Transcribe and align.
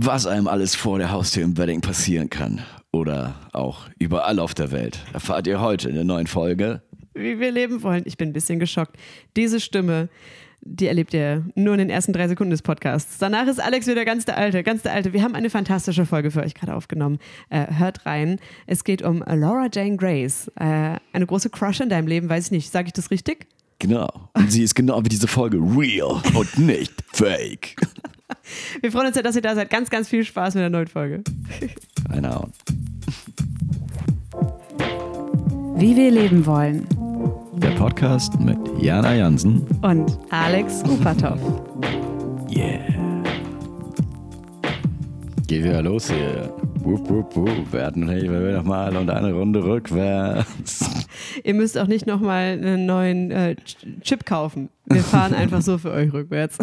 Was 0.00 0.26
einem 0.26 0.46
alles 0.46 0.76
vor 0.76 0.98
der 0.98 1.10
Haustür 1.10 1.42
im 1.42 1.58
Wedding 1.58 1.80
passieren 1.80 2.30
kann 2.30 2.60
oder 2.92 3.34
auch 3.52 3.88
überall 3.98 4.38
auf 4.38 4.54
der 4.54 4.70
Welt, 4.70 5.00
erfahrt 5.12 5.48
ihr 5.48 5.60
heute 5.60 5.88
in 5.88 5.96
der 5.96 6.04
neuen 6.04 6.28
Folge. 6.28 6.82
Wie 7.14 7.40
wir 7.40 7.50
leben 7.50 7.82
wollen. 7.82 8.04
Ich 8.06 8.16
bin 8.16 8.28
ein 8.28 8.32
bisschen 8.32 8.60
geschockt. 8.60 8.96
Diese 9.36 9.58
Stimme, 9.58 10.08
die 10.60 10.86
erlebt 10.86 11.14
ihr 11.14 11.44
nur 11.56 11.74
in 11.74 11.80
den 11.80 11.90
ersten 11.90 12.12
drei 12.12 12.28
Sekunden 12.28 12.52
des 12.52 12.62
Podcasts. 12.62 13.18
Danach 13.18 13.48
ist 13.48 13.60
Alex 13.60 13.88
wieder 13.88 14.04
ganz 14.04 14.24
der 14.24 14.36
Alte, 14.36 14.62
ganz 14.62 14.82
der 14.82 14.92
Alte. 14.92 15.12
Wir 15.12 15.24
haben 15.24 15.34
eine 15.34 15.50
fantastische 15.50 16.06
Folge 16.06 16.30
für 16.30 16.42
euch 16.42 16.54
gerade 16.54 16.76
aufgenommen. 16.76 17.18
Äh, 17.50 17.66
hört 17.74 18.06
rein. 18.06 18.38
Es 18.68 18.84
geht 18.84 19.02
um 19.02 19.24
Laura 19.26 19.66
Jane 19.72 19.96
Grace. 19.96 20.46
Äh, 20.60 21.00
eine 21.12 21.26
große 21.26 21.50
Crush 21.50 21.80
in 21.80 21.88
deinem 21.88 22.06
Leben, 22.06 22.28
weiß 22.28 22.44
ich 22.44 22.50
nicht. 22.52 22.70
Sage 22.70 22.86
ich 22.86 22.92
das 22.92 23.10
richtig? 23.10 23.48
Genau. 23.80 24.30
Und 24.34 24.52
sie 24.52 24.62
ist 24.62 24.76
genau 24.76 25.04
wie 25.04 25.08
diese 25.08 25.26
Folge 25.26 25.56
real 25.58 26.22
und 26.34 26.56
nicht 26.56 26.94
fake. 27.12 27.74
Wir 28.80 28.92
freuen 28.92 29.06
uns 29.06 29.14
sehr, 29.14 29.22
dass 29.22 29.36
ihr 29.36 29.42
da 29.42 29.54
seid. 29.54 29.70
Ganz, 29.70 29.90
ganz 29.90 30.08
viel 30.08 30.24
Spaß 30.24 30.54
mit 30.54 30.62
der 30.62 30.70
neuen 30.70 30.86
Folge. 30.86 31.22
Eine 32.10 32.30
Ahnung. 32.30 32.52
Wie 35.76 35.94
wir 35.96 36.10
leben 36.10 36.44
wollen. 36.44 36.86
Der 37.56 37.70
Podcast 37.70 38.38
mit 38.40 38.58
Jana 38.80 39.14
Jansen 39.14 39.66
Und 39.82 40.18
Alex 40.30 40.82
Upatow. 40.84 41.38
Yeah. 42.50 42.80
Geht 45.46 45.64
wieder 45.64 45.82
los 45.82 46.10
hier. 46.10 46.52
Wupp, 46.80 47.08
wupp, 47.10 47.36
wupp. 47.36 47.72
Wir 47.72 47.84
hatten 47.86 48.08
hey, 48.08 48.22
wir 48.22 48.56
noch 48.56 48.64
mal 48.64 48.96
und 48.96 49.10
eine 49.10 49.32
Runde 49.32 49.62
rückwärts. 49.64 51.06
Ihr 51.44 51.54
müsst 51.54 51.76
auch 51.78 51.86
nicht 51.86 52.06
nochmal 52.06 52.52
einen 52.52 52.86
neuen 52.86 53.30
äh, 53.30 53.56
Ch- 53.64 54.00
Chip 54.02 54.24
kaufen. 54.24 54.68
Wir 54.86 55.02
fahren 55.02 55.34
einfach 55.34 55.60
so 55.60 55.76
für 55.78 55.90
euch 55.90 56.12
rückwärts. 56.12 56.58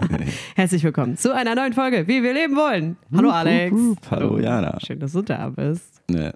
Herzlich 0.54 0.82
willkommen 0.84 1.16
zu 1.16 1.34
einer 1.34 1.54
neuen 1.54 1.72
Folge, 1.72 2.06
wie 2.06 2.22
wir 2.22 2.32
leben 2.32 2.54
wollen. 2.56 2.96
Hallo 3.14 3.30
Alex. 3.30 3.72
wupp. 3.74 3.98
Hallo, 4.10 4.38
Jana. 4.38 4.78
Schön, 4.84 5.00
dass 5.00 5.12
du 5.12 5.22
da 5.22 5.48
bist. 5.50 6.00
Ne. 6.10 6.32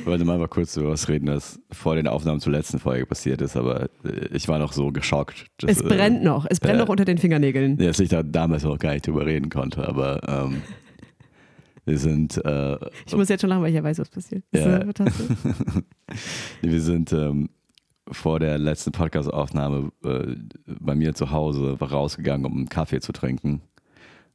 Ich 0.00 0.06
wollte 0.06 0.24
mal, 0.24 0.38
mal 0.38 0.48
kurz 0.48 0.76
über 0.76 0.90
was 0.90 1.08
reden, 1.08 1.26
das 1.26 1.60
vor 1.72 1.96
den 1.96 2.06
Aufnahmen 2.08 2.40
zur 2.40 2.52
letzten 2.52 2.78
Folge 2.78 3.04
passiert 3.04 3.42
ist, 3.42 3.56
aber 3.56 3.84
äh, 4.04 4.28
ich 4.32 4.48
war 4.48 4.58
noch 4.58 4.72
so 4.72 4.90
geschockt. 4.92 5.46
dass, 5.58 5.70
Es 5.72 5.82
brennt 5.82 6.22
noch. 6.22 6.46
Es 6.48 6.60
brennt 6.60 6.76
äh, 6.76 6.82
noch 6.82 6.88
unter 6.88 7.04
den 7.04 7.18
Fingernägeln. 7.18 7.78
Ja, 7.78 7.88
dass 7.88 8.00
ich 8.00 8.08
da 8.08 8.22
damals 8.22 8.62
noch 8.64 8.78
gar 8.78 8.92
nicht 8.94 9.06
drüber 9.06 9.26
reden 9.26 9.50
konnte, 9.50 9.86
aber 9.86 10.20
ähm, 10.46 10.62
wir 11.90 11.98
sind, 11.98 12.36
äh, 12.44 12.78
Ich 13.04 13.16
muss 13.16 13.28
jetzt 13.28 13.40
schon 13.40 13.50
lachen, 13.50 13.62
weil 13.62 13.70
ich 13.70 13.74
ja 13.74 13.82
weiß, 13.82 13.98
was 13.98 14.08
passiert. 14.08 14.44
Ja. 14.52 14.84
wir 16.62 16.80
sind 16.80 17.12
ähm, 17.12 17.50
vor 18.10 18.38
der 18.38 18.58
letzten 18.58 18.92
Podcast-Aufnahme 18.92 19.90
äh, 20.04 20.36
bei 20.66 20.94
mir 20.94 21.14
zu 21.14 21.30
Hause 21.30 21.76
rausgegangen, 21.80 22.46
um 22.46 22.56
einen 22.56 22.68
Kaffee 22.68 23.00
zu 23.00 23.12
trinken. 23.12 23.62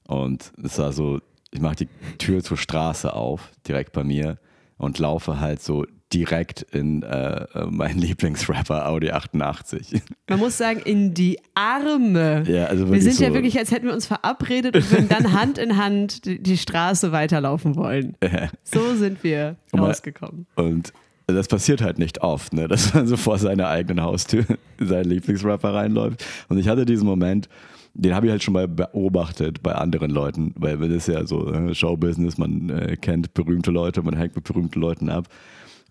Und 0.08 0.52
es 0.62 0.78
war 0.78 0.92
so, 0.92 1.20
ich 1.52 1.62
mache 1.62 1.75
die 1.78 1.89
Tür 2.17 2.44
zur 2.44 2.58
Straße 2.58 3.14
auf, 3.14 3.52
direkt 3.67 3.94
bei 3.94 4.03
mir, 4.03 4.38
und 4.78 5.00
laufe 5.00 5.40
halt 5.40 5.62
so 5.62 5.86
direkt 6.16 6.62
in 6.72 7.04
äh, 7.04 7.44
äh, 7.54 7.66
meinen 7.66 8.00
Lieblingsrapper 8.00 8.88
Audi 8.88 9.12
88. 9.12 10.02
Man 10.30 10.40
muss 10.40 10.58
sagen, 10.58 10.80
in 10.80 11.14
die 11.14 11.38
Arme. 11.54 12.44
Ja, 12.48 12.66
also 12.66 12.90
wir 12.92 13.02
sind 13.02 13.20
ja 13.20 13.28
so- 13.28 13.34
wirklich, 13.34 13.58
als 13.60 13.72
hätten 13.72 13.86
wir 13.88 13.94
uns 13.94 14.08
verabredet 14.08 14.76
und 14.76 14.92
würden 14.92 15.10
dann 15.10 15.34
Hand 15.34 15.58
in 15.58 15.78
Hand 15.78 16.26
die, 16.26 16.42
die 16.42 16.58
Straße 16.58 17.12
weiterlaufen 17.12 17.76
wollen. 17.76 18.16
So 18.64 18.96
sind 18.96 19.24
wir 19.24 19.56
Und 19.72 19.80
rausgekommen. 19.82 20.48
Und 20.56 20.92
das 21.28 21.48
passiert 21.48 21.82
halt 21.82 21.98
nicht 22.00 22.22
oft, 22.22 22.54
ne? 22.54 22.68
dass 22.68 22.94
man 22.94 23.08
so 23.08 23.18
vor 23.18 23.38
seiner 23.38 23.68
eigenen 23.68 24.04
Haustür 24.04 24.46
sein 24.80 25.06
Lieblingsrapper 25.06 25.74
reinläuft. 25.74 26.24
Und 26.50 26.58
ich 26.58 26.68
hatte 26.68 26.86
diesen 26.86 27.06
Moment, 27.06 27.50
den 27.94 28.14
habe 28.16 28.28
ich 28.28 28.32
halt 28.32 28.44
schon 28.44 28.54
mal 28.54 28.68
beobachtet 28.68 29.62
bei 29.64 29.74
anderen 29.74 30.12
Leuten, 30.12 30.54
weil 30.58 30.78
das 30.78 30.90
ist 30.90 31.08
ja 31.08 31.26
so 31.26 31.52
äh, 31.52 31.74
Showbusiness, 31.74 32.38
man 32.38 32.70
äh, 32.70 32.98
kennt 32.98 33.34
berühmte 33.34 33.72
Leute, 33.72 34.02
man 34.04 34.16
hängt 34.18 34.36
mit 34.36 34.46
berühmten 34.46 34.80
Leuten 34.80 35.10
ab. 35.10 35.28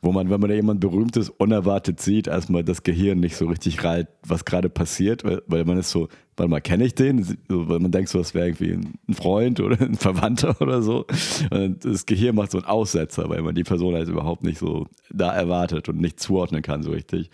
Wo 0.05 0.12
man, 0.12 0.28
wenn 0.28 0.38
man 0.38 0.50
da 0.50 0.55
jemand 0.55 0.80
Berühmtes 0.80 1.30
unerwartet 1.30 1.98
sieht, 1.98 2.27
erstmal 2.27 2.62
das 2.62 2.83
Gehirn 2.83 3.20
nicht 3.20 3.36
so 3.36 3.46
richtig 3.46 3.83
reilt, 3.84 4.08
was 4.23 4.45
gerade 4.45 4.68
passiert, 4.68 5.24
weil, 5.24 5.40
weil 5.46 5.64
man 5.64 5.78
ist 5.78 5.90
so, 5.90 6.08
warte 6.36 6.51
mal, 6.51 6.61
kenne 6.61 6.84
ich 6.84 6.95
den? 6.95 7.24
So, 7.24 7.68
weil 7.70 7.78
man 7.78 7.90
denkt 7.90 8.11
so, 8.11 8.18
das 8.18 8.34
wäre 8.34 8.48
irgendwie 8.48 8.73
ein 9.08 9.14
Freund 9.14 9.61
oder 9.61 9.80
ein 9.80 9.95
Verwandter 9.95 10.56
oder 10.61 10.83
so. 10.83 11.06
Und 11.51 11.86
das 11.86 12.05
Gehirn 12.05 12.36
macht 12.36 12.51
so 12.51 12.58
einen 12.58 12.67
Aussetzer, 12.67 13.30
weil 13.30 13.40
man 13.40 13.55
die 13.55 13.64
Person 13.64 13.95
halt 13.95 14.08
überhaupt 14.08 14.42
nicht 14.42 14.58
so 14.58 14.86
da 15.11 15.33
erwartet 15.33 15.89
und 15.89 16.02
nicht 16.02 16.20
zuordnen 16.20 16.61
kann 16.61 16.83
so 16.83 16.90
richtig. 16.90 17.30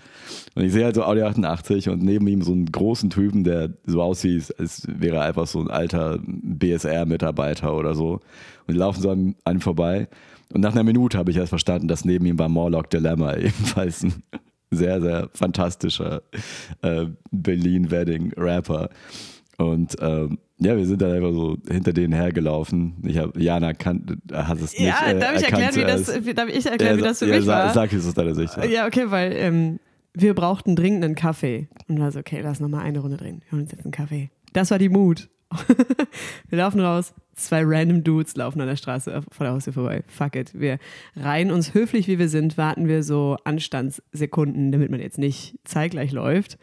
Und 0.55 0.63
ich 0.63 0.73
sehe 0.73 0.85
halt 0.85 0.95
so 0.95 1.03
Audi 1.03 1.23
88 1.23 1.89
und 1.89 2.05
neben 2.05 2.29
ihm 2.29 2.43
so 2.43 2.53
einen 2.53 2.67
großen 2.67 3.11
Typen, 3.11 3.43
der 3.43 3.71
so 3.85 4.01
aussieht, 4.01 4.55
als 4.61 4.87
wäre 4.87 5.17
er 5.17 5.23
einfach 5.25 5.49
so 5.49 5.59
ein 5.59 5.71
alter 5.71 6.21
BSR-Mitarbeiter 6.23 7.77
oder 7.77 7.97
so. 7.97 8.21
Und 8.67 8.75
die 8.75 8.79
laufen 8.79 9.03
so 9.03 9.11
an 9.11 9.35
einem 9.45 9.61
vorbei. 9.61 10.07
Und 10.53 10.61
nach 10.61 10.73
einer 10.73 10.85
Minute 10.85 11.19
habe 11.19 11.31
ich 11.31 11.37
erst 11.37 11.51
verstanden, 11.51 11.89
dass 11.89 12.05
neben 12.05 12.27
ihm 12.27 12.39
war 12.39 12.49
Morlock 12.49 12.91
Dilemma, 12.91 13.35
ebenfalls 13.37 14.03
ein 14.03 14.15
sehr, 14.71 15.01
sehr 15.01 15.29
fantastischer 15.35 16.23
äh, 16.83 17.07
Berlin-Wedding-Rapper. 17.31 18.89
Und 19.57 19.97
ähm, 20.01 20.39
ja, 20.59 20.77
wir 20.77 20.87
sind 20.87 21.03
dann 21.03 21.13
einfach 21.13 21.33
so 21.33 21.59
hinter 21.69 21.93
denen 21.93 22.13
hergelaufen. 22.13 22.95
Ich 23.03 23.19
habe 23.19 23.39
Jana 23.41 23.73
kan 23.75 24.21
hat 24.33 24.57
es 24.59 24.73
nicht 24.73 24.81
Ja, 24.81 25.07
äh, 25.09 25.19
darf 25.19 25.37
ich 25.37 25.45
erklären, 25.45 25.75
wie 25.75 25.83
das, 25.83 26.25
wie, 26.25 26.35
darf 26.35 26.49
ich 26.49 26.67
erklären, 26.67 26.97
wie 26.99 27.03
Ja, 27.03 27.09
das 27.09 27.19
für 27.19 27.27
ja, 27.27 27.37
mich 27.37 27.45
sa- 27.45 27.65
war? 27.65 27.75
Sag 27.75 27.93
es 27.93 28.07
aus 28.07 28.15
deiner 28.15 28.35
Sicht. 28.35 28.57
Ja. 28.57 28.65
Ja, 28.65 28.87
okay, 28.87 29.11
weil 29.11 29.33
ähm, 29.35 29.79
wir 30.15 30.35
brauchten 30.35 30.77
dringend 30.77 31.05
einen 31.05 31.15
Kaffee. 31.15 31.69
Und 31.89 32.01
war 32.01 32.11
so, 32.13 32.21
okay, 32.21 32.41
lass 32.43 32.61
nochmal 32.61 32.83
eine 32.85 33.01
Runde 33.01 33.17
drehen. 33.17 33.43
Wir 33.45 33.53
holen 33.53 33.63
uns 33.63 33.73
jetzt 33.73 33.85
einen 33.85 33.93
Kaffee. 33.93 34.31
Das 34.53 34.71
war 34.71 34.79
die 34.79 34.89
Mut. 34.89 35.29
wir 36.49 36.59
laufen 36.59 36.81
raus, 36.81 37.13
zwei 37.45 37.63
random 37.65 38.05
Dudes 38.05 38.37
laufen 38.37 38.61
an 38.61 38.69
der 38.69 38.77
Straße 38.77 39.23
vor 39.31 39.45
der 39.45 39.53
Haustür 39.53 39.73
vorbei. 39.73 40.03
Fuck 40.07 40.37
it. 40.37 40.59
Wir 40.59 40.79
reihen 41.17 41.51
uns 41.51 41.75
höflich, 41.75 42.09
wie 42.09 42.19
wir 42.19 42.29
sind, 42.29 42.59
warten 42.59 42.89
wir 42.89 43.03
so 43.03 43.37
Anstandssekunden, 43.45 44.73
damit 44.73 44.91
man 44.91 45.01
jetzt 45.01 45.19
nicht 45.19 45.59
zeitgleich 45.65 46.13
läuft. 46.13 46.59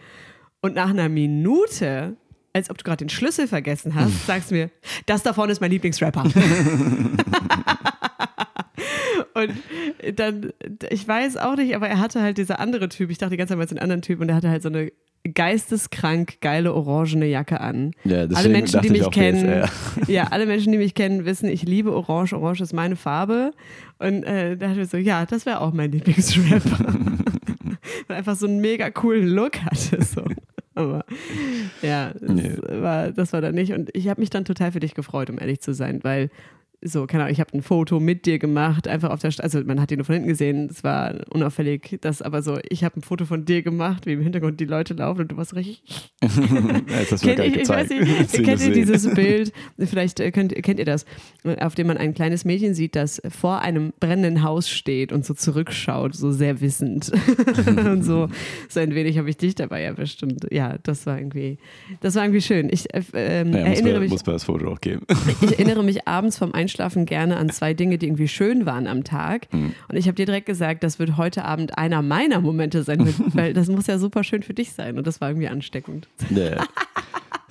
Und 0.61 0.75
nach 0.75 0.89
einer 0.89 1.09
Minute, 1.09 2.17
als 2.53 2.69
ob 2.69 2.77
du 2.77 2.83
gerade 2.83 3.05
den 3.05 3.09
Schlüssel 3.09 3.47
vergessen 3.47 3.95
hast, 3.95 4.25
sagst 4.25 4.51
du 4.51 4.55
mir, 4.55 4.69
das 5.05 5.23
da 5.23 5.33
vorne 5.33 5.51
ist 5.51 5.61
mein 5.61 5.71
Lieblingsrapper. 5.71 6.23
Und 9.33 9.51
dann, 10.17 10.51
ich 10.89 11.07
weiß 11.07 11.37
auch 11.37 11.55
nicht, 11.55 11.75
aber 11.75 11.87
er 11.87 11.99
hatte 11.99 12.21
halt 12.21 12.37
dieser 12.37 12.59
andere 12.59 12.89
Typ, 12.89 13.09
ich 13.09 13.17
dachte 13.17 13.31
die 13.31 13.37
ganze 13.37 13.51
Zeit 13.51 13.57
mal, 13.57 13.63
es 13.65 13.71
ist 13.71 13.77
ein 13.77 13.81
anderer 13.83 14.01
Typ 14.01 14.21
und 14.21 14.27
der 14.27 14.35
hatte 14.35 14.49
halt 14.49 14.61
so 14.61 14.69
eine 14.69 14.91
geisteskrank 15.33 16.39
geile 16.41 16.73
orangene 16.73 17.25
Jacke 17.25 17.59
an. 17.59 17.91
Ja, 18.03 18.25
alle 18.33 18.49
Menschen, 18.49 18.81
die 18.81 18.87
ich 18.87 18.93
mich 18.93 19.11
kennen, 19.11 19.43
BSR. 19.45 19.69
ja, 20.07 20.23
alle 20.27 20.45
Menschen, 20.45 20.71
die 20.71 20.77
mich 20.77 20.93
kennen, 20.95 21.25
wissen, 21.25 21.49
ich 21.49 21.63
liebe 21.63 21.93
Orange. 21.93 22.33
Orange 22.33 22.61
ist 22.61 22.73
meine 22.73 22.95
Farbe. 22.95 23.51
Und 23.99 24.23
äh, 24.23 24.55
da 24.57 24.67
dachte 24.67 24.81
ich 24.81 24.89
so, 24.89 24.97
ja, 24.97 25.25
das 25.25 25.45
wäre 25.45 25.61
auch 25.61 25.73
mein 25.73 25.91
Lieblingsrapper. 25.91 26.79
Weil 28.07 28.17
einfach 28.17 28.35
so 28.35 28.47
einen 28.47 28.61
mega 28.61 28.89
coolen 28.89 29.27
Look 29.27 29.61
hatte. 29.63 30.01
So. 30.03 30.23
Aber 30.75 31.03
ja, 31.81 32.11
das, 32.13 32.31
Nee. 32.31 32.51
war, 32.69 33.11
das 33.11 33.33
war 33.33 33.41
dann 33.41 33.55
nicht. 33.55 33.73
Und 33.73 33.89
ich 33.93 34.07
habe 34.07 34.21
mich 34.21 34.29
dann 34.29 34.45
total 34.45 34.71
für 34.71 34.79
dich 34.79 34.93
gefreut, 34.93 35.29
um 35.29 35.39
ehrlich 35.39 35.59
zu 35.59 35.73
sein, 35.73 35.99
weil 36.03 36.29
so, 36.83 37.07
keine 37.07 37.23
Ahnung, 37.23 37.33
ich 37.33 37.39
habe 37.39 37.57
ein 37.57 37.63
Foto 37.63 37.99
mit 37.99 38.25
dir 38.25 38.37
gemacht, 38.37 38.87
einfach 38.87 39.09
auf 39.09 39.19
der 39.19 39.31
Straße, 39.31 39.57
also 39.57 39.67
man 39.67 39.81
hat 39.81 39.91
ihn 39.91 39.97
nur 39.97 40.05
von 40.05 40.13
hinten 40.13 40.29
gesehen, 40.29 40.67
es 40.69 40.83
war 40.83 41.15
unauffällig, 41.29 41.97
das 42.01 42.21
aber 42.21 42.43
so, 42.43 42.59
ich 42.69 42.83
habe 42.83 42.99
ein 42.99 43.01
Foto 43.01 43.25
von 43.25 43.45
dir 43.45 43.63
gemacht, 43.63 44.05
wie 44.05 44.13
im 44.13 44.21
Hintergrund 44.21 44.59
die 44.59 44.65
Leute 44.65 44.93
laufen 44.93 45.21
und 45.21 45.31
du 45.31 45.37
warst 45.37 45.55
richtig, 45.55 45.81
Ja, 46.21 46.29
mir 46.37 47.05
Kennt, 47.17 47.39
ich, 47.39 47.55
ich 47.61 47.69
weiß 47.69 47.89
nicht, 47.89 48.33
kennt 48.33 48.47
das 48.47 48.67
ihr 48.67 48.73
dieses 48.73 49.13
Bild? 49.13 49.51
Vielleicht 49.79 50.19
äh, 50.19 50.31
könnt, 50.31 50.53
kennt 50.63 50.79
ihr 50.79 50.85
das, 50.85 51.05
auf 51.59 51.75
dem 51.75 51.87
man 51.87 51.97
ein 51.97 52.13
kleines 52.13 52.45
Mädchen 52.45 52.73
sieht, 52.73 52.95
das 52.95 53.21
vor 53.29 53.61
einem 53.61 53.93
brennenden 53.99 54.43
Haus 54.43 54.69
steht 54.69 55.11
und 55.11 55.25
so 55.25 55.33
zurückschaut, 55.33 56.15
so 56.15 56.31
sehr 56.31 56.61
wissend. 56.61 57.11
und 57.67 58.03
so, 58.03 58.29
so 58.69 58.79
ein 58.79 58.93
wenig 58.95 59.17
habe 59.17 59.29
ich 59.29 59.37
dich 59.37 59.55
dabei 59.55 59.83
erwischt. 59.83 60.23
Und 60.23 60.47
ja, 60.51 60.77
das 60.83 61.05
war 61.05 61.17
irgendwie, 61.17 61.57
das 62.01 62.15
war 62.15 62.23
irgendwie 62.23 62.41
schön. 62.41 62.69
Ich 62.71 62.93
äh, 62.93 63.01
ähm, 63.13 63.53
Ja, 63.53 63.59
muss, 63.59 63.69
erinnere 63.69 63.93
mir, 63.93 63.99
mich. 64.01 64.11
muss 64.11 64.25
mir 64.25 64.33
das 64.33 64.43
Foto 64.43 64.71
auch 64.71 64.81
geben. 64.81 65.05
Ich 65.41 65.59
erinnere 65.59 65.83
mich 65.83 66.07
abends 66.07 66.37
vom 66.37 66.53
Einschlafen 66.67 67.05
gerne 67.05 67.37
an 67.37 67.49
zwei 67.49 67.73
Dinge, 67.73 67.97
die 67.97 68.07
irgendwie 68.07 68.27
schön 68.27 68.65
waren 68.65 68.87
am 68.87 69.05
Tag. 69.05 69.47
Mhm. 69.53 69.73
Und 69.87 69.95
ich 69.95 70.07
habe 70.07 70.15
dir 70.15 70.25
direkt 70.25 70.47
gesagt, 70.47 70.83
das 70.83 70.99
wird 70.99 71.15
heute 71.15 71.45
Abend 71.45 71.77
einer 71.77 72.01
meiner 72.01 72.41
Momente 72.41 72.83
sein, 72.83 73.13
weil 73.33 73.53
das 73.53 73.69
muss 73.69 73.87
ja 73.87 73.97
super 73.97 74.25
schön 74.25 74.43
für 74.43 74.53
dich 74.53 74.73
sein. 74.73 74.97
Und 74.97 75.07
das 75.07 75.21
war 75.21 75.29
irgendwie 75.29 75.47
ansteckend. 75.47 76.09
Nee. 76.29 76.55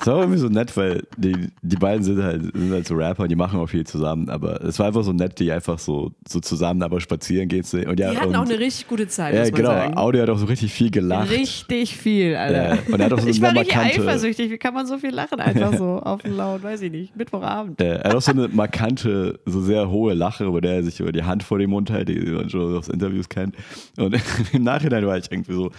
Es 0.06 0.12
war 0.12 0.20
irgendwie 0.20 0.38
so 0.38 0.47
nett, 0.49 0.76
weil 0.76 1.03
die, 1.17 1.49
die 1.62 1.75
beiden 1.75 2.05
sind 2.05 2.23
halt, 2.23 2.41
sind 2.55 2.70
halt 2.70 2.87
so 2.87 2.94
Rapper 2.94 3.25
und 3.25 3.29
die 3.29 3.35
machen 3.35 3.58
auch 3.58 3.67
viel 3.67 3.85
zusammen, 3.85 4.29
aber 4.31 4.62
es 4.62 4.79
war 4.79 4.87
einfach 4.87 5.03
so 5.03 5.12
nett, 5.12 5.37
die 5.41 5.50
einfach 5.50 5.81
so, 5.81 6.12
so 6.29 6.38
zusammen 6.38 6.81
aber 6.85 7.00
spazieren 7.00 7.49
gehen 7.49 7.64
zu 7.64 7.79
sehen. 7.79 7.88
Und 7.88 7.99
ja, 7.99 8.12
Die 8.12 8.17
hatten 8.19 8.29
und, 8.29 8.37
auch 8.37 8.44
eine 8.44 8.56
richtig 8.56 8.87
gute 8.87 9.08
Zeit, 9.08 9.35
Ja, 9.35 9.50
genau. 9.50 9.70
sagen. 9.70 9.97
Audi 9.97 10.19
hat 10.20 10.31
auch 10.31 10.38
so 10.38 10.47
richtig 10.47 10.73
viel 10.73 10.93
gelacht. 10.93 11.29
Richtig 11.32 11.97
viel, 11.97 12.37
Alter. 12.37 12.75
Ja, 12.76 12.79
und 12.87 13.00
er 13.00 13.06
hat 13.06 13.12
auch 13.14 13.19
so 13.19 13.26
ich 13.26 13.43
war 13.43 13.50
richtig 13.53 13.75
markante- 13.75 14.00
eifersüchtig. 14.00 14.49
Wie 14.53 14.58
kann 14.58 14.75
man 14.75 14.87
so 14.87 14.97
viel 14.99 15.11
lachen? 15.11 15.41
Einfach 15.41 15.76
so 15.76 15.85
auf 16.05 16.23
den 16.23 16.37
Laut, 16.37 16.62
weiß 16.62 16.82
ich 16.82 16.93
nicht. 16.93 17.17
Mittwochabend. 17.17 17.81
Äh, 17.81 17.97
er 17.97 18.05
hat 18.11 18.14
auch 18.14 18.23
so 18.23 18.31
eine 18.31 18.47
markante, 18.47 19.41
so 19.44 19.61
sehr 19.61 19.91
hohe 19.91 20.14
Lache, 20.14 20.44
über 20.44 20.61
der 20.61 20.75
er 20.76 20.82
sich 20.85 21.00
über 21.00 21.11
die 21.11 21.25
Hand 21.25 21.43
vor 21.43 21.59
den 21.59 21.70
Mund 21.70 21.91
hält, 21.91 22.09
die 22.11 22.20
man 22.20 22.49
schon 22.49 22.76
aus 22.76 22.88
Interviews 22.88 23.29
kennt. 23.29 23.56
Und 23.99 24.14
im 24.52 24.62
Nachhinein 24.62 25.05
war 25.05 25.19
ich 25.19 25.32
irgendwie 25.32 25.52
so, 25.52 25.73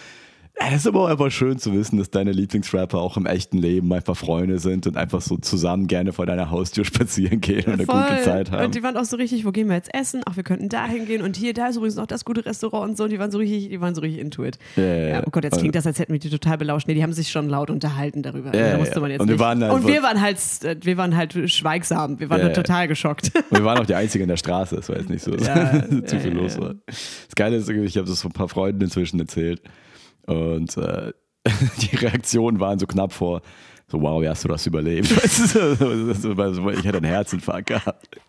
Es 0.59 0.81
ist 0.81 0.87
aber 0.87 1.01
auch 1.03 1.07
einfach 1.07 1.29
schön 1.31 1.59
zu 1.59 1.73
wissen, 1.73 1.97
dass 1.97 2.09
deine 2.09 2.31
Lieblingsrapper 2.31 2.97
auch 2.97 3.15
im 3.15 3.25
echten 3.25 3.57
Leben 3.57 3.93
einfach 3.93 4.17
Freunde 4.17 4.57
sind 4.57 4.87
und 4.87 4.97
einfach 4.97 5.21
so 5.21 5.37
zusammen 5.37 5.87
gerne 5.87 6.13
vor 6.13 6.25
deiner 6.25 6.49
Haustür 6.49 6.83
spazieren 6.85 7.41
gehen 7.41 7.65
und 7.65 7.73
eine 7.73 7.85
Voll. 7.85 8.01
gute 8.01 8.21
Zeit 8.23 8.51
haben. 8.51 8.65
Und 8.65 8.75
die 8.75 8.81
waren 8.81 8.97
auch 8.97 9.05
so 9.05 9.17
richtig, 9.17 9.45
wo 9.45 9.51
gehen 9.51 9.67
wir 9.69 9.75
jetzt 9.75 9.93
essen? 9.93 10.21
Ach, 10.25 10.35
wir 10.35 10.43
könnten 10.43 10.67
da 10.67 10.87
hingehen 10.87 11.21
und 11.21 11.37
hier, 11.37 11.53
da 11.53 11.67
ist 11.67 11.75
übrigens 11.77 11.95
noch 11.95 12.07
das 12.07 12.25
gute 12.25 12.45
Restaurant 12.45 12.89
und 12.89 12.97
so. 12.97 13.03
Und 13.03 13.11
die 13.11 13.19
waren 13.19 13.31
so 13.31 13.37
richtig, 13.37 13.69
die 13.69 13.79
waren 13.79 13.93
so 13.93 14.01
richtig 14.01 14.19
into 14.19 14.43
it. 14.43 14.57
Ja, 14.75 14.83
ja, 14.83 15.23
oh 15.25 15.29
Gott, 15.31 15.43
jetzt 15.43 15.59
klingt 15.59 15.75
das, 15.75 15.85
als 15.85 15.99
hätten 15.99 16.11
wir 16.11 16.19
die 16.19 16.29
total 16.29 16.57
belauscht. 16.57 16.87
Nee, 16.87 16.95
die 16.95 17.03
haben 17.03 17.13
sich 17.13 17.29
schon 17.29 17.47
laut 17.49 17.69
unterhalten 17.69 18.23
darüber. 18.23 18.55
Ja, 18.55 18.71
da 18.71 18.77
musste 18.77 18.99
man 18.99 19.11
jetzt 19.11 19.21
Und 19.21 19.29
wir 19.29 19.39
waren 19.39 19.63
halt 19.63 19.73
und 19.73 19.87
wir 19.87 20.01
waren 20.01 20.21
halt, 20.21 20.37
äh, 20.63 20.75
wir 20.81 20.97
waren 20.97 21.15
halt 21.15 21.33
schweigsam. 21.51 22.19
Wir 22.19 22.29
waren 22.29 22.39
Ja, 22.39 22.45
halt 22.45 22.55
total 22.55 22.87
geschockt. 22.87 23.31
Und 23.51 23.59
wir 23.59 23.65
waren 23.65 23.77
auch 23.77 23.85
die 23.85 23.95
Einzigen 23.95 24.23
in 24.23 24.29
der 24.29 24.37
Straße, 24.37 24.75
das 24.75 24.89
war 24.89 24.97
jetzt 24.97 25.09
nicht 25.09 25.23
so, 25.23 25.35
Ja, 25.37 25.83
zu 26.05 26.19
viel 26.19 26.33
los 26.33 26.59
war. 26.59 26.75
Das 26.85 27.35
Geile 27.35 27.57
ist, 27.57 27.69
irgendwie, 27.69 27.87
ich 27.87 27.97
habe 27.97 28.07
das 28.07 28.21
von 28.21 28.31
ein 28.31 28.33
paar 28.33 28.49
Freunden 28.49 28.81
inzwischen 28.81 29.19
erzählt 29.19 29.61
und 30.27 30.77
äh, 30.77 31.11
die 31.81 31.95
Reaktionen 31.95 32.59
waren 32.59 32.77
so 32.79 32.85
knapp 32.85 33.13
vor, 33.13 33.41
so 33.89 34.01
wow, 34.01 34.21
wie 34.21 34.27
hast 34.27 34.43
du 34.43 34.49
das 34.49 34.65
überlebt? 34.67 35.09
Weißt 35.23 35.55
du, 35.55 36.69
ich 36.71 36.83
hätte 36.85 36.97
einen 36.97 37.05
Herzinfarkt 37.05 37.67
gehabt. 37.67 38.19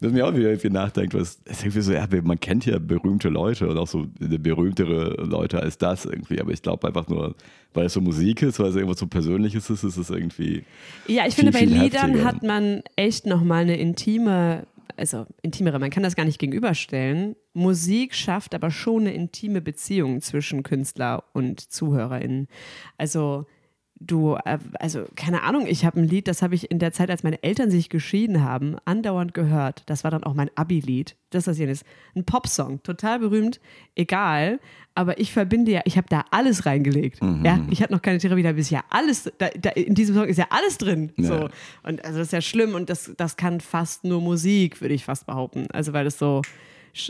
Dass 0.00 0.12
mir 0.12 0.26
auch 0.26 0.34
wieder 0.34 0.48
irgendwie 0.48 0.70
nachdenkt, 0.70 1.14
was 1.14 1.38
ist 1.44 1.62
irgendwie 1.62 1.80
so, 1.80 1.92
ja, 1.92 2.06
man 2.22 2.40
kennt 2.40 2.66
ja 2.66 2.78
berühmte 2.78 3.28
Leute 3.28 3.68
und 3.68 3.76
auch 3.78 3.86
so 3.86 4.06
berühmtere 4.18 5.22
Leute 5.24 5.60
als 5.60 5.76
das 5.78 6.04
irgendwie, 6.04 6.40
aber 6.40 6.52
ich 6.52 6.62
glaube 6.62 6.86
einfach 6.86 7.08
nur, 7.08 7.34
weil 7.74 7.86
es 7.86 7.92
so 7.92 8.00
Musik 8.00 8.42
ist, 8.42 8.58
weil 8.58 8.68
es 8.68 8.76
irgendwas 8.76 8.98
so 8.98 9.06
Persönliches 9.06 9.68
ist, 9.70 9.84
ist 9.84 9.96
es 9.96 10.10
irgendwie 10.10 10.64
Ja, 11.06 11.26
ich 11.26 11.34
Viel, 11.34 11.50
finde, 11.50 11.58
bei 11.58 11.64
Liedern 11.64 12.10
heftiger. 12.10 12.24
hat 12.24 12.42
man 12.42 12.82
echt 12.96 13.26
nochmal 13.26 13.62
eine 13.62 13.76
intime, 13.76 14.66
also 14.96 15.26
intimere, 15.42 15.78
man 15.78 15.90
kann 15.90 16.02
das 16.02 16.16
gar 16.16 16.24
nicht 16.24 16.38
gegenüberstellen. 16.38 17.36
Musik 17.52 18.14
schafft 18.14 18.54
aber 18.54 18.70
schon 18.70 19.02
eine 19.02 19.14
intime 19.14 19.60
Beziehung 19.60 20.20
zwischen 20.20 20.62
Künstler 20.62 21.24
und 21.32 21.60
ZuhörerInnen. 21.60 22.48
Also 22.98 23.46
du, 24.00 24.36
äh, 24.44 24.58
also 24.80 25.06
keine 25.14 25.42
Ahnung, 25.42 25.66
ich 25.66 25.84
habe 25.84 26.00
ein 26.00 26.08
Lied, 26.08 26.28
das 26.28 26.42
habe 26.42 26.54
ich 26.54 26.70
in 26.70 26.78
der 26.78 26.92
Zeit, 26.92 27.10
als 27.10 27.22
meine 27.22 27.42
Eltern 27.42 27.70
sich 27.70 27.88
geschieden 27.88 28.42
haben, 28.42 28.76
andauernd 28.84 29.34
gehört. 29.34 29.82
Das 29.86 30.04
war 30.04 30.10
dann 30.10 30.24
auch 30.24 30.34
mein 30.34 30.50
Abi-Lied. 30.54 31.16
Das 31.30 31.46
ist 31.46 31.58
jenes. 31.58 31.84
Ein 32.14 32.24
Popsong, 32.24 32.82
total 32.82 33.18
berühmt, 33.18 33.60
egal. 33.94 34.60
Aber 34.94 35.18
ich 35.18 35.32
verbinde 35.32 35.72
ja, 35.72 35.80
ich 35.84 35.96
habe 35.96 36.06
da 36.08 36.24
alles 36.30 36.66
reingelegt. 36.66 37.20
Ja, 37.42 37.60
ich 37.70 37.82
hatte 37.82 37.92
noch 37.92 38.02
keine 38.02 38.18
Therapie, 38.18 38.44
da 38.44 38.50
ist 38.50 38.70
ja 38.70 38.84
alles, 38.90 39.30
da, 39.38 39.48
da, 39.48 39.70
in 39.70 39.94
diesem 39.94 40.14
Song 40.14 40.26
ist 40.26 40.38
ja 40.38 40.46
alles 40.50 40.78
drin. 40.78 41.12
Ja. 41.16 41.26
So. 41.26 41.48
Und 41.82 42.04
also 42.04 42.18
das 42.18 42.28
ist 42.28 42.32
ja 42.32 42.40
schlimm 42.40 42.74
und 42.74 42.88
das, 42.90 43.12
das 43.16 43.36
kann 43.36 43.60
fast 43.60 44.04
nur 44.04 44.20
Musik, 44.20 44.80
würde 44.80 44.94
ich 44.94 45.04
fast 45.04 45.26
behaupten. 45.26 45.66
Also 45.72 45.92
weil 45.92 46.04
das 46.04 46.18
so, 46.18 46.42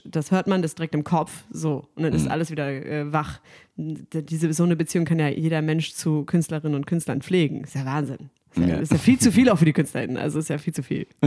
das 0.04 0.30
hört 0.30 0.46
man, 0.46 0.62
das 0.62 0.74
direkt 0.74 0.94
im 0.94 1.04
Kopf, 1.04 1.44
so. 1.50 1.86
Und 1.94 2.02
dann 2.04 2.12
Mhm. 2.12 2.18
ist 2.18 2.28
alles 2.28 2.50
wieder 2.50 2.68
äh, 2.70 3.12
wach. 3.12 3.40
Diese, 3.76 4.52
so 4.52 4.62
eine 4.64 4.76
Beziehung 4.76 5.04
kann 5.04 5.18
ja 5.18 5.28
jeder 5.28 5.62
Mensch 5.62 5.92
zu 5.94 6.24
Künstlerinnen 6.24 6.74
und 6.76 6.86
Künstlern 6.86 7.20
pflegen. 7.22 7.64
Ist 7.64 7.74
ja 7.74 7.84
Wahnsinn. 7.84 8.30
Ist 8.52 8.58
ja, 8.60 8.66
Ja. 8.68 8.76
ist 8.76 8.92
ja 8.92 8.98
viel 8.98 9.18
zu 9.18 9.32
viel 9.32 9.48
auch 9.50 9.58
für 9.58 9.64
die 9.64 9.72
KünstlerInnen. 9.72 10.16
Also 10.16 10.38
ist 10.38 10.48
ja 10.48 10.58
viel 10.58 10.72
zu 10.74 10.82
viel. 10.82 11.06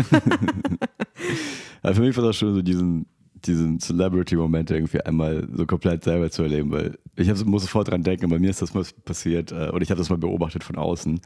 Ja, 1.83 1.94
für 1.94 2.01
mich 2.01 2.15
war 2.18 2.24
das 2.24 2.36
schon 2.36 2.54
so 2.54 2.62
diesen, 2.62 3.06
diesen 3.45 3.80
Celebrity-Moment 3.80 4.71
irgendwie 4.71 5.00
einmal 5.01 5.48
so 5.54 5.65
komplett 5.65 6.04
selber 6.04 6.30
zu 6.31 6.44
erleben, 6.44 6.71
weil 6.71 6.98
ich 7.15 7.30
hab, 7.30 7.38
muss 7.45 7.62
sofort 7.63 7.89
dran 7.89 8.04
denken, 8.04 8.30
bei 8.30 8.39
mir 8.39 8.50
ist 8.50 8.62
das 8.62 8.74
mal 8.74 8.83
passiert, 9.06 9.51
äh, 9.51 9.69
oder 9.69 9.81
ich 9.81 9.89
habe 9.92 10.00
das 10.00 10.09
mal 10.09 10.18
beobachtet 10.18 10.63
von 10.63 10.75
außen. 10.75 11.19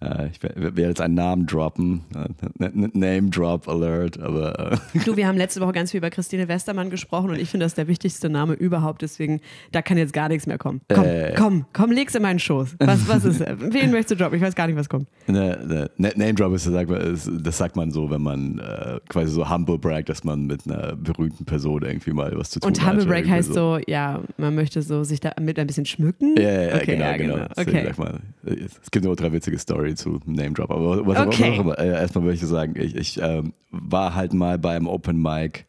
Äh, 0.00 0.28
ich 0.28 0.40
werde 0.42 0.76
werd 0.76 0.78
jetzt 0.78 1.00
einen 1.00 1.14
Namen 1.14 1.46
droppen, 1.46 2.02
äh, 2.14 2.68
Name 2.92 3.30
Drop 3.30 3.66
Alert, 3.68 4.20
aber 4.20 4.72
äh, 4.94 4.98
Du, 5.04 5.16
wir 5.16 5.26
haben 5.26 5.36
letzte 5.36 5.60
Woche 5.60 5.72
ganz 5.72 5.90
viel 5.90 5.98
über 5.98 6.10
Christine 6.10 6.46
Westermann 6.46 6.88
gesprochen 6.90 7.30
und 7.30 7.40
ich 7.40 7.50
finde, 7.50 7.64
das 7.64 7.72
ist 7.72 7.78
der 7.78 7.88
wichtigste 7.88 8.28
Name 8.28 8.54
überhaupt. 8.54 9.02
Deswegen, 9.02 9.40
da 9.72 9.82
kann 9.82 9.98
jetzt 9.98 10.12
gar 10.12 10.28
nichts 10.28 10.46
mehr 10.46 10.58
kommen. 10.58 10.80
Komm, 10.92 11.04
Äh. 11.04 11.34
komm, 11.36 11.64
komm, 11.72 11.90
leg's 11.90 12.14
in 12.14 12.22
meinen 12.22 12.38
Schoß. 12.38 12.76
Was, 12.78 13.08
was 13.08 13.24
ist, 13.24 13.40
wen 13.40 13.90
möchtest 13.90 14.12
du 14.12 14.16
droppen? 14.16 14.36
Ich 14.36 14.42
weiß 14.42 14.54
gar 14.54 14.66
nicht, 14.68 14.76
was 14.76 14.88
kommt. 14.88 15.08
ne, 15.26 15.88
ne, 15.96 16.12
Name 16.16 16.34
Drop 16.34 16.54
ist, 16.54 16.68
das 16.70 17.58
sagt 17.58 17.74
man 17.76 17.90
so, 17.90 18.08
wenn 18.10 18.22
man 18.22 18.58
äh, 18.60 19.00
quasi 19.08 19.32
so 19.32 19.50
humble 19.50 19.78
brag, 19.78 20.06
dass 20.06 20.22
man 20.22 20.46
mit 20.46 20.64
einer 20.66 20.94
berühmten 20.94 21.44
Person 21.44 21.82
irgendwie 21.82 22.12
mal 22.12 22.32
was 22.36 22.50
zu 22.50 22.60
tun 22.60 22.68
Und 22.68 22.80
hat. 22.82 22.92
Humble 22.92 23.06
Break 23.06 23.28
heißt 23.28 23.52
so, 23.52 23.78
ja, 23.86 24.20
man 24.36 24.54
möchte 24.54 24.80
so 24.82 25.02
sich 25.02 25.18
damit 25.20 25.58
ein 25.58 25.66
bisschen 25.66 25.86
schmücken. 25.86 26.36
Ja, 26.38 26.62
ja, 26.62 26.74
okay, 26.76 26.86
genau, 26.94 27.04
ja, 27.04 27.16
genau. 27.16 27.34
genau. 27.34 27.46
Deswegen 27.56 27.68
Okay. 27.78 27.86
sag 27.88 27.98
mal, 27.98 28.20
es 28.44 28.90
gibt 28.90 29.04
eine 29.04 29.10
ultra 29.10 29.32
witzige 29.32 29.58
Story 29.58 29.87
zu 29.96 30.20
Name 30.26 30.52
Drop. 30.52 30.70
Aber 30.70 31.06
was 31.06 31.18
Okay. 31.26 31.52
auch 31.54 31.60
immer, 31.60 31.78
äh, 31.78 31.88
erstmal 31.88 32.24
würde 32.24 32.34
ich 32.34 32.40
sagen, 32.40 32.74
ich, 32.76 32.94
ich 32.94 33.20
ähm, 33.20 33.52
war 33.70 34.14
halt 34.14 34.32
mal 34.32 34.58
bei 34.58 34.76
einem 34.76 34.86
Open 34.86 35.20
Mic, 35.20 35.64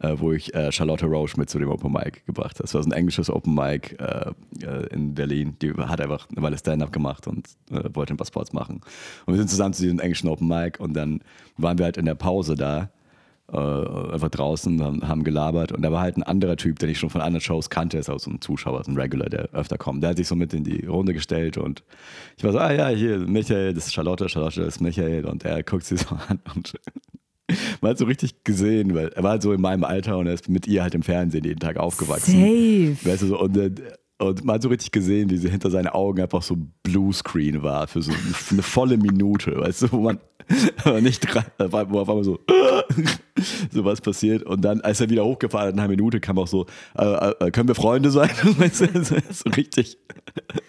äh, 0.00 0.14
wo 0.16 0.32
ich 0.32 0.54
äh, 0.54 0.72
Charlotte 0.72 1.06
Roche 1.06 1.38
mit 1.38 1.48
zu 1.50 1.58
dem 1.58 1.68
Open 1.70 1.92
Mic 1.92 2.22
gebracht 2.26 2.56
habe. 2.56 2.62
Das 2.64 2.74
war 2.74 2.82
so 2.82 2.88
ein 2.88 2.92
englisches 2.92 3.30
Open 3.30 3.54
Mic 3.54 3.96
äh, 4.00 4.32
äh, 4.64 4.86
in 4.92 5.14
Berlin. 5.14 5.56
Die 5.62 5.72
hat 5.72 6.00
einfach 6.00 6.28
eine 6.30 6.42
Weile 6.42 6.58
Stand-up 6.58 6.92
gemacht 6.92 7.26
und 7.26 7.48
wollte 7.94 8.14
ein 8.14 8.16
paar 8.16 8.26
Sports 8.26 8.52
machen. 8.52 8.80
Und 9.26 9.34
wir 9.34 9.38
sind 9.38 9.48
zusammen 9.48 9.74
zu 9.74 9.82
diesem 9.82 10.00
englischen 10.00 10.28
Open 10.28 10.48
Mic 10.48 10.80
und 10.80 10.94
dann 10.94 11.20
waren 11.56 11.78
wir 11.78 11.84
halt 11.84 11.96
in 11.96 12.04
der 12.06 12.14
Pause 12.16 12.54
da 12.56 12.90
äh, 13.52 14.12
einfach 14.12 14.30
draußen, 14.30 14.82
haben, 14.82 15.06
haben 15.06 15.24
gelabert 15.24 15.72
und 15.72 15.82
da 15.82 15.92
war 15.92 16.00
halt 16.00 16.16
ein 16.16 16.22
anderer 16.22 16.56
Typ, 16.56 16.78
den 16.78 16.88
ich 16.88 16.98
schon 16.98 17.10
von 17.10 17.20
anderen 17.20 17.40
Shows 17.40 17.70
kannte, 17.70 17.98
ist 17.98 18.10
auch 18.10 18.18
so 18.18 18.30
ein 18.30 18.40
Zuschauer, 18.40 18.82
so 18.84 18.90
ein 18.90 18.96
Regular, 18.96 19.28
der 19.28 19.50
öfter 19.52 19.78
kommt. 19.78 20.02
Der 20.02 20.10
hat 20.10 20.16
sich 20.16 20.28
so 20.28 20.34
mit 20.34 20.54
in 20.54 20.64
die 20.64 20.86
Runde 20.86 21.12
gestellt 21.12 21.58
und 21.58 21.82
ich 22.36 22.44
war 22.44 22.52
so, 22.52 22.58
ah 22.58 22.72
ja, 22.72 22.88
hier, 22.88 23.18
Michael, 23.18 23.74
das 23.74 23.86
ist 23.86 23.94
Charlotte, 23.94 24.28
Charlotte, 24.28 24.60
das 24.60 24.76
ist 24.76 24.80
Michael 24.80 25.26
und 25.26 25.44
er 25.44 25.62
guckt 25.62 25.84
sie 25.84 25.96
so 25.96 26.16
an 26.28 26.40
und 26.54 26.74
man 27.80 27.90
hat 27.90 27.98
so 27.98 28.06
richtig 28.06 28.44
gesehen, 28.44 28.94
weil 28.94 29.08
er 29.08 29.22
war 29.22 29.32
halt 29.32 29.42
so 29.42 29.52
in 29.52 29.60
meinem 29.60 29.84
Alter 29.84 30.18
und 30.18 30.26
er 30.26 30.34
ist 30.34 30.48
mit 30.48 30.66
ihr 30.66 30.82
halt 30.82 30.94
im 30.94 31.02
Fernsehen 31.02 31.44
jeden 31.44 31.60
Tag 31.60 31.76
aufgewachsen. 31.76 32.32
Safe. 32.32 33.10
Weißt 33.10 33.22
du, 33.22 33.26
so, 33.26 33.40
und, 33.40 33.56
äh, 33.56 33.70
und 34.22 34.44
man 34.44 34.54
hat 34.54 34.62
so 34.62 34.68
richtig 34.68 34.92
gesehen, 34.92 35.30
wie 35.30 35.36
sie 35.36 35.50
hinter 35.50 35.70
seinen 35.70 35.88
Augen 35.88 36.20
einfach 36.20 36.42
so 36.42 36.56
Bluescreen 36.82 37.62
war 37.62 37.88
für 37.88 38.02
so 38.02 38.12
eine, 38.50 38.62
volle 38.62 38.96
Minute, 38.96 39.58
weißt 39.58 39.82
du, 39.82 39.92
wo 39.92 40.00
man 40.00 40.20
nicht 41.02 41.20
dran, 41.20 41.44
wo 41.58 42.00
auf 42.00 42.08
einmal 42.08 42.24
so, 42.24 42.38
so 43.70 43.84
was 43.84 44.00
passiert. 44.00 44.42
Und 44.42 44.62
dann, 44.62 44.80
als 44.82 45.00
er 45.00 45.10
wieder 45.10 45.24
hochgefahren 45.24 45.68
hat, 45.68 45.76
nach 45.76 45.84
einer 45.84 45.90
Minute, 45.90 46.20
kam 46.20 46.38
auch 46.38 46.46
so, 46.46 46.66
äh, 46.96 47.30
äh, 47.30 47.50
können 47.50 47.68
wir 47.68 47.74
Freunde 47.74 48.10
sein? 48.10 48.30
Weißt 48.58 48.80
du, 48.80 49.04
so 49.04 49.50
richtig 49.50 49.98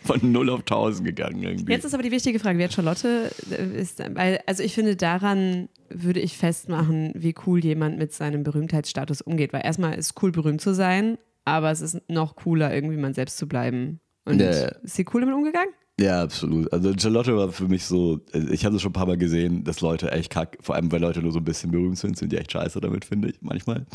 von 0.04 0.32
0 0.32 0.50
auf 0.50 0.60
1000 0.62 1.06
gegangen 1.06 1.44
irgendwie. 1.44 1.72
Jetzt 1.72 1.86
ist 1.86 1.94
aber 1.94 2.04
die 2.04 2.12
wichtige 2.12 2.40
Frage, 2.40 2.58
wer 2.58 2.66
hat 2.66 2.74
Charlotte 2.74 3.32
äh, 3.52 3.80
ist, 3.80 4.02
also 4.46 4.64
ich 4.64 4.74
finde, 4.74 4.96
daran 4.96 5.70
würde 5.90 6.20
ich 6.20 6.38
festmachen, 6.38 7.12
wie 7.16 7.36
cool 7.46 7.64
jemand 7.64 7.98
mit 7.98 8.14
seinem 8.14 8.44
Berühmtheitsstatus 8.44 9.22
umgeht. 9.22 9.54
Weil 9.54 9.62
erstmal 9.64 9.94
ist 9.94 10.22
cool, 10.22 10.32
berühmt 10.32 10.62
zu 10.62 10.74
sein, 10.74 11.18
aber 11.46 11.72
es 11.72 11.82
ist 11.82 12.02
noch 12.10 12.36
cooler, 12.36 12.74
irgendwie 12.74 12.98
man 12.98 13.14
selbst 13.14 13.38
zu 13.38 13.48
bleiben. 13.48 14.00
Und 14.26 14.40
ja. 14.40 14.50
ist 14.50 14.96
sie 14.96 15.06
cool 15.14 15.22
damit 15.22 15.36
umgegangen? 15.36 15.74
Ja, 16.00 16.24
absolut. 16.24 16.74
Also 16.74 16.92
Charlotte 16.98 17.38
war 17.38 17.52
für 17.52 17.68
mich 17.68 17.86
so, 17.86 18.20
ich 18.52 18.66
habe 18.66 18.74
das 18.74 18.82
schon 18.82 18.90
ein 18.90 18.94
paar 18.94 19.06
Mal 19.06 19.18
gesehen, 19.18 19.64
dass 19.64 19.80
Leute 19.80 20.12
echt 20.12 20.32
kack, 20.32 20.58
vor 20.60 20.74
allem 20.74 20.92
weil 20.92 21.00
Leute 21.00 21.22
nur 21.22 21.32
so 21.32 21.38
ein 21.38 21.44
bisschen 21.46 21.70
berühmt 21.70 22.00
sind, 22.00 22.18
sind 22.18 22.32
die 22.32 22.38
echt 22.38 22.52
scheiße 22.52 22.82
damit, 22.82 23.06
finde 23.06 23.30
ich, 23.30 23.36
manchmal. 23.42 23.86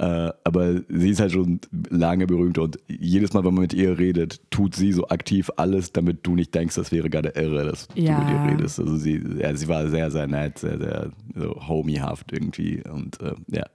Äh, 0.00 0.32
aber 0.42 0.80
sie 0.88 1.10
ist 1.10 1.20
halt 1.20 1.30
schon 1.30 1.60
lange 1.88 2.26
berühmt 2.26 2.58
und 2.58 2.80
jedes 2.88 3.32
Mal, 3.32 3.44
wenn 3.44 3.54
man 3.54 3.62
mit 3.62 3.74
ihr 3.74 3.96
redet, 3.96 4.40
tut 4.50 4.74
sie 4.74 4.90
so 4.90 5.06
aktiv 5.06 5.48
alles, 5.56 5.92
damit 5.92 6.26
du 6.26 6.34
nicht 6.34 6.52
denkst, 6.52 6.74
das 6.74 6.90
wäre 6.90 7.08
gerade 7.08 7.28
irre, 7.36 7.64
dass 7.64 7.86
Ja. 7.94 8.18
du 8.18 8.24
mit 8.24 8.34
ihr 8.34 8.52
redest. 8.52 8.80
Also 8.80 8.96
sie, 8.96 9.22
ja, 9.38 9.54
sie 9.54 9.68
war 9.68 9.88
sehr, 9.88 10.10
sehr 10.10 10.26
nett, 10.26 10.58
sehr, 10.58 10.78
sehr 10.78 11.12
so 11.36 11.54
homiehaft 11.68 12.32
irgendwie 12.32 12.82
und 12.90 13.20
äh, 13.22 13.34
ja, 13.52 13.66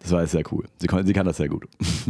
das 0.00 0.12
war 0.12 0.26
sehr 0.26 0.42
cool. 0.52 0.66
Sie, 0.76 0.86
kann- 0.86 1.06
sie 1.06 1.14
kann 1.14 1.24
das 1.26 1.38
sehr 1.38 1.48
gut. 1.48 1.64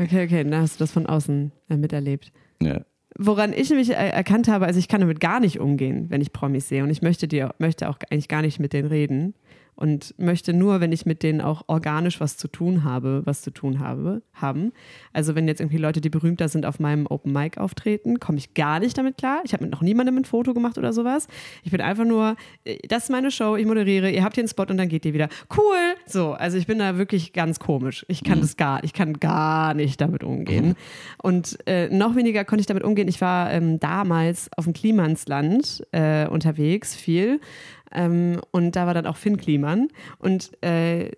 Okay, 0.00 0.24
okay, 0.26 0.44
dann 0.44 0.62
hast 0.62 0.76
du 0.76 0.84
das 0.84 0.92
von 0.92 1.06
außen 1.06 1.50
äh, 1.68 1.76
miterlebt. 1.76 2.32
ja. 2.62 2.80
Woran 3.20 3.52
ich 3.52 3.70
äh, 3.70 3.94
erkannt 3.94 4.48
habe, 4.48 4.66
also 4.66 4.78
ich 4.78 4.86
kann 4.86 5.00
damit 5.00 5.18
gar 5.18 5.40
nicht 5.40 5.58
umgehen, 5.58 6.06
wenn 6.08 6.20
ich 6.20 6.32
Promis 6.32 6.68
sehe. 6.68 6.84
Und 6.84 6.90
ich 6.90 7.02
möchte 7.02 7.26
dir, 7.26 7.52
möchte 7.58 7.88
auch 7.88 7.98
eigentlich 8.10 8.28
gar 8.28 8.42
nicht 8.42 8.60
mit 8.60 8.72
denen 8.72 8.88
reden. 8.88 9.34
Und 9.78 10.12
möchte 10.18 10.52
nur, 10.52 10.80
wenn 10.80 10.90
ich 10.90 11.06
mit 11.06 11.22
denen 11.22 11.40
auch 11.40 11.62
organisch 11.68 12.20
was 12.20 12.36
zu 12.36 12.48
tun 12.48 12.82
habe, 12.82 13.22
was 13.26 13.42
zu 13.42 13.52
tun 13.52 13.78
habe, 13.78 14.22
haben. 14.32 14.72
Also 15.12 15.36
wenn 15.36 15.46
jetzt 15.46 15.60
irgendwie 15.60 15.76
Leute, 15.76 16.00
die 16.00 16.10
berühmter 16.10 16.48
sind, 16.48 16.66
auf 16.66 16.80
meinem 16.80 17.06
Open 17.06 17.32
Mic 17.32 17.60
auftreten, 17.60 18.18
komme 18.18 18.38
ich 18.38 18.54
gar 18.54 18.80
nicht 18.80 18.98
damit 18.98 19.18
klar. 19.18 19.40
Ich 19.44 19.52
habe 19.52 19.62
mit 19.62 19.72
noch 19.72 19.80
niemandem 19.80 20.16
ein 20.16 20.24
Foto 20.24 20.52
gemacht 20.52 20.78
oder 20.78 20.92
sowas. 20.92 21.28
Ich 21.62 21.70
bin 21.70 21.80
einfach 21.80 22.04
nur, 22.04 22.34
äh, 22.64 22.76
das 22.88 23.04
ist 23.04 23.10
meine 23.10 23.30
Show, 23.30 23.54
ich 23.54 23.66
moderiere, 23.66 24.10
ihr 24.10 24.24
habt 24.24 24.34
hier 24.34 24.42
einen 24.42 24.48
Spot 24.48 24.64
und 24.64 24.78
dann 24.78 24.88
geht 24.88 25.06
ihr 25.06 25.14
wieder. 25.14 25.28
Cool! 25.56 25.94
So, 26.06 26.32
also 26.32 26.58
ich 26.58 26.66
bin 26.66 26.80
da 26.80 26.98
wirklich 26.98 27.32
ganz 27.32 27.60
komisch. 27.60 28.04
Ich 28.08 28.24
kann 28.24 28.40
das 28.40 28.56
gar, 28.56 28.82
ich 28.82 28.92
kann 28.92 29.20
gar 29.20 29.74
nicht 29.74 30.00
damit 30.00 30.24
umgehen. 30.24 30.74
Und 31.22 31.56
äh, 31.68 31.88
noch 31.88 32.16
weniger 32.16 32.44
konnte 32.44 32.62
ich 32.62 32.66
damit 32.66 32.82
umgehen. 32.82 33.06
Ich 33.06 33.20
war 33.20 33.52
ähm, 33.52 33.78
damals 33.78 34.50
auf 34.56 34.64
dem 34.64 34.72
Klimansland 34.72 35.86
äh, 35.92 36.26
unterwegs, 36.26 36.96
viel. 36.96 37.40
Ähm, 37.92 38.40
und 38.50 38.76
da 38.76 38.86
war 38.86 38.94
dann 38.94 39.06
auch 39.06 39.16
Finn 39.16 39.36
Kliman. 39.36 39.88
Und 40.18 40.50
äh, 40.62 41.10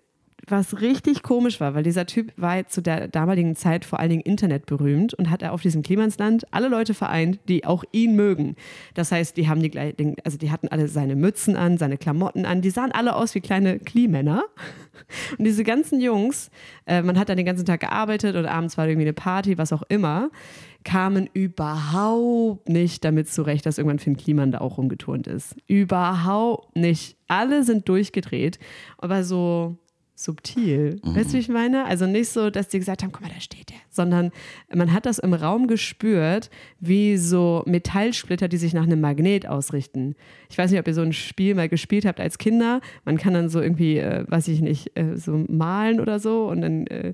was 0.47 0.81
richtig 0.81 1.21
komisch 1.21 1.59
war, 1.59 1.75
weil 1.75 1.83
dieser 1.83 2.07
Typ 2.07 2.33
war 2.35 2.67
zu 2.67 2.81
der 2.81 3.07
damaligen 3.07 3.55
Zeit 3.55 3.85
vor 3.85 3.99
allen 3.99 4.09
Dingen 4.09 4.23
Internet 4.23 4.65
berühmt 4.65 5.13
und 5.13 5.29
hat 5.29 5.43
er 5.43 5.53
auf 5.53 5.61
diesem 5.61 5.83
Klimansland 5.83 6.45
alle 6.51 6.67
Leute 6.67 6.95
vereint, 6.95 7.39
die 7.47 7.63
auch 7.63 7.83
ihn 7.91 8.15
mögen. 8.15 8.55
Das 8.95 9.11
heißt, 9.11 9.37
die 9.37 9.47
haben 9.47 9.61
die 9.61 9.69
gleich, 9.69 9.95
den- 9.95 10.15
also 10.25 10.39
die 10.39 10.49
hatten 10.51 10.67
alle 10.67 10.87
seine 10.87 11.15
Mützen 11.15 11.55
an, 11.55 11.77
seine 11.77 11.97
Klamotten 11.97 12.45
an, 12.45 12.61
die 12.61 12.71
sahen 12.71 12.91
alle 12.91 13.15
aus 13.15 13.35
wie 13.35 13.39
kleine 13.41 13.77
Klimänner. 13.79 14.43
Und 15.37 15.45
diese 15.45 15.63
ganzen 15.63 16.01
Jungs, 16.01 16.49
äh, 16.87 17.01
man 17.03 17.19
hat 17.19 17.29
dann 17.29 17.37
den 17.37 17.45
ganzen 17.45 17.65
Tag 17.65 17.79
gearbeitet 17.81 18.35
und 18.35 18.45
abends 18.45 18.77
war 18.77 18.87
irgendwie 18.87 19.05
eine 19.07 19.13
Party, 19.13 19.57
was 19.57 19.71
auch 19.73 19.83
immer. 19.89 20.29
Kamen 20.83 21.29
überhaupt 21.33 22.69
nicht 22.69 23.03
damit 23.03 23.29
zurecht, 23.29 23.65
dass 23.65 23.77
irgendwann 23.77 23.99
Finn 23.99 24.17
Kliman 24.17 24.51
da 24.51 24.59
auch 24.59 24.77
rumgeturnt 24.77 25.27
ist. 25.27 25.55
Überhaupt 25.67 26.75
nicht. 26.75 27.17
Alle 27.27 27.63
sind 27.63 27.87
durchgedreht, 27.87 28.59
aber 28.97 29.23
so 29.23 29.77
subtil. 30.23 30.99
Mhm. 31.03 31.15
Weißt 31.15 31.29
du, 31.29 31.33
wie 31.33 31.39
ich 31.39 31.49
meine? 31.49 31.85
Also 31.85 32.05
nicht 32.05 32.29
so, 32.29 32.49
dass 32.49 32.67
die 32.67 32.79
gesagt 32.79 33.03
haben, 33.03 33.11
guck 33.11 33.21
mal, 33.21 33.31
da 33.33 33.39
steht 33.39 33.71
er, 33.71 33.77
sondern 33.89 34.31
man 34.73 34.93
hat 34.93 35.05
das 35.05 35.19
im 35.19 35.33
Raum 35.33 35.67
gespürt, 35.67 36.49
wie 36.79 37.17
so 37.17 37.63
Metallsplitter, 37.65 38.47
die 38.47 38.57
sich 38.57 38.73
nach 38.73 38.83
einem 38.83 39.01
Magnet 39.01 39.47
ausrichten. 39.47 40.15
Ich 40.49 40.57
weiß 40.57 40.71
nicht, 40.71 40.79
ob 40.79 40.87
ihr 40.87 40.93
so 40.93 41.01
ein 41.01 41.13
Spiel 41.13 41.55
mal 41.55 41.69
gespielt 41.69 42.05
habt 42.05 42.19
als 42.19 42.37
Kinder. 42.37 42.81
Man 43.05 43.17
kann 43.17 43.33
dann 43.33 43.49
so 43.49 43.61
irgendwie, 43.61 43.97
äh, 43.97 44.25
weiß 44.27 44.47
ich 44.49 44.61
nicht, 44.61 44.97
äh, 44.97 45.17
so 45.17 45.45
malen 45.47 45.99
oder 45.99 46.19
so 46.19 46.47
und 46.47 46.61
dann, 46.61 46.87
äh, 46.87 47.13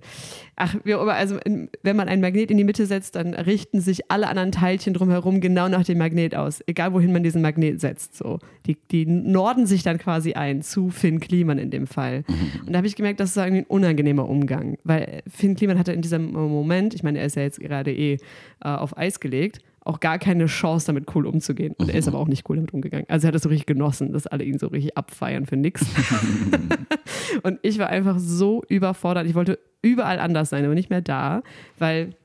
ach, 0.55 0.75
wie 0.83 0.95
auch 0.95 1.03
immer, 1.03 1.13
also 1.13 1.37
in, 1.37 1.69
wenn 1.83 1.95
man 1.95 2.09
ein 2.09 2.19
Magnet 2.19 2.51
in 2.51 2.57
die 2.57 2.63
Mitte 2.63 2.85
setzt, 2.85 3.15
dann 3.15 3.33
richten 3.33 3.79
sich 3.79 4.11
alle 4.11 4.27
anderen 4.27 4.51
Teilchen 4.51 4.93
drumherum 4.93 5.39
genau 5.39 5.69
nach 5.69 5.83
dem 5.83 5.97
Magnet 5.97 6.35
aus, 6.35 6.61
egal 6.67 6.93
wohin 6.93 7.13
man 7.13 7.23
diesen 7.23 7.41
Magnet 7.41 7.79
setzt. 7.79 8.17
So. 8.17 8.39
Die, 8.65 8.77
die 8.91 9.05
norden 9.05 9.65
sich 9.65 9.83
dann 9.83 9.97
quasi 9.97 10.33
ein 10.33 10.61
zu 10.61 10.89
Finn 10.89 11.19
Kliman 11.19 11.57
in 11.57 11.71
dem 11.71 11.87
Fall. 11.87 12.23
Und 12.65 12.73
da 12.73 12.77
habe 12.77 12.87
ich 12.87 12.96
gemerkt, 12.97 13.19
das 13.19 13.29
ist 13.29 13.37
irgendwie 13.37 13.61
ein 13.61 13.67
unangenehmer 13.67 14.27
Umgang, 14.27 14.77
weil 14.83 15.21
Finn 15.27 15.55
Kliman 15.55 15.79
hatte 15.79 15.93
in 15.93 16.01
diesem 16.01 16.31
Moment, 16.31 16.93
ich 16.93 17.03
meine, 17.03 17.19
er 17.19 17.25
ist 17.25 17.35
ja 17.35 17.43
jetzt 17.43 17.59
gerade 17.59 17.93
eh 17.93 18.13
äh, 18.13 18.17
auf 18.61 18.97
Eis 18.97 19.19
gelegt, 19.19 19.61
auch 19.87 19.99
gar 20.01 20.19
keine 20.19 20.47
Chance, 20.47 20.87
damit 20.87 21.15
cool 21.15 21.25
umzugehen. 21.25 21.73
Und 21.77 21.89
er 21.89 21.95
ist 21.95 22.07
aber 22.07 22.19
auch 22.19 22.27
nicht 22.27 22.47
cool 22.49 22.57
damit 22.57 22.73
umgegangen. 22.73 23.05
Also 23.09 23.25
er 23.25 23.29
hat 23.29 23.35
es 23.35 23.43
so 23.43 23.49
richtig 23.49 23.67
genossen, 23.67 24.11
dass 24.11 24.27
alle 24.27 24.43
ihn 24.43 24.59
so 24.59 24.67
richtig 24.67 24.97
abfeiern 24.97 25.45
für 25.45 25.55
nix. 25.55 25.85
und 27.43 27.59
ich 27.61 27.79
war 27.79 27.87
einfach 27.87 28.19
so 28.19 28.63
überfordert. 28.67 29.27
Ich 29.27 29.35
wollte 29.35 29.59
überall 29.81 30.19
anders 30.19 30.49
sein, 30.49 30.65
aber 30.65 30.73
nicht 30.73 30.89
mehr 30.89 31.01
da, 31.01 31.41
weil 31.79 32.15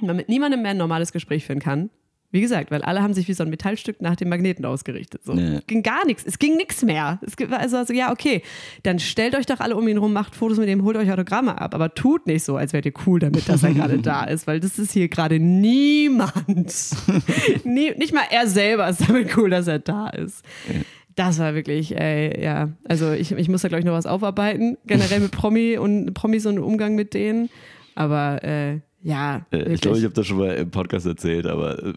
man 0.00 0.16
mit 0.16 0.28
niemandem 0.28 0.62
mehr 0.62 0.70
ein 0.70 0.78
normales 0.78 1.12
Gespräch 1.12 1.44
führen 1.44 1.60
kann. 1.60 1.90
Wie 2.32 2.40
gesagt, 2.40 2.70
weil 2.70 2.80
alle 2.80 3.02
haben 3.02 3.12
sich 3.12 3.28
wie 3.28 3.34
so 3.34 3.44
ein 3.44 3.50
Metallstück 3.50 4.00
nach 4.00 4.16
dem 4.16 4.30
Magneten 4.30 4.64
ausgerichtet. 4.64 5.22
So. 5.22 5.34
Nee. 5.34 5.60
Ging 5.66 5.82
gar 5.82 6.06
nichts. 6.06 6.24
Es 6.24 6.38
ging 6.38 6.56
nichts 6.56 6.82
mehr. 6.82 7.20
Es 7.20 7.38
war 7.38 7.60
also, 7.60 7.76
also, 7.76 7.92
ja, 7.92 8.10
okay, 8.10 8.42
dann 8.84 8.98
stellt 8.98 9.34
euch 9.34 9.44
doch 9.44 9.60
alle 9.60 9.76
um 9.76 9.86
ihn 9.86 9.98
rum, 9.98 10.14
macht 10.14 10.34
Fotos 10.34 10.56
mit 10.56 10.70
ihm, 10.70 10.82
holt 10.82 10.96
euch 10.96 11.12
Autogramme 11.12 11.60
ab. 11.60 11.74
Aber 11.74 11.94
tut 11.94 12.26
nicht 12.26 12.42
so, 12.42 12.56
als 12.56 12.72
wärt 12.72 12.86
ihr 12.86 12.94
cool 13.06 13.20
damit, 13.20 13.50
dass 13.50 13.62
er 13.62 13.74
gerade 13.74 13.98
da 14.02 14.24
ist, 14.24 14.46
weil 14.46 14.60
das 14.60 14.78
ist 14.78 14.92
hier 14.92 15.08
gerade 15.08 15.38
niemand. 15.38 16.32
Nie, 17.64 17.92
nicht 17.98 18.14
mal 18.14 18.24
er 18.30 18.46
selber 18.46 18.88
ist 18.88 19.06
damit 19.06 19.36
cool, 19.36 19.50
dass 19.50 19.66
er 19.66 19.78
da 19.78 20.08
ist. 20.08 20.42
Ja. 20.72 20.80
Das 21.14 21.38
war 21.38 21.54
wirklich, 21.54 21.94
ey, 21.94 22.42
ja. 22.42 22.70
Also 22.88 23.12
ich, 23.12 23.32
ich 23.32 23.50
muss 23.50 23.60
da, 23.60 23.68
glaube 23.68 23.80
ich, 23.80 23.84
noch 23.84 23.92
was 23.92 24.06
aufarbeiten. 24.06 24.78
Generell 24.86 25.20
mit 25.20 25.32
Promi 25.32 25.76
und 25.76 26.14
Promis 26.14 26.46
und 26.46 26.58
Umgang 26.58 26.94
mit 26.94 27.12
denen. 27.12 27.50
Aber 27.94 28.42
äh, 28.42 28.78
ja. 29.02 29.44
Äh, 29.50 29.74
ich 29.74 29.80
glaube, 29.80 29.98
ich 29.98 30.04
habe 30.04 30.14
das 30.14 30.26
schon 30.26 30.38
mal 30.38 30.54
im 30.54 30.70
Podcast 30.70 31.06
erzählt, 31.06 31.46
aber 31.46 31.82
äh, 31.82 31.92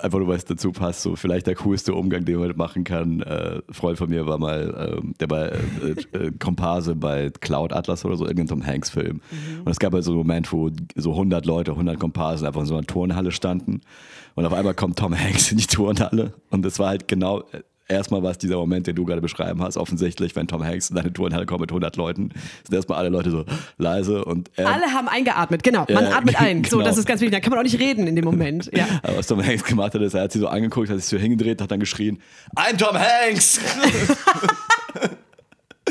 einfach 0.00 0.18
nur, 0.18 0.28
weil 0.28 0.36
es 0.36 0.44
dazu 0.44 0.72
passt, 0.72 1.02
so 1.02 1.16
vielleicht 1.16 1.46
der 1.46 1.54
coolste 1.56 1.94
Umgang, 1.94 2.24
den 2.24 2.38
man 2.38 2.56
machen 2.56 2.84
kann. 2.84 3.20
Äh, 3.22 3.62
Freund 3.70 3.98
von 3.98 4.10
mir 4.10 4.26
war 4.26 4.38
mal, 4.38 5.00
äh, 5.02 5.14
der 5.20 5.30
war 5.30 5.52
äh, 5.52 5.56
äh, 6.12 6.32
Komparse 6.38 6.94
bei 6.94 7.30
Cloud 7.40 7.72
Atlas 7.72 8.04
oder 8.04 8.16
so, 8.16 8.26
irgendeinem 8.26 8.66
Hanks-Film. 8.66 9.20
Mhm. 9.30 9.62
Und 9.64 9.70
es 9.70 9.78
gab 9.78 9.92
halt 9.94 10.04
so 10.04 10.10
einen 10.12 10.18
Moment, 10.18 10.52
wo 10.52 10.70
so 10.94 11.12
100 11.12 11.46
Leute, 11.46 11.72
100 11.72 11.98
Komparsen 11.98 12.46
einfach 12.46 12.60
in 12.60 12.66
so 12.66 12.76
einer 12.76 12.86
Turnhalle 12.86 13.32
standen. 13.32 13.80
Und 14.34 14.46
auf 14.46 14.52
einmal 14.52 14.74
kommt 14.74 14.98
Tom 14.98 15.18
Hanks 15.18 15.52
in 15.52 15.58
die 15.58 15.66
Turnhalle. 15.66 16.34
Und 16.50 16.64
das 16.64 16.78
war 16.78 16.88
halt 16.88 17.08
genau 17.08 17.44
erstmal 17.88 18.22
war 18.22 18.30
es 18.30 18.38
dieser 18.38 18.56
Moment, 18.56 18.86
den 18.86 18.94
du 18.94 19.04
gerade 19.04 19.20
beschreiben 19.20 19.62
hast. 19.62 19.76
Offensichtlich, 19.76 20.34
wenn 20.36 20.46
Tom 20.46 20.64
Hanks 20.64 20.90
in 20.90 20.96
deine 20.96 21.12
Turnhalle 21.12 21.46
kommt 21.46 21.60
mit 21.60 21.70
100 21.70 21.96
Leuten, 21.96 22.30
sind 22.64 22.74
erstmal 22.74 22.98
alle 22.98 23.08
Leute 23.08 23.30
so 23.30 23.44
leise 23.78 24.24
und 24.24 24.50
Alle 24.58 24.92
haben 24.92 25.08
eingeatmet, 25.08 25.62
genau. 25.62 25.86
Man 25.92 26.04
äh, 26.04 26.08
atmet 26.08 26.36
ein. 26.40 26.62
Genau. 26.62 26.78
So, 26.78 26.82
das 26.82 26.98
ist 26.98 27.06
ganz 27.06 27.20
wichtig. 27.20 27.38
Da 27.38 27.40
kann 27.40 27.50
man 27.50 27.58
auch 27.58 27.64
nicht 27.64 27.78
reden 27.78 28.06
in 28.06 28.16
dem 28.16 28.24
Moment. 28.24 28.70
Ja. 28.74 28.86
Aber 29.02 29.18
was 29.18 29.26
Tom 29.26 29.44
Hanks 29.44 29.64
gemacht 29.64 29.94
hat, 29.94 30.02
ist, 30.02 30.14
er 30.14 30.22
hat 30.22 30.32
sie 30.32 30.38
so 30.38 30.48
angeguckt, 30.48 30.88
hat 30.90 30.98
sich 31.00 31.06
so 31.06 31.18
hingedreht, 31.18 31.60
hat 31.60 31.70
dann 31.70 31.80
geschrien: 31.80 32.20
Ein 32.54 32.78
Tom 32.78 32.96
Hanks! 32.96 33.60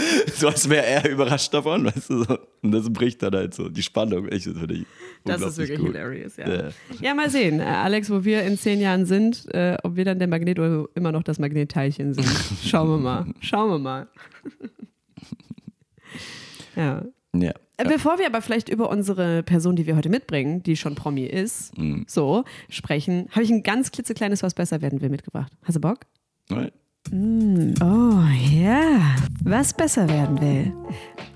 so 0.35 0.47
als 0.47 0.69
wäre 0.69 0.85
er 0.85 1.09
überrascht 1.09 1.53
davon, 1.53 1.85
weißt 1.85 2.09
du, 2.09 2.23
so. 2.23 2.37
und 2.61 2.71
das 2.71 2.91
bricht 2.91 3.21
dann 3.23 3.33
halt 3.33 3.53
so 3.53 3.69
die 3.69 3.83
Spannung. 3.83 4.27
Ich, 4.31 4.45
das 4.45 4.57
finde 4.57 4.75
ich 4.75 4.85
Das 5.23 5.41
ist 5.41 5.57
wirklich 5.57 5.79
gut. 5.79 5.93
hilarious, 5.93 6.37
ja. 6.37 6.49
ja. 6.49 6.69
ja. 6.99 7.13
mal 7.13 7.29
sehen, 7.29 7.59
äh, 7.59 7.63
Alex, 7.63 8.09
wo 8.09 8.23
wir 8.23 8.43
in 8.43 8.57
zehn 8.57 8.79
Jahren 8.79 9.05
sind, 9.05 9.45
äh, 9.53 9.77
ob 9.83 9.95
wir 9.95 10.05
dann 10.05 10.19
der 10.19 10.27
Magnet 10.27 10.59
oder 10.59 10.85
immer 10.95 11.11
noch 11.11 11.23
das 11.23 11.39
Magnetteilchen 11.39 12.13
sind. 12.13 12.27
Schauen 12.63 12.89
wir 12.89 12.97
mal. 12.97 13.25
Schauen 13.39 13.69
wir 13.69 13.79
mal. 13.79 14.07
ja. 16.75 17.03
Ja. 17.33 17.51
Äh, 17.77 17.87
bevor 17.87 18.19
wir 18.19 18.27
aber 18.27 18.41
vielleicht 18.41 18.69
über 18.69 18.89
unsere 18.89 19.43
Person, 19.43 19.75
die 19.75 19.85
wir 19.87 19.95
heute 19.95 20.09
mitbringen, 20.09 20.63
die 20.63 20.75
schon 20.75 20.95
Promi 20.95 21.25
ist, 21.25 21.77
mhm. 21.77 22.05
so 22.07 22.43
sprechen, 22.69 23.27
habe 23.31 23.43
ich 23.43 23.49
ein 23.49 23.63
ganz 23.63 23.91
klitzekleines 23.91 24.43
Was 24.43 24.53
besser 24.53 24.81
werden 24.81 25.01
will 25.01 25.09
mitgebracht. 25.09 25.51
Hast 25.63 25.75
du 25.75 25.81
Bock? 25.81 26.01
Nein. 26.49 26.71
Mm, 27.09 27.73
oh 27.81 28.21
ja, 28.51 29.15
was 29.43 29.73
besser 29.73 30.07
werden 30.07 30.39
will. 30.39 30.73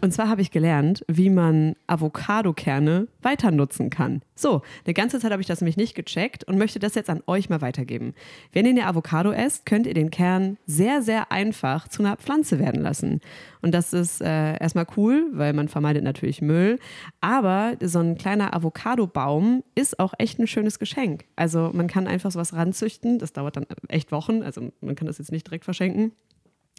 Und 0.02 0.14
zwar 0.14 0.30
habe 0.30 0.42
ich 0.42 0.52
gelernt, 0.52 1.04
wie 1.08 1.30
man 1.30 1.76
Avocadokerne 1.88 3.08
weiter 3.22 3.52
nutzen 3.52 3.90
kann. 3.90 4.22
So, 4.38 4.64
eine 4.84 4.94
ganze 4.94 5.20
Zeit 5.20 5.32
habe 5.32 5.42
ich 5.42 5.48
das 5.48 5.62
nämlich 5.62 5.78
nicht 5.78 5.96
gecheckt 5.96 6.44
und 6.44 6.58
möchte 6.58 6.78
das 6.78 6.94
jetzt 6.94 7.10
an 7.10 7.24
euch 7.26 7.50
mal 7.50 7.62
weitergeben. 7.62 8.14
Wenn 8.52 8.66
ihr 8.66 8.72
eine 8.72 8.86
Avocado 8.86 9.32
esst, 9.32 9.66
könnt 9.66 9.88
ihr 9.88 9.94
den 9.94 10.12
Kern 10.12 10.58
sehr, 10.68 11.02
sehr 11.02 11.32
einfach 11.32 11.88
zu 11.88 12.04
einer 12.04 12.18
Pflanze 12.18 12.60
werden 12.60 12.82
lassen. 12.82 13.22
Und 13.62 13.74
das 13.74 13.94
ist 13.94 14.22
äh, 14.22 14.58
erstmal 14.60 14.88
cool, 14.98 15.30
weil 15.32 15.54
man 15.54 15.70
vermeidet 15.70 16.04
natürlich 16.04 16.42
Müll. 16.42 16.80
Aber 17.22 17.78
so 17.82 18.00
ein 18.00 18.18
kleiner 18.18 18.54
Avocadobaum 18.54 19.64
ist 19.74 20.00
auch 20.00 20.14
echt 20.18 20.38
ein 20.38 20.48
schönes 20.48 20.80
Geschenk. 20.80 21.24
Also 21.38 21.72
man 21.74 21.88
kann 21.88 22.06
einfach 22.06 22.32
sowas 22.32 22.54
ranzüchten. 22.54 23.20
Das 23.20 23.32
dauert 23.32 23.56
dann 23.56 23.66
echt 23.88 24.12
Wochen. 24.12 24.44
Also 24.44 24.70
man 24.82 24.96
kann 24.96 25.08
das 25.08 25.18
jetzt 25.18 25.32
nicht 25.32 25.48
direkt 25.48 25.64
verschenken. 25.64 26.12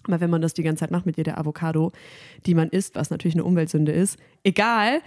Aber 0.07 0.21
wenn 0.21 0.31
man 0.31 0.41
das 0.41 0.55
die 0.55 0.63
ganze 0.63 0.81
Zeit 0.81 0.91
macht 0.91 1.07
mit 1.07 1.17
jeder 1.17 1.39
Avocado, 1.39 1.93
die 2.45 2.55
man 2.55 2.69
isst, 2.69 2.95
was 2.95 3.11
natürlich 3.11 3.35
eine 3.35 3.45
Umweltsünde 3.45 3.93
ist, 3.93 4.19
egal, 4.45 5.01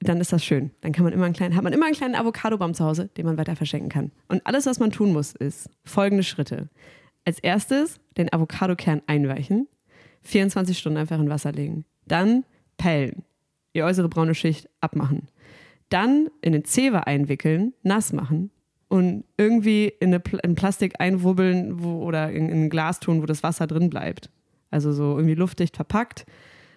dann 0.00 0.20
ist 0.20 0.32
das 0.32 0.44
schön. 0.44 0.70
Dann 0.80 0.92
kann 0.92 1.04
man 1.04 1.12
immer 1.12 1.24
einen 1.24 1.34
kleinen, 1.34 1.56
hat 1.56 1.64
man 1.64 1.72
immer 1.72 1.86
einen 1.86 1.94
kleinen 1.94 2.14
Avocadobaum 2.14 2.74
zu 2.74 2.84
Hause, 2.84 3.08
den 3.16 3.26
man 3.26 3.36
weiter 3.36 3.56
verschenken 3.56 3.88
kann. 3.88 4.12
Und 4.28 4.46
alles, 4.46 4.66
was 4.66 4.78
man 4.78 4.90
tun 4.90 5.12
muss, 5.12 5.34
ist 5.34 5.70
folgende 5.84 6.22
Schritte. 6.22 6.68
Als 7.24 7.40
erstes 7.40 7.98
den 8.16 8.32
Avocadokern 8.32 9.02
einweichen, 9.06 9.66
24 10.22 10.78
Stunden 10.78 10.98
einfach 10.98 11.18
in 11.18 11.28
Wasser 11.28 11.52
legen. 11.52 11.84
Dann 12.06 12.44
pellen, 12.76 13.24
die 13.74 13.82
äußere 13.82 14.08
braune 14.08 14.34
Schicht 14.34 14.68
abmachen. 14.80 15.28
Dann 15.88 16.28
in 16.42 16.52
den 16.52 16.64
Zewa 16.64 17.00
einwickeln, 17.00 17.74
nass 17.82 18.12
machen 18.12 18.50
und 18.88 19.24
irgendwie 19.36 19.92
in, 20.00 20.14
eine, 20.14 20.22
in 20.42 20.54
Plastik 20.54 20.94
einwubbeln 21.00 21.82
wo, 21.82 22.02
oder 22.04 22.30
in, 22.30 22.48
in, 22.48 22.64
ein 22.64 22.70
Glas 22.70 23.00
tun, 23.00 23.20
wo 23.22 23.26
das 23.26 23.42
Wasser 23.42 23.66
drin 23.66 23.90
bleibt. 23.90 24.30
Also 24.70 24.92
so 24.92 25.16
irgendwie 25.16 25.34
luftdicht 25.34 25.76
verpackt. 25.76 26.26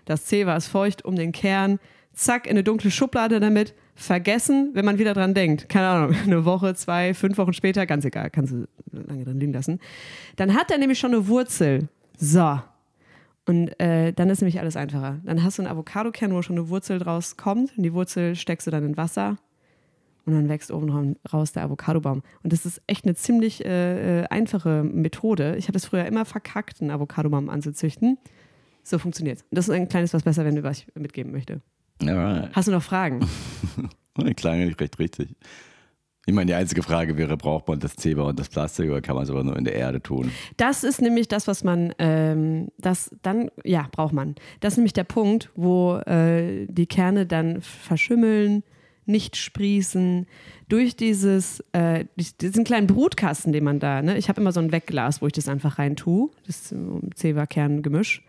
Das 0.05 0.25
Zewa 0.25 0.55
ist 0.55 0.67
feucht 0.67 1.05
um 1.05 1.15
den 1.15 1.31
Kern 1.31 1.79
zack, 2.21 2.45
in 2.45 2.51
eine 2.51 2.63
dunkle 2.63 2.91
Schublade 2.91 3.39
damit, 3.39 3.73
vergessen, 3.95 4.71
wenn 4.73 4.85
man 4.85 4.97
wieder 4.97 5.13
dran 5.13 5.33
denkt. 5.33 5.69
Keine 5.69 5.87
Ahnung, 5.87 6.15
eine 6.23 6.45
Woche, 6.45 6.73
zwei, 6.75 7.13
fünf 7.13 7.37
Wochen 7.37 7.53
später, 7.53 7.85
ganz 7.85 8.05
egal, 8.05 8.29
kannst 8.29 8.53
du 8.53 8.67
lange 8.91 9.25
drin 9.25 9.39
liegen 9.39 9.53
lassen. 9.53 9.79
Dann 10.35 10.53
hat 10.55 10.71
er 10.71 10.77
nämlich 10.77 10.99
schon 10.99 11.13
eine 11.13 11.27
Wurzel. 11.27 11.89
So. 12.17 12.59
Und 13.45 13.79
äh, 13.79 14.13
dann 14.13 14.29
ist 14.29 14.41
nämlich 14.41 14.59
alles 14.59 14.75
einfacher. 14.75 15.19
Dann 15.23 15.43
hast 15.43 15.57
du 15.57 15.63
einen 15.63 15.71
Avocadokern, 15.71 16.33
wo 16.33 16.41
schon 16.41 16.57
eine 16.57 16.69
Wurzel 16.69 16.99
draus 16.99 17.37
kommt. 17.37 17.75
Und 17.75 17.83
die 17.83 17.93
Wurzel 17.93 18.35
steckst 18.35 18.67
du 18.67 18.71
dann 18.71 18.85
in 18.85 18.97
Wasser. 18.97 19.37
Und 20.25 20.33
dann 20.33 20.47
wächst 20.49 20.71
oben 20.71 21.15
raus 21.33 21.51
der 21.51 21.63
Avocadobaum. 21.63 22.21
Und 22.43 22.53
das 22.53 22.67
ist 22.67 22.81
echt 22.85 23.05
eine 23.05 23.15
ziemlich 23.15 23.65
äh, 23.65 24.21
äh 24.21 24.25
einfache 24.27 24.83
Methode. 24.83 25.55
Ich 25.57 25.67
habe 25.67 25.77
es 25.77 25.85
früher 25.85 26.05
immer 26.05 26.25
verkackt, 26.25 26.81
einen 26.81 26.91
Avocadobaum 26.91 27.49
anzuzüchten. 27.49 28.19
So 28.83 28.99
funktioniert 28.99 29.39
es. 29.39 29.45
Das 29.49 29.67
ist 29.67 29.73
ein 29.73 29.89
kleines 29.89 30.13
was 30.13 30.23
besser, 30.23 30.45
wenn 30.45 30.55
du 30.55 30.63
was 30.63 30.85
mitgeben 30.93 31.31
möchte. 31.31 31.61
Alright. 32.07 32.49
Hast 32.53 32.67
du 32.67 32.71
noch 32.71 32.83
Fragen? 32.83 33.27
Klang 34.35 34.65
nicht 34.65 34.79
recht 34.79 34.99
richtig. 34.99 35.29
Ich 36.27 36.35
meine, 36.35 36.45
die 36.47 36.53
einzige 36.53 36.83
Frage 36.83 37.17
wäre, 37.17 37.35
braucht 37.35 37.67
man 37.67 37.79
das 37.79 37.95
Zebra 37.95 38.23
und 38.23 38.39
das 38.39 38.47
Plastik 38.47 38.89
oder 38.89 39.01
kann 39.01 39.15
man 39.15 39.23
es 39.23 39.31
aber 39.31 39.43
nur 39.43 39.57
in 39.57 39.63
der 39.63 39.75
Erde 39.75 40.01
tun? 40.01 40.31
Das 40.55 40.83
ist 40.83 41.01
nämlich 41.01 41.27
das, 41.27 41.47
was 41.47 41.63
man, 41.63 41.93
ähm, 41.97 42.67
das 42.77 43.15
dann, 43.23 43.49
ja, 43.63 43.87
braucht 43.91 44.13
man. 44.13 44.35
Das 44.59 44.73
ist 44.73 44.77
nämlich 44.77 44.93
der 44.93 45.03
Punkt, 45.03 45.49
wo 45.55 45.97
äh, 45.97 46.67
die 46.67 46.85
Kerne 46.85 47.25
dann 47.25 47.61
verschimmeln, 47.61 48.63
nicht 49.07 49.35
sprießen, 49.35 50.27
durch 50.69 50.95
dieses, 50.95 51.63
äh, 51.73 52.05
diesen 52.39 52.63
kleinen 52.63 52.85
Brutkasten, 52.85 53.51
den 53.51 53.63
man 53.63 53.79
da, 53.79 54.03
ne? 54.03 54.15
ich 54.17 54.29
habe 54.29 54.39
immer 54.39 54.51
so 54.51 54.59
ein 54.59 54.71
Wegglas, 54.71 55.23
wo 55.23 55.27
ich 55.27 55.33
das 55.33 55.49
einfach 55.49 55.79
rein 55.79 55.95
tue, 55.95 56.29
das 56.45 56.73
Zewa-Kern-Gemisch 57.15 58.23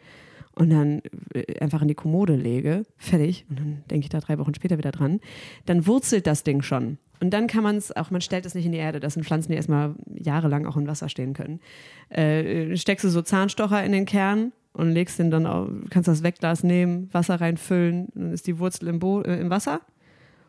und 0.54 0.70
dann 0.70 1.02
äh, 1.34 1.58
einfach 1.60 1.82
in 1.82 1.88
die 1.88 1.94
Kommode 1.94 2.36
lege, 2.36 2.84
fertig, 2.96 3.46
und 3.48 3.58
dann 3.58 3.84
denke 3.90 4.04
ich 4.04 4.10
da 4.10 4.20
drei 4.20 4.38
Wochen 4.38 4.54
später 4.54 4.78
wieder 4.78 4.92
dran, 4.92 5.20
dann 5.66 5.86
wurzelt 5.86 6.26
das 6.26 6.44
Ding 6.44 6.62
schon. 6.62 6.98
Und 7.20 7.30
dann 7.30 7.46
kann 7.46 7.62
man 7.62 7.76
es 7.76 7.94
auch, 7.94 8.10
man 8.10 8.20
stellt 8.20 8.46
es 8.46 8.54
nicht 8.54 8.66
in 8.66 8.72
die 8.72 8.78
Erde, 8.78 9.00
das 9.00 9.14
sind 9.14 9.24
Pflanzen, 9.24 9.52
die 9.52 9.56
erstmal 9.56 9.94
jahrelang 10.12 10.66
auch 10.66 10.76
im 10.76 10.86
Wasser 10.86 11.08
stehen 11.08 11.34
können. 11.34 11.60
Äh, 12.08 12.76
steckst 12.76 13.04
du 13.04 13.08
so 13.08 13.22
Zahnstocher 13.22 13.84
in 13.84 13.92
den 13.92 14.06
Kern 14.06 14.52
und 14.72 14.90
legst 14.90 15.18
den 15.18 15.30
dann, 15.30 15.46
auf, 15.46 15.68
kannst 15.90 16.08
das 16.08 16.22
Wegglas 16.22 16.64
nehmen, 16.64 17.08
Wasser 17.12 17.40
reinfüllen, 17.40 18.08
dann 18.14 18.32
ist 18.32 18.46
die 18.46 18.58
Wurzel 18.58 18.88
im, 18.88 18.98
Bo 18.98 19.22
äh, 19.22 19.40
im 19.40 19.50
Wasser 19.50 19.80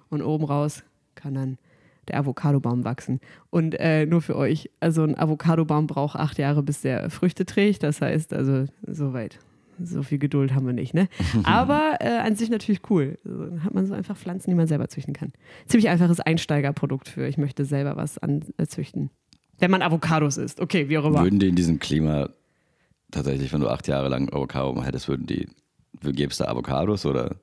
und 0.09 0.21
oben 0.21 0.45
raus 0.45 0.83
kann 1.15 1.35
dann 1.35 1.57
der 2.07 2.17
Avocadobaum 2.19 2.83
wachsen. 2.83 3.19
Und 3.49 3.79
äh, 3.79 4.05
nur 4.05 4.21
für 4.21 4.35
euch, 4.35 4.69
also 4.79 5.03
ein 5.03 5.17
Avocadobaum 5.17 5.87
braucht 5.87 6.17
acht 6.17 6.37
Jahre, 6.37 6.63
bis 6.63 6.81
der 6.81 7.09
Früchte 7.09 7.45
trägt. 7.45 7.83
Das 7.83 8.01
heißt, 8.01 8.33
also 8.33 8.65
soweit. 8.85 9.39
So 9.81 10.03
viel 10.03 10.17
Geduld 10.17 10.53
haben 10.53 10.65
wir 10.65 10.73
nicht, 10.73 10.93
ne? 10.93 11.07
Aber 11.43 11.97
äh, 11.99 12.17
an 12.19 12.35
sich 12.35 12.49
natürlich 12.49 12.81
cool. 12.89 13.17
Also, 13.25 13.45
dann 13.45 13.63
hat 13.63 13.73
man 13.73 13.85
so 13.85 13.93
einfach 13.93 14.17
Pflanzen, 14.17 14.49
die 14.49 14.55
man 14.55 14.67
selber 14.67 14.87
züchten 14.87 15.13
kann. 15.13 15.33
Ziemlich 15.67 15.89
einfaches 15.89 16.19
Einsteigerprodukt 16.19 17.07
für, 17.07 17.27
ich 17.27 17.37
möchte 17.37 17.65
selber 17.65 17.95
was 17.95 18.17
anzüchten. 18.17 19.09
Wenn 19.59 19.71
man 19.71 19.81
Avocados 19.81 20.37
isst. 20.37 20.59
Okay, 20.59 20.89
wie 20.89 20.97
auch 20.97 21.05
immer. 21.05 21.23
Würden 21.23 21.39
die 21.39 21.47
in 21.47 21.55
diesem 21.55 21.79
Klima 21.79 22.29
tatsächlich, 23.11 23.53
wenn 23.53 23.61
du 23.61 23.69
acht 23.69 23.87
Jahre 23.87 24.09
lang 24.09 24.31
Avocado 24.33 24.83
hättest, 24.83 25.07
würden 25.07 25.27
die, 25.27 25.47
gäbe 26.01 26.31
es 26.31 26.37
da 26.37 26.45
Avocados 26.45 27.05
oder? 27.05 27.35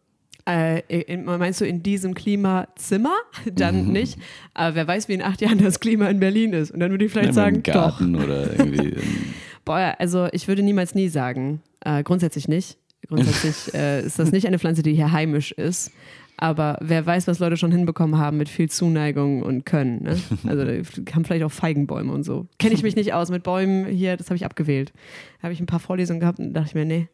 Äh, 0.46 0.80
in, 1.02 1.25
meinst 1.25 1.60
du 1.60 1.66
in 1.66 1.82
diesem 1.82 2.14
Klimazimmer? 2.14 3.14
Dann 3.52 3.88
nicht. 3.92 4.18
Aber 4.54 4.75
wer 4.75 4.88
weiß, 4.88 5.08
wie 5.08 5.14
in 5.14 5.22
acht 5.22 5.40
Jahren 5.40 5.58
das 5.58 5.80
Klima 5.80 6.08
in 6.08 6.20
Berlin 6.20 6.52
ist. 6.52 6.70
Und 6.70 6.80
dann 6.80 6.90
würde 6.90 7.04
ich 7.04 7.12
vielleicht 7.12 7.28
Nein, 7.28 7.34
sagen, 7.34 7.56
im 7.56 7.62
Garten 7.62 8.12
doch. 8.14 8.25
oder 8.25 8.52
irgendwie. 8.58 8.96
Boah, 9.70 9.94
also 10.00 10.26
ich 10.32 10.48
würde 10.48 10.64
niemals 10.64 10.96
nie 10.96 11.08
sagen. 11.08 11.62
Äh, 11.78 12.02
grundsätzlich 12.02 12.48
nicht. 12.48 12.76
Grundsätzlich 13.06 13.72
äh, 13.80 14.02
ist 14.04 14.18
das 14.18 14.32
nicht 14.32 14.48
eine 14.48 14.58
Pflanze, 14.58 14.82
die 14.82 14.94
hier 14.94 15.12
heimisch 15.12 15.52
ist. 15.52 15.92
Aber 16.36 16.76
wer 16.80 17.06
weiß, 17.06 17.28
was 17.28 17.38
Leute 17.38 17.56
schon 17.56 17.70
hinbekommen 17.70 18.18
haben 18.18 18.36
mit 18.36 18.48
viel 18.48 18.68
Zuneigung 18.68 19.44
und 19.44 19.64
Können. 19.64 20.02
Ne? 20.02 20.20
Also 20.44 20.64
haben 21.14 21.24
vielleicht 21.24 21.44
auch 21.44 21.52
Feigenbäume 21.52 22.12
und 22.12 22.24
so. 22.24 22.48
Kenne 22.58 22.74
ich 22.74 22.82
mich 22.82 22.96
nicht 22.96 23.12
aus 23.12 23.30
mit 23.30 23.44
Bäumen 23.44 23.86
hier, 23.86 24.16
das 24.16 24.26
habe 24.26 24.34
ich 24.34 24.44
abgewählt. 24.44 24.92
Da 25.38 25.44
habe 25.44 25.52
ich 25.52 25.60
ein 25.60 25.66
paar 25.66 25.78
Vorlesungen 25.78 26.18
gehabt 26.18 26.40
und 26.40 26.52
dachte 26.52 26.70
ich 26.70 26.74
mir, 26.74 26.84
nee, 26.84 27.06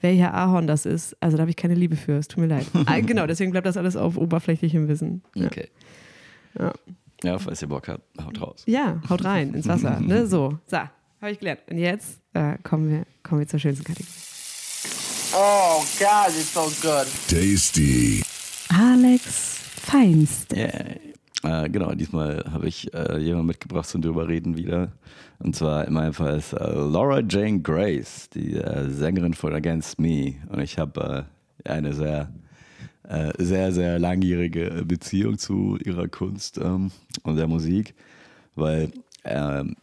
wer 0.00 0.12
hier 0.12 0.32
Ahorn 0.34 0.68
das 0.68 0.86
ist, 0.86 1.16
also 1.20 1.36
da 1.36 1.40
habe 1.40 1.50
ich 1.50 1.56
keine 1.56 1.74
Liebe 1.74 1.96
für, 1.96 2.12
es 2.12 2.28
tut 2.28 2.38
mir 2.38 2.46
leid. 2.46 2.66
ah, 2.86 3.00
genau, 3.00 3.26
deswegen 3.26 3.50
bleibt 3.50 3.66
das 3.66 3.76
alles 3.76 3.96
auf 3.96 4.16
oberflächlichem 4.16 4.86
Wissen. 4.86 5.22
Ja. 5.34 5.46
Okay. 5.46 5.66
Ja. 6.56 6.72
Ja, 7.24 7.38
falls 7.38 7.60
ihr 7.60 7.66
Bock 7.66 7.88
habt, 7.88 8.04
haut 8.24 8.40
raus. 8.40 8.62
Ja, 8.68 9.02
haut 9.10 9.24
rein 9.24 9.52
ins 9.52 9.66
Wasser. 9.66 9.98
ne? 9.98 10.28
So, 10.28 10.58
so, 10.68 10.78
habe 11.20 11.32
ich 11.32 11.38
gelernt. 11.38 11.60
Und 11.68 11.78
jetzt 11.78 12.20
äh, 12.34 12.56
kommen, 12.62 12.90
wir, 12.90 13.06
kommen 13.22 13.40
wir 13.40 13.48
zur 13.48 13.58
schönsten 13.58 13.84
Kategorie. 13.84 14.12
Oh 15.34 15.84
God, 15.98 16.28
it's 16.28 16.52
so 16.54 16.62
good. 16.80 17.06
Tasty. 17.28 18.22
Alex 18.68 19.58
Feinste. 19.82 20.56
Yeah. 20.56 21.64
Äh, 21.64 21.70
genau, 21.70 21.92
diesmal 21.92 22.44
habe 22.50 22.66
ich 22.66 22.92
äh, 22.94 23.18
jemanden 23.18 23.46
mitgebracht 23.46 23.88
zum 23.88 24.02
drüber 24.02 24.26
reden 24.26 24.56
wieder. 24.56 24.92
Und 25.38 25.54
zwar 25.54 25.86
in 25.86 25.94
meinem 25.94 26.12
Fall 26.12 26.38
ist 26.38 26.52
äh, 26.52 26.72
Laura 26.74 27.20
Jane 27.20 27.60
Grace, 27.60 28.28
die 28.30 28.54
äh, 28.54 28.88
Sängerin 28.90 29.34
von 29.34 29.54
Against 29.54 30.00
Me. 30.00 30.34
Und 30.48 30.60
ich 30.60 30.78
habe 30.78 31.26
äh, 31.64 31.68
eine 31.70 31.92
sehr, 31.92 32.32
äh, 33.04 33.32
sehr, 33.38 33.72
sehr 33.72 33.98
langjährige 33.98 34.84
Beziehung 34.84 35.38
zu 35.38 35.78
ihrer 35.84 36.08
Kunst 36.08 36.58
ähm, 36.58 36.90
und 37.22 37.36
der 37.36 37.46
Musik, 37.46 37.94
weil 38.56 38.90
ähm, 39.24 39.76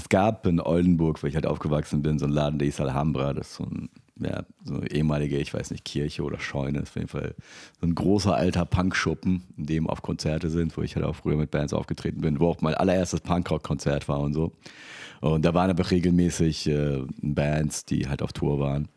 es 0.00 0.08
gab 0.08 0.46
in 0.46 0.60
Oldenburg, 0.60 1.22
wo 1.22 1.26
ich 1.26 1.34
halt 1.34 1.46
aufgewachsen 1.46 2.02
bin, 2.02 2.18
so 2.18 2.24
einen 2.24 2.34
Laden, 2.34 2.58
der 2.58 2.66
hieß 2.66 2.80
Alhambra, 2.80 3.34
das 3.34 3.50
ist 3.50 3.56
so 3.56 3.64
ein 3.64 3.90
ja, 4.22 4.42
so 4.64 4.74
eine 4.74 4.90
ehemalige, 4.90 5.38
ich 5.38 5.54
weiß 5.54 5.70
nicht, 5.70 5.84
Kirche 5.84 6.22
oder 6.22 6.38
Scheune, 6.38 6.80
ist 6.80 6.90
auf 6.90 6.96
jeden 6.96 7.08
Fall 7.08 7.34
so 7.80 7.86
ein 7.86 7.94
großer 7.94 8.34
alter 8.34 8.66
Punkschuppen, 8.66 9.44
in 9.56 9.66
dem 9.66 9.86
auf 9.88 10.02
Konzerte 10.02 10.50
sind, 10.50 10.76
wo 10.76 10.82
ich 10.82 10.94
halt 10.94 11.06
auch 11.06 11.16
früher 11.16 11.36
mit 11.36 11.50
Bands 11.50 11.72
aufgetreten 11.72 12.20
bin, 12.20 12.38
wo 12.38 12.48
auch 12.48 12.60
mein 12.60 12.74
allererstes 12.74 13.22
Punkrock-Konzert 13.22 14.08
war 14.08 14.20
und 14.20 14.34
so. 14.34 14.52
Und 15.22 15.44
da 15.44 15.54
waren 15.54 15.70
aber 15.70 15.90
regelmäßig 15.90 16.66
äh, 16.66 17.02
Bands, 17.22 17.86
die 17.86 18.08
halt 18.08 18.22
auf 18.22 18.32
Tour 18.32 18.60
waren. 18.60 18.88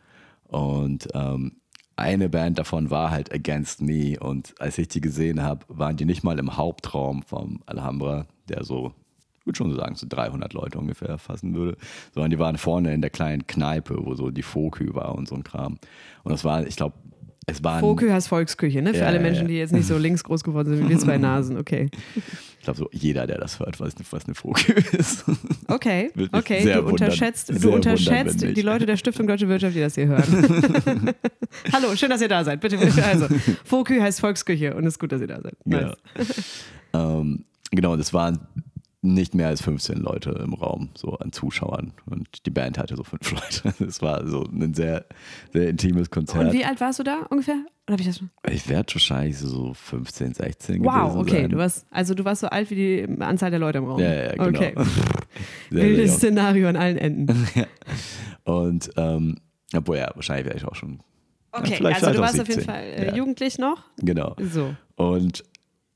Und 0.48 1.08
ähm, 1.14 1.54
eine 1.96 2.28
Band 2.28 2.60
davon 2.60 2.90
war 2.90 3.12
halt 3.12 3.34
Against 3.34 3.82
Me. 3.82 4.18
Und 4.20 4.54
als 4.60 4.78
ich 4.78 4.90
die 4.90 5.02
gesehen 5.02 5.42
habe, 5.42 5.66
waren 5.70 5.96
die 5.96 6.06
nicht 6.06 6.24
mal 6.24 6.40
im 6.40 6.58
Hauptraum 6.58 7.24
vom 7.24 7.62
Alhambra, 7.66 8.26
der 8.50 8.64
so 8.64 8.94
ich 9.44 9.48
würde 9.48 9.58
schon 9.58 9.76
sagen, 9.76 9.96
so 9.96 10.06
300 10.08 10.54
Leute 10.54 10.80
ungefähr 10.80 11.18
fassen 11.18 11.54
würde, 11.54 11.76
sondern 12.14 12.32
die 12.32 12.40
waren 12.40 12.58
vorne 12.58 12.94
in 12.94 13.02
der 13.02 13.10
kleinen 13.10 13.46
Kneipe, 13.46 13.98
wo 14.06 14.16
so 14.16 14.32
die 14.32 14.42
Fokü 14.42 14.94
war 14.94 15.16
und 15.16 15.28
so 15.28 15.36
ein 15.36 15.44
Kram. 15.44 15.80
Und 16.24 16.32
das 16.32 16.46
war, 16.46 16.66
ich 16.66 16.78
glaube, 16.78 16.96
es 17.46 17.62
waren. 17.62 17.82
Fokü 17.82 18.10
heißt 18.10 18.30
Volksküche, 18.30 18.82
ne? 18.82 18.94
Für 18.94 19.02
Ja, 19.02 19.08
alle 19.08 19.20
Menschen, 19.20 19.50
die 19.50 19.56
jetzt 19.56 19.74
nicht 19.74 19.86
so 19.86 19.98
links 19.98 20.24
groß 20.24 20.46
geworden 20.46 20.70
sind 20.70 20.86
wie 20.86 20.89
wir 20.91 20.98
zwei 20.98 21.17
Nasen. 21.17 21.58
Okay. 21.58 21.89
Ich 22.15 22.63
glaube, 22.63 22.80
so 22.80 22.89
jeder, 22.94 23.28
der 23.28 23.38
das 23.38 23.60
hört, 23.60 23.82
weiß 23.82 23.96
was 24.12 24.26
eine 24.26 24.36
Fokü 24.36 24.72
ist. 24.98 25.26
Okay, 25.67 26.10
okay. 26.32 26.63
Du 26.63 26.84
unterschätzt, 26.84 27.52
du 27.62 27.74
unterschätzt 27.74 28.41
die 28.41 28.62
Leute 28.62 28.86
der 28.86 28.96
Stiftung 28.96 29.28
Deutsche 29.28 29.50
Wirtschaft, 29.50 29.76
die 29.76 29.82
das 29.82 29.96
hier 29.96 30.08
hören. 30.08 30.24
Hallo, 31.74 31.94
schön, 31.98 32.10
dass 32.10 32.22
ihr 32.22 32.30
da 32.30 32.46
seid. 32.46 32.62
Bitte, 32.62 32.78
bitte. 32.78 33.04
Also, 33.04 33.28
Fokü 33.65 34.00
heißt 34.00 34.22
Volksküche 34.22 34.74
und 34.74 34.86
es 34.86 34.94
ist 34.94 35.00
gut, 35.00 35.12
dass 35.12 35.20
ihr 35.20 35.28
da 35.28 35.41
seid. 35.41 35.58
Nice. 35.65 35.98
Genau. 36.94 37.20
ähm, 37.20 37.44
genau, 37.72 37.98
das 37.98 38.13
waren 38.13 38.39
nicht 39.06 39.36
mehr 39.36 39.50
als 39.50 39.62
15 39.62 39.98
Leute 39.98 40.30
im 40.44 40.54
Raum, 40.54 40.89
so 40.96 41.13
an 41.18 41.32
Zuschauern. 41.34 41.92
Und 42.06 42.46
die 42.46 42.50
Band 42.52 42.78
hatte 42.78 42.96
so 42.96 43.04
fünf 43.04 43.30
Leute. 43.66 43.74
Es 43.86 44.02
war 44.02 44.26
so 44.28 44.44
ein 44.46 44.74
sehr, 44.74 45.06
sehr 45.52 45.70
intimes 45.70 46.10
Konzert. 46.10 46.46
Und 46.48 46.54
wie 46.54 46.63
alt 46.63 46.80
warst 46.80 47.00
du 47.00 47.04
da 47.04 47.26
ungefähr? 47.30 47.56
Oder 47.86 47.94
habe 47.94 48.02
ich 48.02 48.08
das 48.08 48.18
schon? 48.20 48.30
Ich 48.50 48.70
werde 48.70 48.94
wahrscheinlich 48.96 49.38
so 49.38 49.74
15, 49.74 50.36
16 50.36 50.84
Wow, 50.86 50.94
gewesen 51.16 51.20
okay. 51.20 51.42
sein. 51.42 51.50
Du 51.50 51.58
warst, 51.58 51.86
also 51.92 52.13
du 52.13 52.24
warst 52.24 52.42
so 52.42 52.48
alt 52.48 52.70
wie 52.70 52.76
die 52.76 53.22
Anzahl 53.22 53.52
der 53.52 53.60
Leute 53.60 53.80
im 53.80 53.86
Raum. 53.86 54.00
Ja, 54.00 54.13
ja, 54.13 54.32
genau. 54.36 54.48
Okay. 54.48 54.74
Sehr, 55.70 55.84
Wildes. 55.84 56.16
Szenario 56.16 56.70
an 56.70 56.78
allen 56.78 56.98
Enden. 56.98 57.48
Und, 58.46 58.89
ähm, 58.96 59.36
obwohl 59.76 59.98
ja, 59.98 60.12
wahrscheinlich 60.16 60.46
wäre 60.46 60.58
ich 60.58 60.66
auch 60.66 60.76
schon. 60.76 61.00
Okay, 61.52 61.76
vielleicht- 61.78 62.04
also 62.04 62.16
du 62.16 62.22
warst 62.24 62.39
auf 62.39 62.48
jeden 62.48 62.62
17. 62.62 62.66
Fall 62.66 62.84
äh, 62.84 63.08
Ja. 63.08 63.16
jugendlich 63.16 63.58
noch. 63.60 63.84
Genau. 63.98 64.36
So. 64.39 64.74
Und 64.96 65.44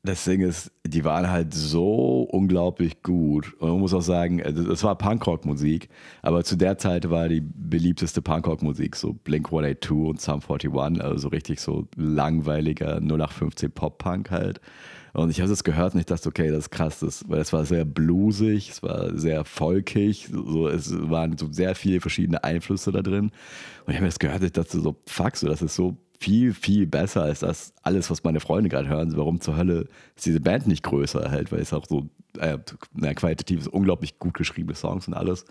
das 0.03 0.23
Ding 0.23 0.41
ist, 0.41 0.71
die 0.85 1.03
waren 1.03 1.29
halt 1.29 1.53
so 1.53 2.21
unglaublich 2.31 3.03
gut. 3.03 3.53
Und 3.59 3.69
man 3.69 3.79
muss 3.79 3.93
auch 3.93 4.01
sagen, 4.01 4.41
also 4.41 4.63
das 4.63 4.83
war 4.83 4.97
Punkrock-Musik, 4.97 5.89
aber 6.21 6.43
zu 6.43 6.55
der 6.55 6.77
Zeit 6.77 7.09
war 7.09 7.27
die 7.27 7.41
beliebteste 7.41 8.21
Punkrock-Musik 8.21 8.95
so 8.95 9.13
Blink 9.13 9.47
182 9.47 9.91
und 9.91 10.21
Sum 10.21 10.41
41, 10.41 11.03
also 11.03 11.17
so 11.17 11.27
richtig 11.29 11.59
so 11.59 11.87
langweiliger 11.95 12.97
0815 13.01 13.71
Pop-Punk 13.71 14.31
halt. 14.31 14.61
Und 15.13 15.31
ich 15.31 15.39
habe 15.39 15.49
das 15.49 15.63
gehört 15.63 15.95
und 15.95 15.99
ich 15.99 16.05
dachte, 16.05 16.29
okay, 16.29 16.49
das 16.49 16.59
ist 16.59 16.69
krass, 16.69 16.99
das, 16.99 17.27
weil 17.27 17.39
es 17.39 17.51
war 17.51 17.65
sehr 17.65 17.85
bluesig, 17.85 18.69
es 18.69 18.83
war 18.83 19.17
sehr 19.17 19.45
folkig, 19.45 20.29
so, 20.31 20.67
es 20.67 20.91
waren 21.09 21.37
so 21.37 21.51
sehr 21.51 21.73
viele 21.73 22.01
verschiedene 22.01 22.43
Einflüsse 22.43 22.91
da 22.91 23.01
drin. 23.01 23.31
Und 23.85 23.93
ich 23.93 23.95
habe 23.95 24.05
das 24.05 24.19
gehört 24.19 24.41
und 24.41 24.45
ich 24.45 24.51
dachte 24.51 24.79
so, 24.79 24.95
fuck, 25.07 25.35
so, 25.35 25.47
das 25.47 25.63
ist 25.63 25.75
so 25.75 25.97
viel, 26.19 26.53
viel 26.53 26.87
besser 26.87 27.23
als 27.23 27.39
das 27.39 27.73
alles, 27.83 28.09
was 28.09 28.23
meine 28.23 28.39
Freunde 28.39 28.69
gerade 28.69 28.89
hören. 28.89 29.15
Warum 29.15 29.41
zur 29.41 29.57
Hölle 29.57 29.87
ist 30.15 30.25
diese 30.25 30.41
Band 30.41 30.67
nicht 30.67 30.83
größer 30.83 31.29
halt, 31.31 31.51
weil 31.51 31.59
es 31.59 31.73
auch 31.73 31.85
so 31.87 32.09
äh, 32.39 32.57
qualitativ 33.13 33.67
unglaublich 33.67 34.19
gut 34.19 34.33
geschriebene 34.33 34.75
Songs 34.75 35.07
und 35.07 35.13
alles. 35.13 35.45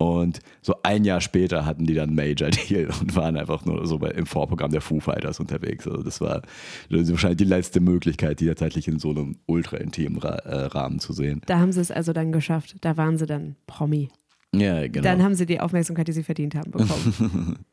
Und 0.00 0.38
so 0.62 0.76
ein 0.84 1.04
Jahr 1.04 1.20
später 1.20 1.66
hatten 1.66 1.84
die 1.84 1.94
dann 1.94 2.14
Major 2.14 2.50
Deal 2.68 2.88
und 3.00 3.16
waren 3.16 3.36
einfach 3.36 3.64
nur 3.64 3.84
so 3.86 3.98
bei, 3.98 4.10
im 4.10 4.26
Vorprogramm 4.26 4.70
der 4.70 4.80
Foo 4.80 5.00
Fighters 5.00 5.40
unterwegs. 5.40 5.88
Also 5.88 6.02
das 6.02 6.20
war 6.20 6.42
wahrscheinlich 6.88 7.38
die 7.38 7.44
letzte 7.44 7.80
Möglichkeit, 7.80 8.38
die 8.40 8.46
tatsächlich 8.46 8.86
in 8.86 9.00
so 9.00 9.10
einem 9.10 9.36
ultra 9.46 9.76
intimen 9.78 10.22
äh, 10.22 10.26
Rahmen 10.28 11.00
zu 11.00 11.12
sehen. 11.12 11.42
Da 11.46 11.58
haben 11.58 11.72
sie 11.72 11.80
es 11.80 11.90
also 11.90 12.12
dann 12.12 12.30
geschafft. 12.30 12.76
Da 12.80 12.96
waren 12.96 13.18
sie 13.18 13.26
dann 13.26 13.56
Promi. 13.66 14.08
Ja, 14.54 14.86
genau. 14.88 15.02
Dann 15.02 15.22
haben 15.22 15.34
sie 15.34 15.44
die 15.44 15.60
Aufmerksamkeit, 15.60 16.08
die 16.08 16.12
sie 16.12 16.22
verdient 16.22 16.54
haben, 16.54 16.70
bekommen. 16.70 17.58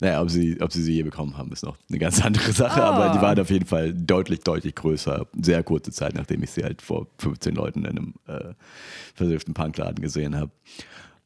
Naja, 0.00 0.22
ob 0.22 0.30
sie, 0.30 0.60
ob 0.60 0.72
sie 0.72 0.82
sie 0.82 0.94
je 0.94 1.02
bekommen 1.02 1.36
haben, 1.36 1.52
ist 1.52 1.62
noch 1.62 1.76
eine 1.88 1.98
ganz 1.98 2.24
andere 2.24 2.52
Sache, 2.52 2.80
Oh. 2.80 2.84
aber 2.84 3.12
die 3.16 3.20
waren 3.22 3.38
auf 3.38 3.50
jeden 3.50 3.66
Fall 3.66 3.92
deutlich, 3.92 4.40
deutlich 4.40 4.74
größer. 4.74 5.26
Sehr 5.40 5.62
kurze 5.62 5.92
Zeit, 5.92 6.14
nachdem 6.14 6.42
ich 6.42 6.50
sie 6.50 6.64
halt 6.64 6.80
vor 6.80 7.06
15 7.18 7.54
Leuten 7.54 7.80
in 7.84 7.86
einem 7.86 8.14
äh, 8.26 8.54
versüfften 9.14 9.52
Punkladen 9.54 10.00
gesehen 10.02 10.34
habe. 10.36 10.50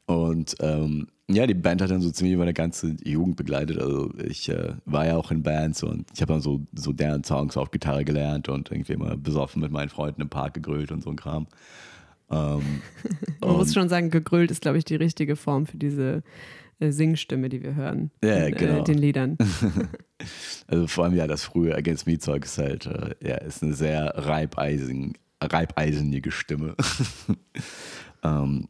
Und 0.07 0.55
ähm, 0.59 1.07
ja, 1.29 1.47
die 1.47 1.53
Band 1.53 1.81
hat 1.81 1.89
dann 1.89 2.01
so 2.01 2.11
ziemlich 2.11 2.37
meine 2.37 2.53
ganze 2.53 2.95
Jugend 3.03 3.37
begleitet. 3.37 3.79
Also 3.79 4.13
ich 4.23 4.49
äh, 4.49 4.73
war 4.85 5.05
ja 5.07 5.15
auch 5.15 5.31
in 5.31 5.41
Bands 5.41 5.83
und 5.83 6.05
ich 6.13 6.21
habe 6.21 6.33
dann 6.33 6.41
so, 6.41 6.61
so 6.75 6.91
deren 6.91 7.23
Songs 7.23 7.55
auf 7.57 7.71
Gitarre 7.71 8.03
gelernt 8.05 8.49
und 8.49 8.69
irgendwie 8.71 8.93
immer 8.93 9.15
besoffen 9.17 9.61
mit 9.61 9.71
meinen 9.71 9.89
Freunden 9.89 10.21
im 10.21 10.29
Park 10.29 10.53
gegrillt 10.53 10.91
und 10.91 11.01
so 11.01 11.09
ein 11.09 11.15
Kram. 11.15 11.47
Ähm, 12.29 12.81
Man 13.41 13.57
muss 13.57 13.73
schon 13.73 13.89
sagen, 13.89 14.09
gegrölt 14.09 14.51
ist, 14.51 14.61
glaube 14.61 14.77
ich, 14.77 14.85
die 14.85 14.95
richtige 14.95 15.35
Form 15.35 15.65
für 15.65 15.77
diese 15.77 16.23
äh, 16.79 16.91
Singstimme, 16.91 17.49
die 17.49 17.63
wir 17.63 17.75
hören. 17.75 18.11
Ja, 18.23 18.45
in, 18.45 18.55
genau. 18.55 18.79
Äh, 18.79 18.83
den 18.83 18.97
Liedern. 18.97 19.37
Also 20.67 20.87
vor 20.87 21.05
allem 21.05 21.15
ja, 21.15 21.27
das 21.27 21.43
frühe 21.43 21.75
Against 21.75 22.07
Me 22.07 22.17
Zeug 22.17 22.43
ist 22.43 22.57
halt, 22.57 22.85
äh, 22.87 23.15
ja, 23.21 23.35
ist 23.35 23.63
eine 23.63 23.73
sehr 23.73 24.13
reibeisen, 24.15 25.13
reibeisenige 25.41 26.31
Stimme. 26.31 26.75
ähm, 28.23 28.67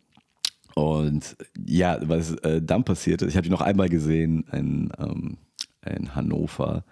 und 0.76 1.36
ja, 1.66 1.98
was 2.08 2.36
äh, 2.36 2.62
dann 2.62 2.84
passiert 2.84 3.24
ist, 3.24 3.30
ich 3.30 3.36
habe 3.36 3.46
die 3.46 3.50
noch 3.50 3.62
einmal 3.62 3.90
gesehen 3.90 4.46
in, 4.52 4.92
ähm, 5.00 5.38
in 5.84 6.14
Hannover 6.14 6.84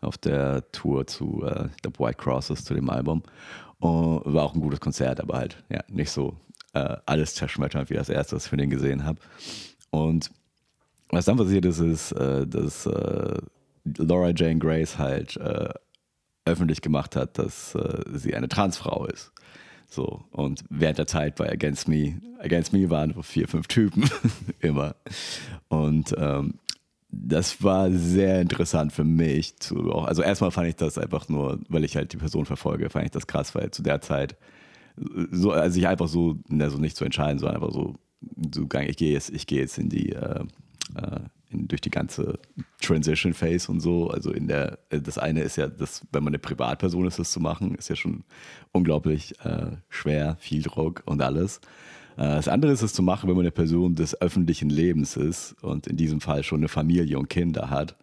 auf 0.00 0.16
der 0.16 0.70
Tour 0.72 1.06
zu 1.06 1.44
äh, 1.44 1.68
The 1.82 1.90
White 1.98 2.16
Crosses, 2.16 2.64
zu 2.64 2.72
dem 2.72 2.88
Album. 2.88 3.22
Und 3.78 4.32
war 4.32 4.44
auch 4.44 4.54
ein 4.54 4.60
gutes 4.60 4.80
Konzert, 4.80 5.20
aber 5.20 5.36
halt 5.36 5.62
ja, 5.68 5.82
nicht 5.88 6.10
so 6.10 6.36
äh, 6.72 6.96
alles 7.06 7.34
zerschmetternd 7.34 7.90
wie 7.90 7.94
das 7.94 8.08
erste, 8.08 8.36
was 8.36 8.44
ich 8.44 8.50
von 8.50 8.58
denen 8.58 8.70
gesehen 8.70 9.04
habe. 9.04 9.20
Und 9.90 10.30
was 11.10 11.26
dann 11.26 11.36
passiert 11.36 11.64
ist, 11.64 11.78
ist, 11.78 12.12
äh, 12.12 12.46
dass 12.46 12.86
äh, 12.86 13.38
Laura 13.84 14.30
Jane 14.30 14.58
Grace 14.58 14.98
halt 14.98 15.36
äh, 15.36 15.68
öffentlich 16.44 16.80
gemacht 16.80 17.16
hat, 17.16 17.38
dass 17.38 17.74
äh, 17.74 18.02
sie 18.12 18.34
eine 18.34 18.48
Transfrau 18.48 19.06
ist. 19.06 19.32
So, 19.88 20.24
und 20.32 20.64
während 20.70 20.98
der 20.98 21.06
Zeit 21.06 21.36
bei 21.36 21.50
Against 21.50 21.88
Me, 21.88 22.20
Against 22.40 22.72
Me 22.72 22.90
waren 22.90 23.22
vier, 23.22 23.46
fünf 23.46 23.68
Typen 23.68 24.10
immer. 24.60 24.96
Und 25.68 26.14
ähm, 26.18 26.54
das 27.22 27.62
war 27.62 27.90
sehr 27.90 28.40
interessant 28.40 28.92
für 28.92 29.04
mich. 29.04 29.56
Zu, 29.58 29.92
also 29.92 30.22
erstmal 30.22 30.50
fand 30.50 30.68
ich 30.68 30.76
das 30.76 30.98
einfach 30.98 31.28
nur, 31.28 31.60
weil 31.68 31.84
ich 31.84 31.96
halt 31.96 32.12
die 32.12 32.16
Person 32.16 32.44
verfolge, 32.44 32.90
fand 32.90 33.06
ich 33.06 33.10
das 33.10 33.26
krass, 33.26 33.54
weil 33.54 33.70
zu 33.70 33.82
der 33.82 34.00
Zeit 34.00 34.36
so, 35.30 35.50
also 35.50 35.74
sich 35.74 35.88
einfach 35.88 36.08
so, 36.08 36.36
also 36.58 36.78
nicht 36.78 36.96
zu 36.96 37.04
entscheiden, 37.04 37.38
sondern 37.38 37.56
einfach 37.56 37.72
so, 37.72 37.96
so 38.54 38.68
ich 38.80 38.96
gehe 38.96 39.12
jetzt, 39.12 39.30
ich 39.30 39.46
gehe 39.46 39.60
jetzt 39.60 39.78
in 39.78 39.88
die 39.88 40.12
äh, 40.12 40.44
äh, 40.94 41.20
in, 41.50 41.68
durch 41.68 41.80
die 41.80 41.90
ganze 41.90 42.38
Transition 42.80 43.32
Phase 43.32 43.70
und 43.70 43.80
so. 43.80 44.10
Also 44.10 44.32
in 44.32 44.48
der, 44.48 44.78
äh, 44.90 45.00
das 45.00 45.18
eine 45.18 45.42
ist 45.42 45.56
ja, 45.56 45.68
das, 45.68 46.02
wenn 46.12 46.24
man 46.24 46.32
eine 46.32 46.38
Privatperson 46.38 47.06
ist, 47.06 47.18
das 47.18 47.30
zu 47.30 47.40
machen, 47.40 47.74
ist 47.74 47.88
ja 47.88 47.96
schon 47.96 48.24
unglaublich 48.72 49.38
äh, 49.44 49.76
schwer, 49.88 50.36
viel 50.40 50.62
Druck 50.62 51.02
und 51.06 51.22
alles. 51.22 51.60
Äh, 52.16 52.22
das 52.22 52.48
andere 52.48 52.72
ist 52.72 52.82
es 52.82 52.92
zu 52.92 53.02
machen, 53.02 53.28
wenn 53.28 53.36
man 53.36 53.44
eine 53.44 53.50
Person 53.50 53.94
des 53.94 54.20
öffentlichen 54.20 54.70
Lebens 54.70 55.16
ist 55.16 55.56
und 55.62 55.86
in 55.86 55.96
diesem 55.96 56.20
Fall 56.20 56.42
schon 56.42 56.60
eine 56.60 56.68
Familie 56.68 57.18
und 57.18 57.28
Kinder 57.28 57.70
hat. 57.70 57.96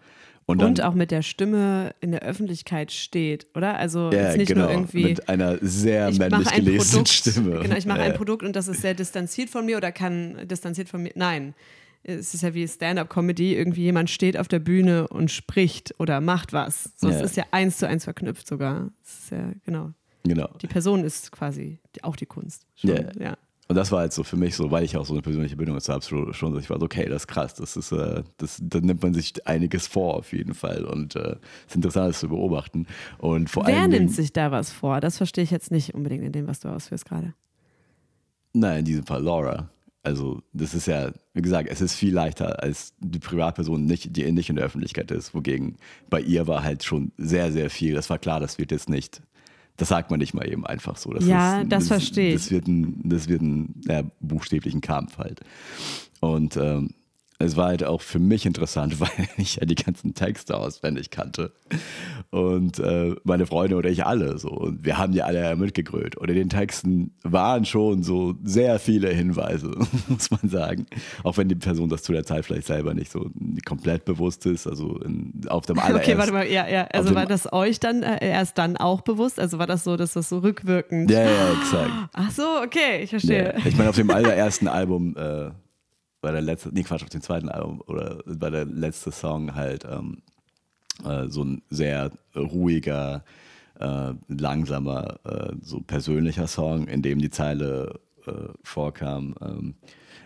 Und, 0.45 0.61
und 0.61 0.81
auch 0.81 0.95
mit 0.95 1.11
der 1.11 1.21
Stimme 1.21 1.93
in 2.01 2.11
der 2.11 2.23
Öffentlichkeit 2.23 2.91
steht, 2.91 3.47
oder? 3.55 3.77
Also 3.77 4.11
ja, 4.11 4.35
nicht 4.35 4.49
genau, 4.49 4.63
nur 4.63 4.71
irgendwie. 4.71 5.03
Mit 5.03 5.29
einer 5.29 5.57
sehr 5.61 6.11
männlich 6.11 6.51
gelesenen 6.51 7.05
Stimme. 7.05 7.59
Genau, 7.59 7.75
ich 7.75 7.85
mache 7.85 7.99
äh. 7.99 8.03
ein 8.03 8.13
Produkt 8.15 8.43
und 8.43 8.55
das 8.55 8.67
ist 8.67 8.81
sehr 8.81 8.93
distanziert 8.93 9.49
von 9.49 9.65
mir 9.65 9.77
oder 9.77 9.91
kann 9.91 10.47
distanziert 10.47 10.89
von 10.89 11.03
mir. 11.03 11.11
Nein. 11.15 11.53
Es 12.03 12.33
ist 12.33 12.41
ja 12.41 12.55
wie 12.55 12.67
Stand-up-Comedy, 12.67 13.55
irgendwie 13.55 13.83
jemand 13.83 14.09
steht 14.09 14.35
auf 14.35 14.47
der 14.47 14.57
Bühne 14.57 15.07
und 15.07 15.29
spricht 15.29 15.93
oder 15.99 16.19
macht 16.19 16.51
was. 16.51 16.89
So, 16.95 17.09
ja. 17.09 17.15
Es 17.15 17.21
ist 17.21 17.37
ja 17.37 17.43
eins 17.51 17.77
zu 17.77 17.87
eins 17.87 18.05
verknüpft 18.05 18.47
sogar. 18.47 18.89
Es 19.03 19.19
ist 19.19 19.31
ja, 19.31 19.51
genau. 19.63 19.91
Genau. 20.23 20.49
Die 20.61 20.67
Person 20.67 21.03
ist 21.03 21.31
quasi 21.31 21.79
auch 22.01 22.15
die 22.15 22.25
Kunst. 22.25 22.65
Schon, 22.75 23.07
ja. 23.19 23.37
Und 23.71 23.75
das 23.75 23.89
war 23.89 23.99
halt 23.99 24.11
so 24.11 24.25
für 24.25 24.35
mich 24.35 24.57
so, 24.57 24.69
weil 24.69 24.83
ich 24.83 24.97
auch 24.97 25.05
so 25.05 25.13
eine 25.13 25.21
persönliche 25.21 25.55
Bindung 25.55 25.77
dazu 25.77 25.93
habe, 25.93 26.03
schon, 26.03 26.33
schon 26.33 26.59
ich 26.59 26.69
war 26.69 26.77
so, 26.77 26.83
okay, 26.83 27.07
das 27.07 27.21
ist 27.21 27.27
krass, 27.27 27.53
das 27.53 27.77
ist, 27.77 27.93
äh, 27.93 28.21
das, 28.35 28.59
da 28.61 28.81
nimmt 28.81 29.01
man 29.01 29.13
sich 29.13 29.47
einiges 29.47 29.87
vor 29.87 30.15
auf 30.15 30.33
jeden 30.33 30.53
Fall 30.53 30.83
und 30.83 31.15
es 31.15 31.23
äh, 31.23 31.35
ist 31.67 31.75
interessant, 31.77 32.09
das 32.09 32.19
zu 32.19 32.27
beobachten. 32.27 32.85
Und 33.17 33.49
vor 33.49 33.65
Wer 33.65 33.87
nimmt 33.87 34.11
sich 34.11 34.33
da 34.33 34.51
was 34.51 34.73
vor? 34.73 34.99
Das 34.99 35.15
verstehe 35.15 35.45
ich 35.45 35.51
jetzt 35.51 35.71
nicht 35.71 35.93
unbedingt 35.93 36.25
in 36.25 36.33
dem, 36.33 36.47
was 36.47 36.59
du 36.59 36.67
ausführst 36.67 37.05
gerade. 37.05 37.33
Nein, 38.51 38.79
in 38.79 38.85
diesem 38.85 39.05
Fall 39.05 39.23
Laura. 39.23 39.69
Also 40.03 40.41
das 40.51 40.73
ist 40.73 40.87
ja, 40.87 41.13
wie 41.33 41.41
gesagt, 41.41 41.69
es 41.71 41.79
ist 41.79 41.95
viel 41.95 42.13
leichter, 42.13 42.61
als 42.61 42.93
die 42.99 43.19
Privatperson, 43.19 43.85
nicht, 43.85 44.17
die 44.17 44.29
nicht 44.33 44.49
in 44.49 44.57
der 44.57 44.65
Öffentlichkeit 44.65 45.11
ist. 45.11 45.33
Wogegen 45.33 45.77
bei 46.09 46.19
ihr 46.19 46.45
war 46.45 46.61
halt 46.61 46.83
schon 46.83 47.13
sehr, 47.15 47.53
sehr 47.53 47.69
viel. 47.69 47.93
Das 47.93 48.09
war 48.09 48.19
klar, 48.19 48.41
das 48.41 48.57
wird 48.57 48.71
jetzt 48.71 48.89
nicht 48.89 49.21
das 49.77 49.89
sagt 49.89 50.11
man 50.11 50.19
nicht 50.19 50.33
mal 50.33 50.47
eben 50.47 50.65
einfach 50.65 50.97
so. 50.97 51.11
Das 51.11 51.25
ja, 51.25 51.61
ist, 51.61 51.71
das, 51.71 51.79
das 51.79 51.87
verstehe 51.87 52.29
ich. 52.29 52.35
Das 52.35 52.51
wird 52.51 52.67
ein, 52.67 53.01
das 53.03 53.27
wird 53.27 53.41
ein 53.41 53.81
ja, 53.87 54.03
buchstäblichen 54.19 54.81
Kampf 54.81 55.17
halt. 55.17 55.41
Und 56.19 56.55
ähm, 56.57 56.93
es 57.41 57.57
war 57.57 57.67
halt 57.67 57.83
auch 57.83 58.01
für 58.01 58.19
mich 58.19 58.45
interessant, 58.45 58.99
weil 58.99 59.27
ich 59.37 59.57
ja 59.57 59.65
die 59.65 59.75
ganzen 59.75 60.13
Texte 60.13 60.57
auswendig 60.57 61.09
kannte. 61.09 61.51
Und 62.29 62.79
äh, 62.79 63.15
meine 63.23 63.45
Freunde 63.45 63.75
oder 63.75 63.89
ich 63.89 64.05
alle 64.05 64.37
so. 64.37 64.49
Und 64.49 64.85
wir 64.85 64.97
haben 64.97 65.11
die 65.13 65.21
alle 65.21 65.55
mitgegrölt. 65.55 66.15
Und 66.15 66.29
in 66.29 66.35
den 66.35 66.49
Texten 66.49 67.13
waren 67.23 67.65
schon 67.65 68.03
so 68.03 68.35
sehr 68.43 68.79
viele 68.79 69.09
Hinweise, 69.09 69.71
muss 70.07 70.31
man 70.31 70.49
sagen. 70.49 70.85
Auch 71.23 71.37
wenn 71.37 71.49
die 71.49 71.55
Person 71.55 71.89
das 71.89 72.03
zu 72.03 72.13
der 72.13 72.25
Zeit 72.25 72.45
vielleicht 72.45 72.67
selber 72.67 72.93
nicht 72.93 73.11
so 73.11 73.29
komplett 73.65 74.05
bewusst 74.05 74.45
ist. 74.45 74.67
Also 74.67 74.97
in, 74.99 75.33
auf 75.47 75.65
dem 75.65 75.79
allerersten. 75.79 76.11
Okay, 76.11 76.17
warte 76.17 76.31
mal, 76.31 76.47
ja, 76.47 76.67
ja. 76.67 76.85
Also 76.93 77.15
war 77.15 77.25
das 77.25 77.51
euch 77.51 77.79
dann 77.79 78.03
äh, 78.03 78.25
erst 78.25 78.57
dann 78.57 78.77
auch 78.77 79.01
bewusst? 79.01 79.39
Also 79.39 79.59
war 79.59 79.67
das 79.67 79.83
so, 79.83 79.97
dass 79.97 80.13
das 80.13 80.29
so 80.29 80.39
rückwirkend. 80.39 81.11
Ja, 81.11 81.23
ja, 81.23 81.53
exakt. 81.53 81.91
Ach 82.13 82.31
so, 82.31 82.43
okay, 82.63 83.03
ich 83.03 83.09
verstehe. 83.09 83.55
Ja. 83.57 83.65
Ich 83.65 83.77
meine, 83.77 83.89
auf 83.89 83.95
dem 83.95 84.09
allerersten 84.09 84.67
Album. 84.67 85.15
Äh, 85.17 85.51
bei 86.21 86.31
der 86.31 86.41
letzte, 86.41 86.69
nee 86.73 86.83
Quatsch, 86.83 87.03
auf 87.03 87.09
dem 87.09 87.21
zweiten 87.21 87.49
Album 87.49 87.81
oder 87.87 88.23
bei 88.25 88.49
der 88.49 88.65
letzte 88.65 89.11
Song 89.11 89.55
halt 89.55 89.85
ähm, 89.85 90.21
äh, 91.03 91.27
so 91.27 91.43
ein 91.43 91.61
sehr 91.69 92.11
ruhiger, 92.35 93.23
äh, 93.79 94.13
langsamer, 94.27 95.19
äh, 95.25 95.53
so 95.61 95.79
persönlicher 95.81 96.47
Song, 96.47 96.87
in 96.87 97.01
dem 97.01 97.19
die 97.19 97.29
Zeile 97.29 97.99
äh, 98.25 98.31
vorkam. 98.63 99.35
Ähm, 99.41 99.75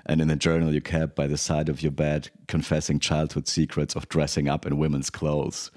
And 0.07 0.21
in 0.21 0.29
a 0.29 0.35
journal 0.35 0.71
you 0.71 0.81
kept 0.81 1.15
by 1.15 1.27
the 1.27 1.35
side 1.35 1.67
of 1.67 1.81
your 1.81 1.91
bed, 1.91 2.29
confessing 2.47 2.99
childhood 2.99 3.47
secrets 3.47 3.95
of 3.95 4.07
dressing 4.07 4.47
up 4.47 4.65
in 4.65 4.77
women's 4.77 5.11
clothes. 5.11 5.71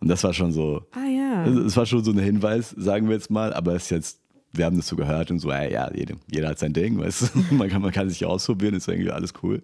Und 0.00 0.08
das 0.08 0.24
war 0.24 0.34
schon 0.34 0.50
so. 0.50 0.82
Ah 0.92 1.06
ja. 1.06 1.46
Es 1.46 1.76
war 1.76 1.86
schon 1.86 2.02
so 2.02 2.10
ein 2.10 2.18
Hinweis, 2.18 2.70
sagen 2.70 3.06
wir 3.06 3.14
jetzt 3.14 3.30
mal, 3.30 3.52
aber 3.52 3.74
es 3.74 3.84
ist 3.84 3.90
jetzt 3.90 4.20
wir 4.52 4.64
haben 4.64 4.76
das 4.76 4.88
so 4.88 4.96
gehört 4.96 5.30
und 5.30 5.38
so, 5.38 5.50
ey, 5.50 5.72
ja, 5.72 5.90
jeder, 5.94 6.16
jeder 6.30 6.48
hat 6.48 6.58
sein 6.58 6.72
Ding, 6.72 6.98
weißt 6.98 7.34
du? 7.34 7.38
man, 7.54 7.68
kann, 7.68 7.82
man 7.82 7.92
kann 7.92 8.08
sich 8.08 8.24
ausprobieren, 8.24 8.74
ist 8.74 8.88
irgendwie 8.88 9.10
alles 9.10 9.32
cool. 9.42 9.62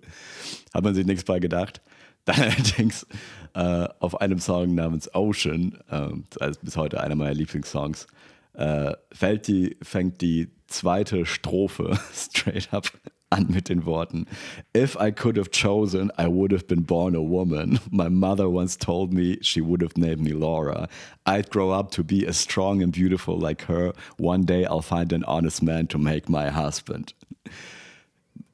Hat 0.72 0.84
man 0.84 0.94
sich 0.94 1.06
nichts 1.06 1.24
bei 1.24 1.38
gedacht. 1.38 1.80
Dann 2.24 2.40
allerdings 2.40 3.06
äh, 3.54 3.86
auf 4.00 4.20
einem 4.20 4.38
Song 4.38 4.74
namens 4.74 5.14
Ocean, 5.14 5.78
äh, 5.90 6.10
also 6.40 6.60
bis 6.62 6.76
heute 6.76 7.00
einer 7.00 7.14
meiner 7.14 7.34
Lieblingssongs, 7.34 8.06
äh, 8.54 8.92
fällt 9.12 9.46
die, 9.46 9.76
fängt 9.82 10.22
die 10.22 10.50
zweite 10.66 11.26
Strophe 11.26 11.98
straight 12.14 12.72
up 12.72 12.90
an 13.34 13.46
mit 13.48 13.64
den 13.64 13.84
Worten: 13.84 14.26
If 14.72 14.96
I 14.96 15.10
could 15.10 15.36
have 15.36 15.50
chosen, 15.50 16.10
I 16.16 16.28
would 16.28 16.52
have 16.52 16.66
been 16.66 16.82
born 16.82 17.14
a 17.14 17.22
woman. 17.22 17.80
My 17.90 18.08
mother 18.08 18.48
once 18.48 18.76
told 18.76 19.12
me 19.12 19.38
she 19.42 19.60
would 19.60 19.82
have 19.82 19.96
named 19.96 20.20
me 20.20 20.32
Laura. 20.32 20.88
I'd 21.26 21.50
grow 21.50 21.70
up 21.70 21.90
to 21.92 22.04
be 22.04 22.26
as 22.26 22.36
strong 22.36 22.82
and 22.82 22.92
beautiful 22.92 23.38
like 23.38 23.62
her. 23.62 23.92
One 24.16 24.44
day 24.44 24.64
I'll 24.64 24.82
find 24.82 25.12
an 25.12 25.24
honest 25.24 25.62
man 25.62 25.86
to 25.88 25.98
make 25.98 26.28
my 26.28 26.50
husband. 26.50 27.12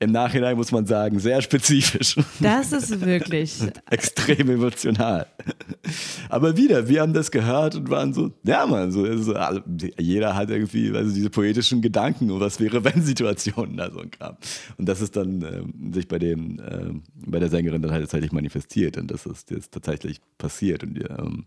Im 0.02 0.12
Nachhinein 0.12 0.56
muss 0.56 0.72
man 0.72 0.86
sagen, 0.86 1.18
sehr 1.18 1.42
spezifisch. 1.42 2.16
Das 2.40 2.72
ist 2.72 3.00
wirklich 3.04 3.58
extrem 3.90 4.48
emotional. 4.48 5.26
Aber 6.30 6.56
wieder, 6.56 6.88
wir 6.88 7.02
haben 7.02 7.12
das 7.12 7.30
gehört 7.30 7.74
und 7.74 7.90
waren 7.90 8.14
so, 8.14 8.32
ja 8.42 8.66
man, 8.66 8.90
so, 8.92 9.16
so 9.18 9.34
also, 9.34 9.60
jeder 9.98 10.34
hat 10.34 10.48
irgendwie 10.48 10.90
also 10.96 11.12
diese 11.12 11.28
poetischen 11.28 11.82
Gedanken 11.82 12.30
und 12.30 12.40
was 12.40 12.58
wäre 12.60 12.82
wenn 12.84 13.02
Situationen 13.02 13.76
da 13.76 13.90
so 13.90 14.00
ein 14.00 14.10
Kram. 14.10 14.36
Und 14.78 14.88
das 14.88 15.02
ist 15.02 15.16
dann 15.16 15.42
ähm, 15.42 15.92
sich 15.92 16.08
bei 16.08 16.18
dem 16.18 16.60
ähm, 16.66 17.02
bei 17.14 17.38
der 17.38 17.50
Sängerin 17.50 17.82
dann 17.82 17.90
halt 17.90 18.02
tatsächlich 18.02 18.32
manifestiert 18.32 18.96
und 18.96 19.10
das 19.10 19.26
ist 19.26 19.50
jetzt 19.50 19.72
tatsächlich 19.72 20.20
passiert 20.38 20.82
und 20.82 20.98
ähm, 21.10 21.44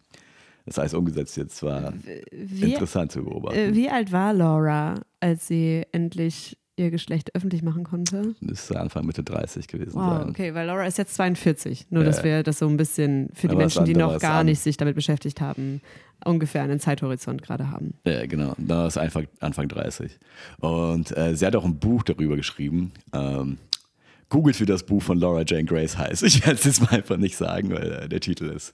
das 0.65 0.77
heißt 0.77 0.93
umgesetzt 0.93 1.35
jetzt 1.37 1.61
war 1.63 1.93
wie, 2.31 2.73
interessant 2.73 3.11
zu 3.11 3.23
beobachten. 3.23 3.57
Äh, 3.57 3.73
wie 3.73 3.89
alt 3.89 4.11
war 4.11 4.31
Laura, 4.33 5.01
als 5.19 5.47
sie 5.47 5.83
endlich 5.91 6.57
ihr 6.75 6.91
Geschlecht 6.91 7.35
öffentlich 7.35 7.61
machen 7.61 7.83
konnte? 7.83 8.35
Müsste 8.39 8.79
Anfang 8.79 9.05
Mitte 9.05 9.23
30 9.23 9.67
gewesen 9.67 9.93
wow, 9.95 10.19
sein. 10.19 10.29
Okay, 10.29 10.53
weil 10.53 10.67
Laura 10.67 10.85
ist 10.85 10.97
jetzt 10.97 11.15
42. 11.15 11.87
Nur, 11.91 12.03
dass 12.03 12.23
wir 12.23 12.43
das 12.43 12.59
so 12.59 12.67
ein 12.67 12.77
bisschen 12.77 13.29
für 13.33 13.47
die 13.47 13.55
Menschen, 13.55 13.85
die 13.85 13.95
noch 13.95 14.19
gar 14.19 14.43
nicht 14.43 14.59
sich 14.59 14.77
damit 14.77 14.95
beschäftigt 14.95 15.41
haben, 15.41 15.81
ungefähr 16.25 16.63
einen 16.63 16.79
Zeithorizont 16.79 17.41
gerade 17.41 17.69
haben. 17.69 17.95
Ja, 18.05 18.25
genau. 18.25 18.53
Da 18.57 18.87
ist 18.87 18.97
Anfang, 18.97 19.27
Anfang 19.39 19.67
30. 19.67 20.17
Und 20.59 21.15
äh, 21.15 21.35
sie 21.35 21.45
hat 21.45 21.55
auch 21.55 21.65
ein 21.65 21.77
Buch 21.77 22.03
darüber 22.03 22.35
geschrieben. 22.35 22.91
Ähm, 23.13 23.57
googelt, 24.29 24.59
wie 24.59 24.65
das 24.65 24.83
Buch 24.83 25.03
von 25.03 25.19
Laura 25.19 25.43
Jane 25.45 25.65
Grace 25.65 25.97
heißt. 25.97 26.23
Ich 26.23 26.45
werde 26.45 26.55
es 26.55 26.63
jetzt 26.63 26.81
mal 26.81 26.91
einfach 26.91 27.17
nicht 27.17 27.37
sagen, 27.37 27.71
weil 27.71 27.91
äh, 27.91 28.09
der 28.09 28.19
Titel 28.19 28.45
ist. 28.45 28.73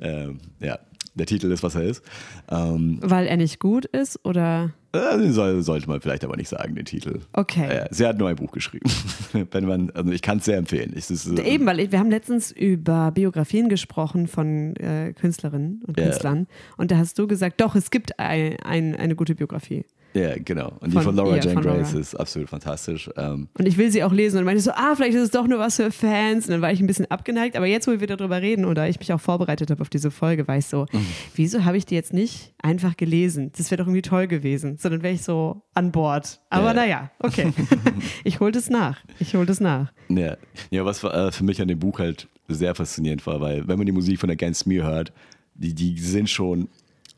Ähm, 0.00 0.38
ja, 0.58 0.78
der 1.14 1.26
Titel 1.26 1.50
ist, 1.52 1.62
was 1.62 1.74
er 1.74 1.82
ist. 1.82 2.02
Ähm, 2.50 2.98
weil 3.02 3.26
er 3.26 3.36
nicht 3.36 3.60
gut 3.60 3.84
ist 3.84 4.24
oder? 4.24 4.72
Äh, 4.92 5.28
soll, 5.28 5.62
sollte 5.62 5.88
man 5.88 6.00
vielleicht 6.00 6.24
aber 6.24 6.36
nicht 6.36 6.48
sagen, 6.48 6.74
den 6.74 6.84
Titel. 6.84 7.20
Okay. 7.32 7.84
Sie 7.90 8.04
hat 8.06 8.18
nur 8.18 8.28
ein 8.28 8.36
Buch 8.36 8.50
geschrieben. 8.50 8.90
Wenn 9.50 9.66
man, 9.66 9.90
also 9.90 10.10
ich 10.10 10.22
kann 10.22 10.38
es 10.38 10.46
sehr 10.46 10.58
empfehlen. 10.58 10.92
Ich, 10.96 11.10
ist, 11.10 11.26
äh, 11.26 11.42
Eben, 11.42 11.64
weil 11.66 11.92
wir 11.92 11.98
haben 11.98 12.10
letztens 12.10 12.50
über 12.50 13.12
Biografien 13.12 13.68
gesprochen 13.68 14.26
von 14.26 14.74
äh, 14.76 15.12
Künstlerinnen 15.12 15.82
und 15.86 15.96
Künstlern. 15.96 16.38
Ja. 16.48 16.74
Und 16.76 16.90
da 16.90 16.96
hast 16.96 17.18
du 17.18 17.28
gesagt, 17.28 17.60
doch, 17.60 17.76
es 17.76 17.90
gibt 17.90 18.18
ein, 18.18 18.56
ein, 18.60 18.96
eine 18.96 19.14
gute 19.14 19.36
Biografie. 19.36 19.84
Ja, 20.12 20.34
genau. 20.36 20.72
Und 20.80 20.90
die 20.90 20.94
von, 20.94 21.02
von 21.02 21.16
Laura 21.16 21.36
ja, 21.36 21.42
Jane 21.42 21.60
Grace 21.60 21.94
ist 21.94 22.14
absolut 22.14 22.48
fantastisch. 22.48 23.08
Ähm, 23.16 23.48
und 23.56 23.66
ich 23.66 23.78
will 23.78 23.90
sie 23.90 24.02
auch 24.02 24.12
lesen 24.12 24.38
und 24.38 24.44
meinte 24.44 24.60
so, 24.60 24.72
ah, 24.72 24.94
vielleicht 24.96 25.14
ist 25.14 25.22
es 25.22 25.30
doch 25.30 25.46
nur 25.46 25.58
was 25.58 25.76
für 25.76 25.90
Fans. 25.90 26.46
Und 26.46 26.52
dann 26.52 26.62
war 26.62 26.72
ich 26.72 26.80
ein 26.80 26.86
bisschen 26.86 27.10
abgeneigt. 27.10 27.56
Aber 27.56 27.66
jetzt, 27.66 27.86
wo 27.86 27.98
wir 27.98 28.06
darüber 28.06 28.42
reden 28.42 28.64
oder 28.64 28.88
ich 28.88 28.98
mich 28.98 29.12
auch 29.12 29.20
vorbereitet 29.20 29.70
habe 29.70 29.80
auf 29.80 29.88
diese 29.88 30.10
Folge, 30.10 30.48
war 30.48 30.56
ich 30.56 30.66
so, 30.66 30.86
mhm. 30.92 31.06
wieso 31.34 31.64
habe 31.64 31.76
ich 31.76 31.86
die 31.86 31.94
jetzt 31.94 32.12
nicht 32.12 32.54
einfach 32.62 32.96
gelesen? 32.96 33.52
Das 33.56 33.70
wäre 33.70 33.78
doch 33.78 33.86
irgendwie 33.86 34.02
toll 34.02 34.26
gewesen. 34.26 34.78
Sondern 34.78 35.02
wäre 35.02 35.14
ich 35.14 35.22
so 35.22 35.62
an 35.74 35.92
Bord. 35.92 36.40
Aber 36.50 36.68
ja. 36.68 36.74
naja, 36.74 37.10
okay. 37.20 37.52
ich 38.24 38.40
hole 38.40 38.52
das 38.52 38.68
nach. 38.68 38.98
Ich 39.20 39.34
hole 39.34 39.46
das 39.46 39.60
nach. 39.60 39.92
Ja, 40.08 40.36
ja 40.70 40.84
was 40.84 41.04
äh, 41.04 41.30
für 41.30 41.44
mich 41.44 41.62
an 41.62 41.68
dem 41.68 41.78
Buch 41.78 41.98
halt 41.98 42.28
sehr 42.48 42.74
faszinierend 42.74 43.24
war, 43.26 43.40
weil 43.40 43.68
wenn 43.68 43.78
man 43.78 43.86
die 43.86 43.92
Musik 43.92 44.18
von 44.18 44.30
Against 44.30 44.66
Me 44.66 44.82
hört, 44.82 45.12
die, 45.54 45.74
die 45.74 45.98
sind 45.98 46.28
schon 46.28 46.68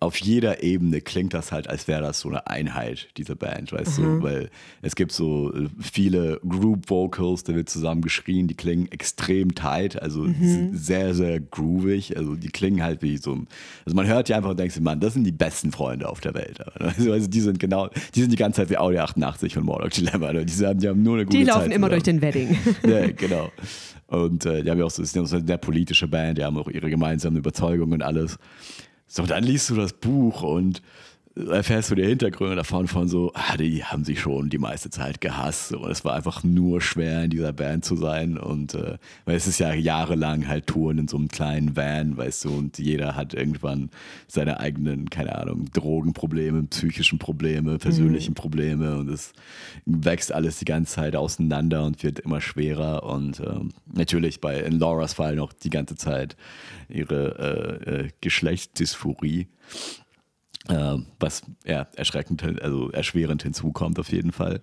auf 0.02 0.16
jeder 0.16 0.62
Ebene 0.62 1.00
klingt 1.00 1.32
das 1.32 1.52
halt, 1.52 1.68
als 1.68 1.86
wäre 1.86 2.02
das 2.02 2.20
so 2.20 2.28
eine 2.28 2.48
Einheit, 2.48 3.08
diese 3.16 3.36
Band, 3.36 3.72
weißt 3.72 3.98
du? 3.98 4.22
Weil 4.22 4.50
es 4.82 4.96
gibt 4.96 5.12
so 5.12 5.54
äh, 5.54 5.68
viele 5.80 6.40
Group 6.46 6.90
Vocals, 6.90 7.44
da 7.44 7.54
wird 7.54 7.70
zusammen 7.70 8.02
geschrien, 8.02 8.48
die 8.48 8.54
klingen 8.54 8.90
extrem 8.90 9.54
tight, 9.54 10.02
also 10.02 10.26
sehr, 10.72 11.14
sehr 11.14 11.38
groovig. 11.38 12.16
Also 12.16 12.34
die 12.34 12.48
klingen 12.48 12.82
halt 12.82 13.00
wie 13.02 13.16
so 13.16 13.32
ein. 13.32 13.46
Also 13.84 13.94
man 13.94 14.06
hört 14.06 14.28
die 14.28 14.34
einfach 14.34 14.50
und 14.50 14.58
denkt 14.58 14.74
sich, 14.74 14.82
Mann, 14.82 14.98
das 14.98 15.14
sind 15.14 15.24
die 15.24 15.32
besten 15.32 15.70
Freunde 15.70 16.08
auf 16.08 16.20
der 16.20 16.34
Welt. 16.34 16.58
Also, 16.80 17.12
also 17.12 17.28
die 17.28 17.40
sind 17.40 17.60
genau, 17.60 17.88
die 18.14 18.20
sind 18.20 18.32
die 18.32 18.36
ganze 18.36 18.62
Zeit 18.62 18.70
wie 18.70 18.78
Audi 18.78 18.98
88 18.98 19.56
und 19.56 19.64
Morlock 19.64 19.90
Dilemma. 19.90 20.26
Also 20.26 20.44
Die, 20.44 20.66
haben, 20.66 20.80
die 20.80 20.88
haben 20.88 21.02
nur 21.02 21.14
eine 21.14 21.26
gute 21.26 21.38
Die 21.38 21.44
Zeit 21.44 21.54
laufen 21.54 21.70
immer 21.70 21.88
durch 21.88 22.02
den 22.02 22.20
Wedding. 22.20 22.58
Ja, 22.86 23.06
genau. 23.12 23.50
Und 24.08 24.44
äh, 24.44 24.62
die 24.62 24.70
haben 24.70 24.78
ja 24.78 24.84
auch 24.84 24.90
so, 24.90 25.02
ist 25.02 25.14
ja 25.14 25.22
auch 25.22 25.26
so 25.26 25.36
eine 25.36 25.46
sehr 25.46 25.58
politische 25.58 26.08
Band, 26.08 26.38
die 26.38 26.44
haben 26.44 26.58
auch 26.58 26.68
ihre 26.68 26.90
gemeinsamen 26.90 27.36
Überzeugungen 27.36 27.94
und 27.94 28.02
alles. 28.02 28.38
So, 29.14 29.26
dann 29.26 29.44
liest 29.44 29.68
du 29.68 29.74
das 29.74 29.92
Buch 29.92 30.40
und 30.40 30.80
erfährst 31.34 31.90
du 31.90 31.94
die 31.94 32.04
Hintergründe 32.04 32.56
davon 32.56 32.86
von 32.88 33.08
so, 33.08 33.32
ah, 33.34 33.56
die 33.56 33.84
haben 33.84 34.04
sich 34.04 34.20
schon 34.20 34.50
die 34.50 34.58
meiste 34.58 34.90
Zeit 34.90 35.20
gehasst 35.20 35.72
und 35.72 35.90
es 35.90 36.04
war 36.04 36.14
einfach 36.14 36.44
nur 36.44 36.80
schwer 36.80 37.24
in 37.24 37.30
dieser 37.30 37.52
Band 37.52 37.84
zu 37.84 37.96
sein 37.96 38.36
und 38.36 38.74
äh, 38.74 38.98
weil 39.24 39.36
es 39.36 39.46
ist 39.46 39.58
ja 39.58 39.72
jahrelang 39.72 40.46
halt 40.46 40.66
Touren 40.66 40.98
in 40.98 41.08
so 41.08 41.16
einem 41.16 41.28
kleinen 41.28 41.74
Van, 41.74 42.16
weißt 42.16 42.44
du, 42.44 42.50
und 42.50 42.78
jeder 42.78 43.16
hat 43.16 43.32
irgendwann 43.32 43.90
seine 44.26 44.60
eigenen, 44.60 45.08
keine 45.08 45.36
Ahnung, 45.36 45.66
Drogenprobleme, 45.72 46.64
psychischen 46.64 47.18
Probleme, 47.18 47.78
persönlichen 47.78 48.34
Probleme 48.34 48.98
und 48.98 49.08
es 49.08 49.32
wächst 49.86 50.32
alles 50.32 50.58
die 50.58 50.66
ganze 50.66 50.94
Zeit 50.94 51.16
auseinander 51.16 51.84
und 51.84 52.02
wird 52.02 52.18
immer 52.18 52.40
schwerer 52.40 53.04
und 53.04 53.40
ähm, 53.40 53.70
natürlich 53.92 54.40
bei 54.40 54.60
in 54.60 54.78
Lauras 54.78 55.14
Fall 55.14 55.36
noch 55.36 55.52
die 55.52 55.70
ganze 55.70 55.96
Zeit 55.96 56.36
ihre 56.88 57.80
äh, 57.86 57.90
äh, 57.90 58.08
Geschlechtsdysphorie 58.20 59.48
äh, 60.68 60.96
was 61.18 61.42
ja, 61.64 61.86
erschreckend, 61.96 62.42
also 62.62 62.90
erschwerend 62.90 63.42
hinzukommt 63.42 63.98
auf 63.98 64.10
jeden 64.12 64.32
Fall. 64.32 64.60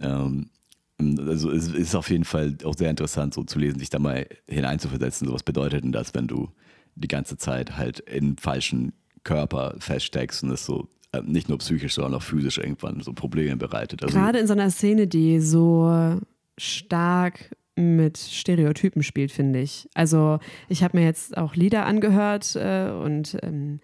Ähm, 0.00 0.50
also 0.98 1.50
es 1.50 1.68
ist 1.68 1.94
auf 1.94 2.08
jeden 2.10 2.24
Fall 2.24 2.56
auch 2.64 2.76
sehr 2.76 2.90
interessant, 2.90 3.34
so 3.34 3.42
zu 3.42 3.58
lesen, 3.58 3.78
sich 3.78 3.90
da 3.90 3.98
mal 3.98 4.26
hineinzuversetzen. 4.48 5.26
So 5.26 5.34
was 5.34 5.42
bedeutet 5.42 5.84
denn 5.84 5.92
das, 5.92 6.14
wenn 6.14 6.28
du 6.28 6.50
die 6.94 7.08
ganze 7.08 7.36
Zeit 7.36 7.76
halt 7.76 8.00
im 8.00 8.36
falschen 8.36 8.92
Körper 9.24 9.74
feststeckst 9.78 10.44
und 10.44 10.50
es 10.50 10.64
so 10.64 10.88
äh, 11.12 11.22
nicht 11.22 11.48
nur 11.48 11.58
psychisch, 11.58 11.94
sondern 11.94 12.14
auch 12.14 12.22
physisch 12.22 12.58
irgendwann 12.58 13.00
so 13.00 13.12
Probleme 13.12 13.56
bereitet. 13.56 14.02
Also, 14.02 14.16
Gerade 14.16 14.38
in 14.38 14.46
so 14.46 14.52
einer 14.52 14.70
Szene, 14.70 15.06
die 15.08 15.40
so 15.40 16.20
stark 16.56 17.50
mit 17.76 18.18
Stereotypen 18.18 19.02
spielt, 19.02 19.32
finde 19.32 19.60
ich. 19.60 19.88
Also 19.94 20.38
ich 20.68 20.84
habe 20.84 20.96
mir 20.96 21.04
jetzt 21.04 21.36
auch 21.36 21.56
Lieder 21.56 21.86
angehört 21.86 22.54
äh, 22.54 22.90
und 22.90 23.36
ähm, 23.42 23.80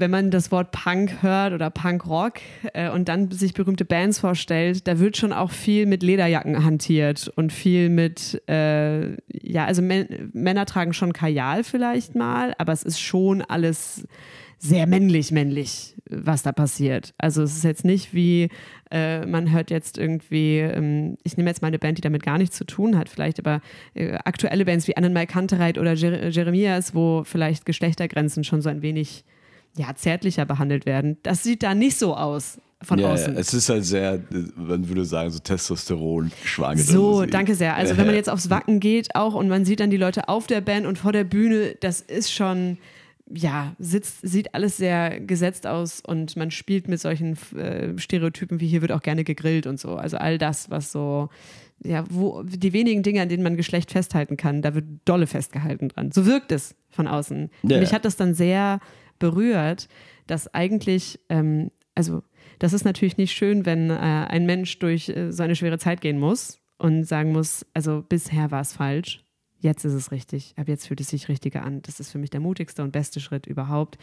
wenn 0.00 0.10
man 0.10 0.30
das 0.30 0.50
Wort 0.50 0.72
Punk 0.72 1.22
hört 1.22 1.52
oder 1.52 1.70
Punkrock 1.70 2.40
äh, 2.72 2.90
und 2.90 3.08
dann 3.08 3.30
sich 3.30 3.54
berühmte 3.54 3.84
Bands 3.84 4.18
vorstellt, 4.18 4.88
da 4.88 4.98
wird 4.98 5.16
schon 5.16 5.32
auch 5.32 5.50
viel 5.50 5.86
mit 5.86 6.02
Lederjacken 6.02 6.64
hantiert 6.64 7.30
und 7.36 7.52
viel 7.52 7.88
mit, 7.88 8.42
äh, 8.48 9.16
ja, 9.30 9.66
also 9.66 9.82
Män 9.82 10.30
Männer 10.32 10.66
tragen 10.66 10.92
schon 10.92 11.12
Kajal 11.12 11.64
vielleicht 11.64 12.14
mal, 12.14 12.54
aber 12.58 12.72
es 12.72 12.82
ist 12.82 13.00
schon 13.00 13.42
alles 13.42 14.04
sehr 14.58 14.86
männlich, 14.86 15.32
männlich, 15.32 15.96
was 16.08 16.42
da 16.42 16.52
passiert. 16.52 17.14
Also 17.16 17.42
es 17.42 17.56
ist 17.56 17.64
jetzt 17.64 17.84
nicht 17.84 18.12
wie, 18.12 18.50
äh, 18.90 19.24
man 19.24 19.50
hört 19.50 19.70
jetzt 19.70 19.96
irgendwie, 19.96 20.58
ähm, 20.58 21.16
ich 21.22 21.38
nehme 21.38 21.48
jetzt 21.48 21.62
mal 21.62 21.68
eine 21.68 21.78
Band, 21.78 21.96
die 21.96 22.02
damit 22.02 22.22
gar 22.22 22.36
nichts 22.36 22.56
zu 22.56 22.64
tun 22.64 22.98
hat, 22.98 23.08
vielleicht, 23.08 23.38
aber 23.38 23.62
äh, 23.94 24.12
aktuelle 24.24 24.66
Bands 24.66 24.86
wie 24.86 24.96
Annenmai 24.98 25.24
Kantereit 25.24 25.78
oder 25.78 25.94
Jer 25.94 26.28
Jeremias, 26.28 26.94
wo 26.94 27.24
vielleicht 27.24 27.64
Geschlechtergrenzen 27.64 28.44
schon 28.44 28.60
so 28.60 28.68
ein 28.68 28.82
wenig 28.82 29.24
ja, 29.76 29.94
zärtlicher 29.94 30.44
behandelt 30.44 30.86
werden. 30.86 31.18
Das 31.22 31.42
sieht 31.42 31.62
da 31.62 31.74
nicht 31.74 31.98
so 31.98 32.16
aus 32.16 32.58
von 32.82 32.98
ja, 32.98 33.12
außen. 33.12 33.36
es 33.36 33.52
ist 33.52 33.68
halt 33.68 33.84
sehr, 33.84 34.20
man 34.56 34.88
würde 34.88 35.04
sagen, 35.04 35.30
so 35.30 35.38
Testosteron 35.38 36.32
schwanger. 36.44 36.78
So, 36.78 37.26
danke 37.26 37.54
sehr. 37.54 37.76
Also 37.76 37.96
wenn 37.96 38.06
man 38.06 38.14
jetzt 38.14 38.30
aufs 38.30 38.48
Wacken 38.48 38.80
geht 38.80 39.14
auch 39.14 39.34
und 39.34 39.48
man 39.48 39.64
sieht 39.64 39.80
dann 39.80 39.90
die 39.90 39.98
Leute 39.98 40.28
auf 40.28 40.46
der 40.46 40.62
Band 40.62 40.86
und 40.86 40.96
vor 40.98 41.12
der 41.12 41.24
Bühne, 41.24 41.76
das 41.80 42.00
ist 42.00 42.32
schon, 42.32 42.78
ja, 43.30 43.74
sitzt, 43.78 44.20
sieht 44.22 44.54
alles 44.54 44.78
sehr 44.78 45.20
gesetzt 45.20 45.66
aus 45.66 46.00
und 46.00 46.36
man 46.36 46.50
spielt 46.50 46.88
mit 46.88 47.00
solchen 47.00 47.36
äh, 47.54 47.98
Stereotypen 47.98 48.60
wie 48.60 48.66
hier 48.66 48.80
wird 48.80 48.92
auch 48.92 49.02
gerne 49.02 49.24
gegrillt 49.24 49.66
und 49.66 49.78
so. 49.78 49.96
Also 49.96 50.16
all 50.16 50.38
das, 50.38 50.70
was 50.70 50.90
so, 50.90 51.28
ja, 51.84 52.04
wo 52.08 52.42
die 52.44 52.72
wenigen 52.72 53.02
Dinge, 53.02 53.20
an 53.20 53.28
denen 53.28 53.42
man 53.42 53.58
Geschlecht 53.58 53.90
festhalten 53.90 54.38
kann, 54.38 54.62
da 54.62 54.74
wird 54.74 54.86
dolle 55.04 55.26
festgehalten 55.26 55.90
dran. 55.90 56.12
So 56.12 56.24
wirkt 56.24 56.50
es 56.50 56.74
von 56.88 57.06
außen. 57.06 57.50
Ja. 57.62 57.78
Mich 57.78 57.92
hat 57.92 58.06
das 58.06 58.16
dann 58.16 58.32
sehr 58.32 58.80
berührt, 59.20 59.86
dass 60.26 60.52
eigentlich, 60.52 61.20
ähm, 61.28 61.70
also 61.94 62.24
das 62.58 62.72
ist 62.72 62.84
natürlich 62.84 63.16
nicht 63.16 63.32
schön, 63.32 63.64
wenn 63.64 63.90
äh, 63.90 63.94
ein 63.94 64.46
Mensch 64.46 64.78
durch 64.80 65.08
äh, 65.08 65.30
so 65.30 65.44
eine 65.44 65.54
schwere 65.54 65.78
Zeit 65.78 66.00
gehen 66.00 66.18
muss 66.18 66.58
und 66.78 67.04
sagen 67.04 67.30
muss, 67.32 67.64
also 67.74 68.04
bisher 68.08 68.50
war 68.50 68.60
es 68.60 68.72
falsch, 68.72 69.24
jetzt 69.60 69.84
ist 69.84 69.92
es 69.92 70.10
richtig, 70.10 70.54
ab 70.56 70.68
jetzt 70.68 70.86
fühlt 70.86 71.00
es 71.00 71.08
sich 71.08 71.28
richtiger 71.28 71.62
an. 71.62 71.82
Das 71.82 72.00
ist 72.00 72.10
für 72.10 72.18
mich 72.18 72.30
der 72.30 72.40
mutigste 72.40 72.82
und 72.82 72.92
beste 72.92 73.20
Schritt 73.20 73.46
überhaupt. 73.46 73.98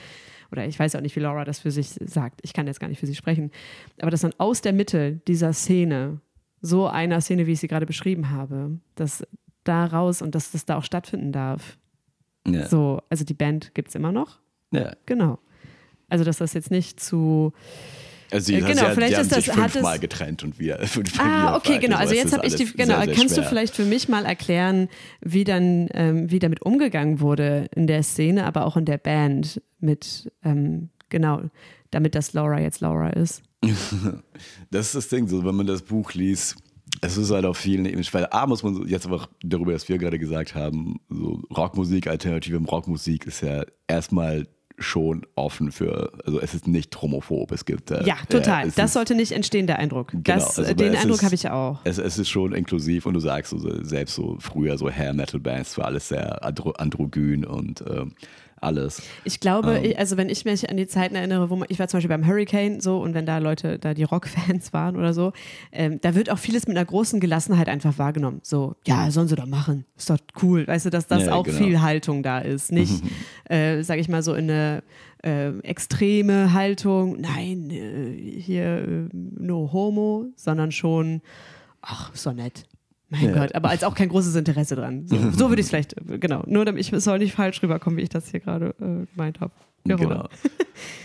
Oder 0.51 0.65
ich 0.65 0.77
weiß 0.79 0.95
auch 0.95 1.01
nicht, 1.01 1.15
wie 1.15 1.19
Laura 1.19 1.43
das 1.43 1.59
für 1.59 1.71
sich 1.71 1.89
sagt. 1.89 2.39
Ich 2.43 2.53
kann 2.53 2.67
jetzt 2.67 2.79
gar 2.79 2.87
nicht 2.87 2.99
für 2.99 3.07
sie 3.07 3.15
sprechen. 3.15 3.51
Aber 3.99 4.11
dass 4.11 4.21
dann 4.21 4.33
aus 4.37 4.61
der 4.61 4.73
Mitte 4.73 5.19
dieser 5.27 5.53
Szene, 5.53 6.21
so 6.61 6.87
einer 6.87 7.21
Szene, 7.21 7.47
wie 7.47 7.53
ich 7.53 7.59
sie 7.59 7.67
gerade 7.67 7.85
beschrieben 7.85 8.29
habe, 8.29 8.79
dass 8.95 9.23
da 9.63 9.85
raus 9.85 10.21
und 10.21 10.33
dass 10.35 10.51
das 10.51 10.65
da 10.65 10.77
auch 10.77 10.83
stattfinden 10.83 11.31
darf. 11.31 11.77
Ja. 12.47 12.67
So, 12.67 13.01
also 13.09 13.25
die 13.25 13.33
Band 13.33 13.73
gibt 13.75 13.89
es 13.89 13.95
immer 13.95 14.11
noch. 14.11 14.39
Ja. 14.71 14.93
Genau. 15.05 15.39
Also, 16.09 16.23
dass 16.23 16.37
das 16.37 16.53
jetzt 16.53 16.71
nicht 16.71 16.99
zu. 16.99 17.53
Also 18.29 18.51
die, 18.51 18.57
Äh, 18.57 18.61
genau, 18.61 18.89
sie, 18.89 18.93
vielleicht 18.95 19.15
die 19.17 19.21
ist 19.21 19.33
sich 19.33 19.45
das- 19.45 19.55
fünfmal 19.55 19.95
es- 19.95 20.01
getrennt 20.01 20.43
und 20.43 20.59
wieder 20.59 20.79
fünfmal 20.87 21.25
Ah, 21.27 21.55
okay, 21.55 21.65
vereint. 21.67 21.81
genau. 21.83 21.97
Also 21.97 22.13
jetzt 22.13 22.33
habe 22.35 22.45
ich 22.45 22.55
die. 22.55 22.65
Genau, 22.65 22.95
sehr, 22.97 23.05
sehr 23.05 23.13
kannst 23.15 23.37
du 23.37 23.41
schwer. 23.41 23.49
vielleicht 23.49 23.75
für 23.75 23.85
mich 23.85 24.09
mal 24.09 24.25
erklären, 24.25 24.89
wie 25.21 25.43
dann, 25.45 25.87
ähm, 25.93 26.29
wie 26.29 26.39
damit 26.39 26.61
umgegangen 26.61 27.19
wurde 27.21 27.69
in 27.75 27.87
der 27.87 28.03
Szene, 28.03 28.45
aber 28.45 28.65
auch 28.65 28.75
in 28.77 28.83
der 28.85 28.97
Band 28.97 29.61
mit, 29.79 30.31
ähm, 30.43 30.89
genau, 31.09 31.41
damit 31.91 32.15
das 32.15 32.33
Laura 32.33 32.59
jetzt 32.59 32.81
Laura 32.81 33.09
ist. 33.11 33.43
Das 34.71 34.87
ist 34.87 34.95
das 34.95 35.07
Ding, 35.09 35.27
so 35.27 35.45
wenn 35.45 35.55
man 35.55 35.65
das 35.67 35.81
Buch 35.81 36.13
liest, 36.13 36.57
es 37.01 37.17
ist 37.17 37.31
halt 37.31 37.45
auf 37.45 37.57
vielen 37.57 37.85
Ebenen, 37.85 38.05
weil 38.11 38.27
A 38.31 38.45
muss 38.47 38.63
man 38.63 38.75
so- 38.75 38.85
jetzt 38.85 39.05
einfach 39.05 39.29
darüber, 39.41 39.73
was 39.73 39.87
wir 39.87 39.97
gerade 39.97 40.19
gesagt 40.19 40.53
haben, 40.55 40.99
so 41.09 41.41
Rockmusik, 41.55 42.07
alternative 42.07 42.57
Rockmusik 42.57 43.25
ist 43.27 43.41
ja 43.41 43.63
erstmal 43.87 44.47
schon 44.77 45.25
offen 45.35 45.71
für, 45.71 46.11
also 46.25 46.39
es 46.39 46.53
ist 46.53 46.67
nicht 46.67 47.01
homophob, 47.01 47.51
es 47.51 47.65
gibt 47.65 47.89
äh, 47.91 48.03
Ja, 48.05 48.15
total. 48.29 48.67
äh, 48.67 48.71
das 48.75 48.85
ist, 48.87 48.93
sollte 48.93 49.15
nicht 49.15 49.31
entstehen, 49.31 49.65
der 49.67 49.79
Eindruck. 49.79 50.11
Genau, 50.11 50.23
das, 50.23 50.59
also, 50.59 50.71
äh, 50.71 50.75
den 50.75 50.95
Eindruck 50.95 51.23
habe 51.23 51.33
ich 51.35 51.49
auch. 51.49 51.79
Es, 51.83 51.97
es 51.97 52.17
ist 52.19 52.29
schon 52.29 52.53
inklusiv 52.53 53.05
und 53.05 53.15
du 53.15 53.19
sagst 53.19 53.51
so, 53.51 53.83
selbst 53.83 54.15
so 54.15 54.37
früher 54.39 54.77
so 54.77 54.89
Hair-Metal-Bands 54.89 55.77
war 55.77 55.85
alles 55.85 56.09
sehr 56.09 56.43
andro 56.43 56.71
androgyn 56.71 57.43
und 57.45 57.83
ähm, 57.89 58.13
alles. 58.61 59.01
Ich 59.23 59.39
glaube, 59.39 59.77
Ähm. 59.77 59.93
also 59.97 60.17
wenn 60.17 60.29
ich 60.29 60.45
mich 60.45 60.69
an 60.69 60.77
die 60.77 60.87
Zeiten 60.87 61.15
erinnere, 61.15 61.49
wo 61.49 61.55
man, 61.55 61.67
ich 61.69 61.79
war 61.79 61.87
zum 61.87 61.97
Beispiel 61.97 62.09
beim 62.09 62.25
Hurricane 62.27 62.79
so 62.81 62.99
und 62.99 63.13
wenn 63.13 63.25
da 63.25 63.37
Leute, 63.37 63.79
da 63.79 63.93
die 63.93 64.03
Rockfans 64.03 64.73
waren 64.73 64.95
oder 64.95 65.13
so, 65.13 65.33
ähm, 65.71 65.99
da 66.01 66.15
wird 66.15 66.29
auch 66.29 66.39
vieles 66.39 66.67
mit 66.67 66.77
einer 66.77 66.85
großen 66.85 67.19
Gelassenheit 67.19 67.69
einfach 67.69 67.97
wahrgenommen. 67.97 68.39
So, 68.43 68.75
ja, 68.85 69.11
sollen 69.11 69.27
sie 69.27 69.35
doch 69.35 69.45
machen, 69.45 69.85
ist 69.95 70.09
doch 70.09 70.17
cool. 70.41 70.67
Weißt 70.67 70.85
du, 70.85 70.89
dass 70.89 71.07
das 71.07 71.25
Ja, 71.25 71.33
auch 71.33 71.43
genau. 71.43 71.57
viel 71.57 71.81
Haltung 71.81 72.23
da 72.23 72.39
ist. 72.39 72.71
Nicht, 72.71 73.03
äh, 73.49 73.81
sag 73.83 73.99
ich 73.99 74.09
mal, 74.09 74.23
so 74.23 74.33
in 74.33 74.49
eine 74.49 74.83
äh, 75.23 75.49
extreme 75.59 76.53
Haltung, 76.53 77.19
nein, 77.19 77.69
äh, 77.69 78.39
hier 78.39 78.65
äh, 78.77 79.09
no 79.13 79.69
homo, 79.71 80.25
sondern 80.35 80.71
schon, 80.71 81.21
ach, 81.81 82.11
doch 82.23 82.33
nett. 82.33 82.65
Mein 83.09 83.25
Ja. 83.25 83.31
Gott, 83.33 83.55
aber 83.55 83.69
als 83.69 83.83
auch 83.83 83.95
kein 83.95 84.09
großes 84.09 84.35
Interesse 84.35 84.75
dran. 84.75 85.07
So, 85.07 85.15
so 85.31 85.49
würde 85.49 85.61
ich 85.61 85.65
es 85.65 85.69
vielleicht, 85.69 85.95
genau. 86.19 86.43
Nur 86.45 86.65
damit 86.65 86.81
ich 86.81 86.91
es 86.91 87.03
soll 87.03 87.19
nicht 87.19 87.33
falsch 87.33 87.61
rüberkommen, 87.63 87.97
wie 87.97 88.03
ich 88.03 88.09
das 88.09 88.29
hier 88.29 88.39
gerade 88.39 88.75
äh, 88.79 89.05
gemeint 89.13 89.39
habe. 89.39 89.51
Ja, 89.87 89.95
Genau. 89.95 90.27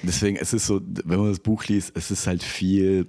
Deswegen, 0.03 0.37
es 0.37 0.53
ist 0.53 0.67
so, 0.67 0.81
wenn 1.05 1.19
man 1.21 1.29
das 1.29 1.39
Buch 1.39 1.65
liest, 1.67 1.93
es 1.97 2.11
ist 2.11 2.27
halt 2.27 2.43
viel, 2.43 3.07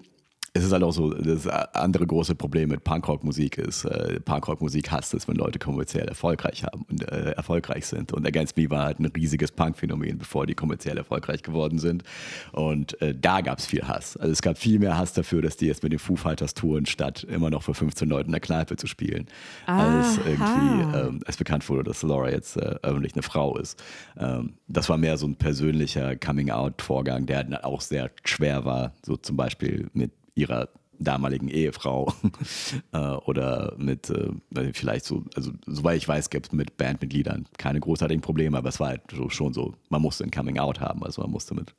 es 0.55 0.63
ist 0.63 0.71
halt 0.71 0.83
auch 0.83 0.91
so, 0.91 1.11
das 1.11 1.47
andere 1.47 2.05
große 2.05 2.35
Problem 2.35 2.69
mit 2.69 2.83
Punkrock-Musik 2.83 3.57
ist, 3.57 3.85
äh, 3.85 4.19
Punkrock-Musik 4.19 4.91
hasst 4.91 5.15
es, 5.15 5.27
wenn 5.27 5.35
Leute 5.35 5.57
kommerziell 5.57 6.07
erfolgreich 6.07 6.63
haben 6.63 6.85
und 6.91 7.11
äh, 7.11 7.31
erfolgreich 7.31 7.87
sind. 7.87 8.13
Und 8.13 8.27
Against 8.27 8.55
Me 8.55 8.69
war 8.69 8.85
halt 8.85 8.99
ein 8.99 9.07
riesiges 9.07 9.51
Punk-Phänomen, 9.51 10.19
bevor 10.19 10.45
die 10.45 10.53
kommerziell 10.53 10.97
erfolgreich 10.97 11.41
geworden 11.41 11.79
sind. 11.79 12.03
Und 12.51 13.01
äh, 13.01 13.15
da 13.19 13.41
gab 13.41 13.57
es 13.57 13.65
viel 13.65 13.87
Hass. 13.87 14.15
Also 14.15 14.31
es 14.31 14.43
gab 14.43 14.59
viel 14.59 14.77
mehr 14.77 14.95
Hass 14.95 15.13
dafür, 15.13 15.41
dass 15.41 15.57
die 15.57 15.65
jetzt 15.65 15.81
mit 15.81 15.91
den 15.91 15.97
Foo 15.97 16.15
Fighters 16.15 16.53
touren, 16.53 16.85
statt 16.85 17.23
immer 17.23 17.49
noch 17.49 17.63
für 17.63 17.73
15 17.73 18.07
Leuten 18.07 18.27
in 18.27 18.33
der 18.33 18.41
Kneipe 18.41 18.75
zu 18.75 18.85
spielen. 18.85 19.25
Als 19.65 20.19
Aha. 20.19 20.21
irgendwie, 20.27 20.97
ähm, 20.97 21.19
als 21.25 21.37
bekannt 21.37 21.67
wurde, 21.67 21.85
dass 21.85 22.03
Laura 22.03 22.29
jetzt 22.29 22.57
äh, 22.57 22.75
öffentlich 22.83 23.13
eine 23.13 23.23
Frau 23.23 23.57
ist. 23.57 23.81
Ähm, 24.19 24.53
das 24.67 24.87
war 24.87 24.97
mehr 24.97 25.17
so 25.17 25.25
ein 25.25 25.35
persönlicher 25.35 26.15
Coming-out-Vorgang, 26.15 27.25
der 27.25 27.43
dann 27.43 27.55
auch 27.55 27.81
sehr 27.81 28.11
schwer 28.23 28.65
war, 28.65 28.93
so 29.03 29.17
zum 29.17 29.35
Beispiel 29.35 29.89
mit 29.93 30.11
ihrer 30.35 30.69
damaligen 30.99 31.47
Ehefrau 31.47 32.13
äh, 32.93 32.97
oder 32.97 33.75
mit 33.77 34.09
äh, 34.09 34.73
vielleicht 34.73 35.05
so, 35.05 35.23
also 35.35 35.51
soweit 35.65 35.97
ich 35.97 36.07
weiß, 36.07 36.29
gibt 36.29 36.47
es 36.47 36.51
mit 36.51 36.77
Bandmitgliedern 36.77 37.45
keine 37.57 37.79
großartigen 37.79 38.21
Probleme, 38.21 38.57
aber 38.57 38.69
es 38.69 38.79
war 38.79 38.89
halt 38.89 39.01
so, 39.11 39.29
schon 39.29 39.53
so, 39.53 39.73
man 39.89 40.01
musste 40.01 40.23
ein 40.23 40.31
Coming 40.31 40.59
Out 40.59 40.79
haben, 40.79 41.03
also 41.03 41.21
man 41.21 41.31
musste 41.31 41.55
mit 41.55 41.73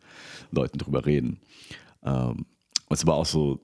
Leuten 0.50 0.78
drüber 0.78 1.06
reden. 1.06 1.40
Ähm, 2.04 2.46
es 2.90 3.06
war 3.06 3.14
auch 3.14 3.26
so, 3.26 3.60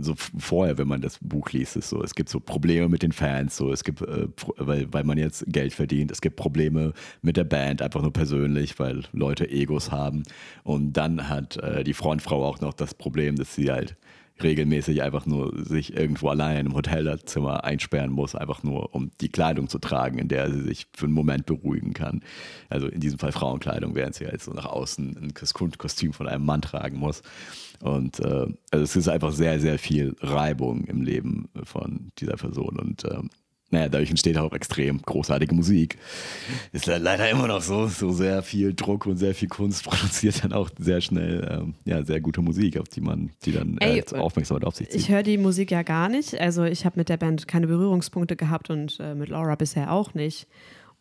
so 0.00 0.14
vorher, 0.38 0.76
wenn 0.76 0.86
man 0.86 1.00
das 1.00 1.18
Buch 1.18 1.50
liest, 1.50 1.76
ist 1.76 1.88
so, 1.88 2.02
es 2.02 2.14
gibt 2.14 2.28
so 2.28 2.40
Probleme 2.40 2.88
mit 2.88 3.02
den 3.02 3.12
Fans, 3.12 3.56
so 3.56 3.72
es 3.72 3.84
gibt, 3.84 4.02
äh, 4.02 4.28
weil, 4.58 4.92
weil 4.92 5.04
man 5.04 5.16
jetzt 5.16 5.44
Geld 5.48 5.72
verdient, 5.72 6.10
es 6.10 6.20
gibt 6.20 6.36
Probleme 6.36 6.92
mit 7.22 7.38
der 7.38 7.44
Band, 7.44 7.80
einfach 7.80 8.02
nur 8.02 8.12
persönlich, 8.12 8.78
weil 8.78 9.04
Leute 9.12 9.48
Egos 9.48 9.90
haben. 9.90 10.24
Und 10.62 10.92
dann 10.92 11.28
hat 11.28 11.56
äh, 11.56 11.84
die 11.84 11.94
Frontfrau 11.94 12.44
auch 12.44 12.60
noch 12.60 12.74
das 12.74 12.94
Problem, 12.94 13.36
dass 13.36 13.54
sie 13.54 13.70
halt 13.70 13.96
regelmäßig 14.40 15.02
einfach 15.02 15.26
nur 15.26 15.52
sich 15.64 15.94
irgendwo 15.96 16.28
allein 16.28 16.52
in 16.52 16.66
einem 16.66 16.74
Hotelzimmer 16.74 17.64
einsperren 17.64 18.10
muss, 18.10 18.34
einfach 18.34 18.62
nur 18.62 18.94
um 18.94 19.10
die 19.20 19.28
Kleidung 19.28 19.68
zu 19.68 19.78
tragen, 19.78 20.18
in 20.18 20.28
der 20.28 20.50
sie 20.50 20.62
sich 20.62 20.86
für 20.94 21.06
einen 21.06 21.14
Moment 21.14 21.46
beruhigen 21.46 21.92
kann. 21.92 22.22
Also 22.68 22.86
in 22.86 23.00
diesem 23.00 23.18
Fall 23.18 23.32
Frauenkleidung, 23.32 23.94
während 23.94 24.14
sie 24.14 24.26
halt 24.26 24.42
so 24.42 24.52
nach 24.52 24.66
außen 24.66 25.16
ein 25.16 25.34
Kostüm 25.34 26.12
von 26.12 26.28
einem 26.28 26.44
Mann 26.44 26.62
tragen 26.62 26.98
muss. 26.98 27.22
Und 27.80 28.20
äh, 28.20 28.46
also 28.70 28.84
es 28.84 28.96
ist 28.96 29.08
einfach 29.08 29.32
sehr, 29.32 29.60
sehr 29.60 29.78
viel 29.78 30.16
Reibung 30.20 30.84
im 30.84 31.02
Leben 31.02 31.48
von 31.64 32.12
dieser 32.18 32.36
Person. 32.36 32.78
Und 32.78 33.04
äh, 33.04 33.18
naja, 33.72 33.88
dadurch 33.88 34.10
entsteht 34.10 34.36
auch 34.36 34.52
extrem 34.52 35.00
großartige 35.00 35.54
Musik. 35.54 35.96
Ist 36.72 36.86
leider 36.86 37.28
immer 37.30 37.48
noch 37.48 37.62
so, 37.62 37.86
so 37.86 38.12
sehr 38.12 38.42
viel 38.42 38.74
Druck 38.74 39.06
und 39.06 39.16
sehr 39.16 39.34
viel 39.34 39.48
Kunst 39.48 39.84
produziert 39.88 40.44
dann 40.44 40.52
auch 40.52 40.70
sehr 40.78 41.00
schnell 41.00 41.48
ähm, 41.50 41.74
ja, 41.84 42.04
sehr 42.04 42.20
gute 42.20 42.42
Musik, 42.42 42.78
auf 42.78 42.88
die 42.88 43.00
man, 43.00 43.30
die 43.44 43.52
dann 43.52 43.78
äh, 43.78 44.00
Ey, 44.00 44.04
Aufmerksamkeit 44.18 44.66
auf 44.66 44.76
sich 44.76 44.90
zieht. 44.90 45.00
Ich 45.00 45.08
höre 45.08 45.22
die 45.22 45.38
Musik 45.38 45.70
ja 45.70 45.82
gar 45.82 46.10
nicht. 46.10 46.38
Also 46.38 46.64
ich 46.64 46.84
habe 46.84 46.98
mit 46.98 47.08
der 47.08 47.16
Band 47.16 47.48
keine 47.48 47.66
Berührungspunkte 47.66 48.36
gehabt 48.36 48.68
und 48.68 48.98
äh, 49.00 49.14
mit 49.14 49.30
Laura 49.30 49.54
bisher 49.54 49.90
auch 49.90 50.12
nicht. 50.12 50.46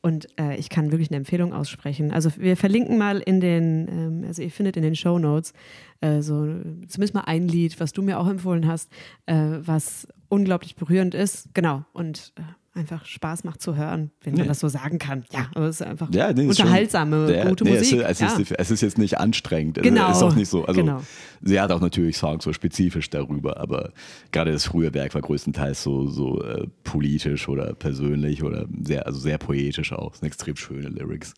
Und 0.02 0.28
äh, 0.40 0.56
ich 0.56 0.70
kann 0.70 0.92
wirklich 0.92 1.12
eine 1.12 1.18
Empfehlung 1.18 1.54
aussprechen. 1.54 2.12
Also 2.12 2.32
wir 2.38 2.58
verlinken 2.58 2.98
mal 2.98 3.20
in 3.20 3.40
den, 3.40 3.88
ähm, 3.88 4.24
also 4.26 4.42
ihr 4.42 4.50
findet 4.50 4.78
in 4.78 4.84
den 4.84 4.96
Show 4.96 5.20
Notes 5.20 5.54
äh, 6.00 6.22
so 6.22 6.46
zumindest 6.88 7.14
mal 7.14 7.26
ein 7.26 7.48
Lied, 7.48 7.80
was 7.80 7.94
du 7.94 8.02
mir 8.02 8.18
auch 8.18 8.28
empfohlen 8.28 8.66
hast, 8.66 8.90
äh, 9.28 9.36
was 9.60 10.08
unglaublich 10.30 10.76
berührend 10.76 11.14
ist. 11.14 11.54
Genau. 11.54 11.84
Und 11.94 12.34
äh, 12.38 12.42
einfach 12.74 13.06
Spaß 13.06 13.44
macht 13.44 13.62
zu 13.62 13.76
hören, 13.76 14.12
wenn 14.24 14.36
man 14.36 14.48
das 14.48 14.60
so 14.60 14.70
sagen 14.70 14.98
kann. 14.98 15.26
Ja, 15.32 15.50
aber 15.54 15.66
es 15.66 15.82
ist 15.82 15.88
einfach 15.88 16.08
ja, 16.14 16.32
nee, 16.32 16.48
unterhaltsame, 16.48 17.28
schon, 17.28 17.50
gute 17.50 17.64
nee, 17.66 17.78
Musik. 17.78 18.02
Es 18.02 18.22
ist, 18.22 18.30
es, 18.32 18.40
ist, 18.40 18.52
es 18.52 18.72
ist 18.72 18.82
jetzt 18.82 18.98
nicht 18.98 19.18
anstrengend. 19.18 19.82
Genau. 19.82 20.10
Es 20.10 20.18
ist 20.18 20.24
auch 20.24 20.36
nicht 20.36 20.50
so. 20.50 20.66
Also, 20.66 20.80
genau. 20.82 21.02
Sie 21.42 21.60
hat 21.60 21.72
auch 21.72 21.82
natürlich 21.82 22.18
Songs 22.18 22.44
so 22.44 22.54
spezifisch 22.54 23.10
darüber, 23.10 23.58
aber 23.58 23.92
gerade 24.32 24.52
das 24.52 24.66
frühe 24.66 24.94
Werk 24.94 25.14
war 25.14 25.22
größtenteils 25.22 25.84
so, 25.84 26.08
so 26.08 26.42
äh, 26.44 26.68
politisch 26.84 27.50
oder 27.50 27.74
persönlich 27.74 28.44
oder 28.44 28.68
sehr, 28.84 29.06
also 29.06 29.20
sehr 29.20 29.38
poetisch 29.38 29.92
auch. 29.92 30.14
Es 30.14 30.20
sind 30.20 30.28
extrem 30.28 30.56
schöne 30.56 30.90
Lyrics. 30.90 31.34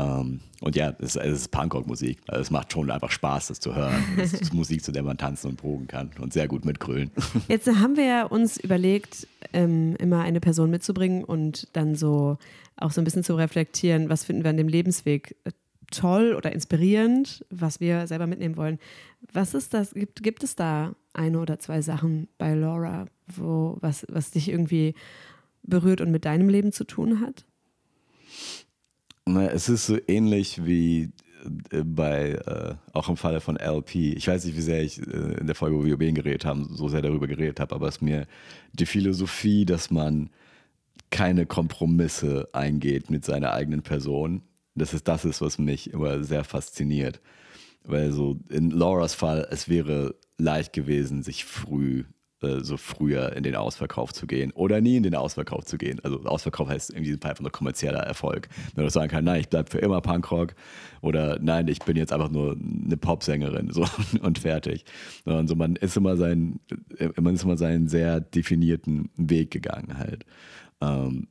Um, 0.00 0.06
ähm, 0.06 0.40
und 0.60 0.76
ja, 0.76 0.94
es, 1.00 1.16
es 1.16 1.40
ist 1.40 1.50
Punkrock-Musik. 1.50 2.18
Also 2.28 2.42
es 2.42 2.50
macht 2.50 2.72
schon 2.72 2.90
einfach 2.90 3.10
Spaß, 3.10 3.48
das 3.48 3.60
zu 3.60 3.74
hören. 3.74 4.02
Es 4.16 4.32
ist 4.32 4.54
Musik, 4.54 4.82
zu 4.84 4.92
der 4.92 5.02
man 5.02 5.18
tanzen 5.18 5.50
und 5.50 5.56
proben 5.56 5.88
kann 5.88 6.10
und 6.20 6.32
sehr 6.32 6.46
gut 6.46 6.64
mitgrölen. 6.64 7.10
Jetzt 7.48 7.66
haben 7.66 7.96
wir 7.96 8.28
uns 8.30 8.58
überlegt, 8.58 9.26
ähm, 9.52 9.96
immer 9.96 10.20
eine 10.20 10.40
Person 10.40 10.70
mitzubringen 10.70 11.24
und 11.24 11.68
dann 11.72 11.96
so 11.96 12.38
auch 12.76 12.92
so 12.92 13.00
ein 13.00 13.04
bisschen 13.04 13.24
zu 13.24 13.34
reflektieren, 13.34 14.08
was 14.08 14.24
finden 14.24 14.44
wir 14.44 14.50
an 14.50 14.56
dem 14.56 14.68
Lebensweg 14.68 15.36
äh, 15.44 15.50
toll 15.90 16.34
oder 16.36 16.52
inspirierend, 16.52 17.44
was 17.50 17.80
wir 17.80 18.06
selber 18.06 18.26
mitnehmen 18.26 18.56
wollen. 18.56 18.78
Was 19.32 19.54
ist 19.54 19.74
das? 19.74 19.94
Gibt, 19.94 20.22
gibt 20.22 20.44
es 20.44 20.54
da 20.54 20.94
eine 21.12 21.40
oder 21.40 21.58
zwei 21.58 21.82
Sachen 21.82 22.28
bei 22.38 22.54
Laura, 22.54 23.06
wo, 23.26 23.78
was, 23.80 24.06
was 24.08 24.30
dich 24.30 24.48
irgendwie 24.48 24.94
berührt 25.62 26.00
und 26.00 26.10
mit 26.10 26.24
deinem 26.24 26.48
Leben 26.48 26.72
zu 26.72 26.84
tun 26.84 27.20
hat? 27.20 27.44
Na, 29.32 29.50
es 29.50 29.68
ist 29.68 29.86
so 29.86 29.98
ähnlich 30.06 30.64
wie 30.64 31.10
äh, 31.70 31.82
bei, 31.84 32.32
äh, 32.32 32.74
auch 32.92 33.08
im 33.08 33.16
Falle 33.16 33.40
von 33.40 33.56
LP. 33.56 33.94
Ich 34.16 34.26
weiß 34.26 34.44
nicht, 34.44 34.56
wie 34.56 34.62
sehr 34.62 34.82
ich 34.82 34.98
äh, 34.98 35.34
in 35.38 35.46
der 35.46 35.54
Folge, 35.54 35.76
wo 35.76 35.84
wir 35.84 35.94
über 35.94 36.04
ihn 36.04 36.14
geredet 36.14 36.44
haben, 36.44 36.68
so 36.74 36.88
sehr 36.88 37.02
darüber 37.02 37.26
geredet 37.26 37.60
habe, 37.60 37.74
aber 37.74 37.88
es 37.88 37.96
ist 37.96 38.02
mir 38.02 38.26
die 38.72 38.86
Philosophie, 38.86 39.64
dass 39.64 39.90
man 39.90 40.30
keine 41.10 41.46
Kompromisse 41.46 42.48
eingeht 42.52 43.10
mit 43.10 43.24
seiner 43.24 43.52
eigenen 43.52 43.82
Person. 43.82 44.42
Das 44.74 44.94
ist 44.94 45.08
das 45.08 45.24
ist, 45.24 45.40
was 45.40 45.58
mich 45.58 45.92
immer 45.92 46.24
sehr 46.24 46.44
fasziniert. 46.44 47.20
Weil 47.84 48.12
so 48.12 48.38
in 48.48 48.70
Lauras 48.70 49.14
Fall, 49.14 49.46
es 49.50 49.68
wäre 49.68 50.14
leicht 50.36 50.72
gewesen, 50.72 51.22
sich 51.22 51.44
früh 51.44 52.04
äh, 52.40 52.60
so 52.60 52.76
früher 52.76 53.34
in 53.34 53.42
den 53.42 53.56
Ausverkauf 53.56 54.12
zu 54.12 54.26
gehen 54.26 54.52
oder 54.52 54.80
nie 54.80 54.96
in 54.96 55.02
den 55.02 55.14
Ausverkauf 55.14 55.64
zu 55.64 55.76
gehen. 55.76 55.98
Also 56.04 56.22
Ausverkauf 56.24 56.68
heißt 56.68 56.90
in 56.90 57.02
diesem 57.02 57.20
Fall 57.20 57.30
einfach 57.30 57.42
nur 57.42 57.50
kommerzieller 57.50 58.00
Erfolg. 58.00 58.48
Wenn 58.74 58.84
du 58.84 58.90
sagen 58.90 59.10
kannst, 59.10 59.24
nein, 59.24 59.40
ich 59.40 59.48
bleibe 59.48 59.70
für 59.70 59.78
immer 59.78 60.00
Punkrock 60.00 60.54
oder 61.00 61.38
nein, 61.40 61.66
ich 61.68 61.80
bin 61.80 61.96
jetzt 61.96 62.12
einfach 62.12 62.30
nur 62.30 62.56
eine 62.56 62.96
Popsängerin 62.96 63.72
so, 63.72 63.84
und 64.22 64.38
fertig. 64.38 64.84
Und 65.24 65.48
so, 65.48 65.56
man 65.56 65.76
ist 65.76 65.96
immer 65.96 66.16
seinen, 66.16 66.60
man 67.20 67.34
ist 67.34 67.42
immer 67.42 67.56
seinen 67.56 67.88
sehr 67.88 68.20
definierten 68.20 69.10
Weg 69.16 69.50
gegangen 69.50 69.98
halt. 69.98 70.24
Ähm, 70.80 71.28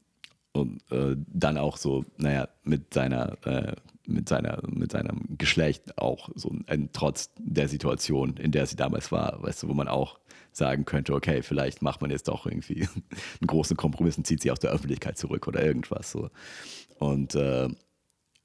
und 0.52 0.82
äh, 0.92 1.16
dann 1.28 1.58
auch 1.58 1.78
so, 1.78 2.04
naja, 2.18 2.50
mit 2.64 2.94
seiner, 2.94 3.38
äh, 3.46 3.76
mit 4.06 4.28
seiner, 4.28 4.62
mit 4.68 4.92
seinem 4.92 5.38
Geschlecht 5.38 5.98
auch 5.98 6.30
so 6.36 6.54
ein, 6.68 6.90
trotz 6.94 7.32
der 7.38 7.68
Situation, 7.68 8.38
in 8.38 8.52
der 8.52 8.66
sie 8.66 8.76
damals 8.76 9.12
war, 9.12 9.42
weißt 9.44 9.64
du, 9.64 9.68
wo 9.70 9.74
man 9.74 9.88
auch 9.88 10.20
sagen 10.58 10.86
könnte, 10.86 11.14
okay, 11.14 11.42
vielleicht 11.42 11.82
macht 11.82 12.02
man 12.02 12.12
jetzt 12.12 12.28
doch 12.28 12.46
irgendwie 12.46 12.82
einen 13.42 13.48
großen 13.48 13.78
Kompromiss 13.78 14.18
und 14.18 14.28
zieht 14.28 14.42
sich 14.42 14.52
aus 14.52 14.60
der 14.60 14.72
Öffentlichkeit 14.72 15.18
zurück 15.18 15.48
oder 15.48 15.64
irgendwas 15.64 16.12
so. 16.12 16.30
Und, 17.00 17.36
äh, 17.36 17.70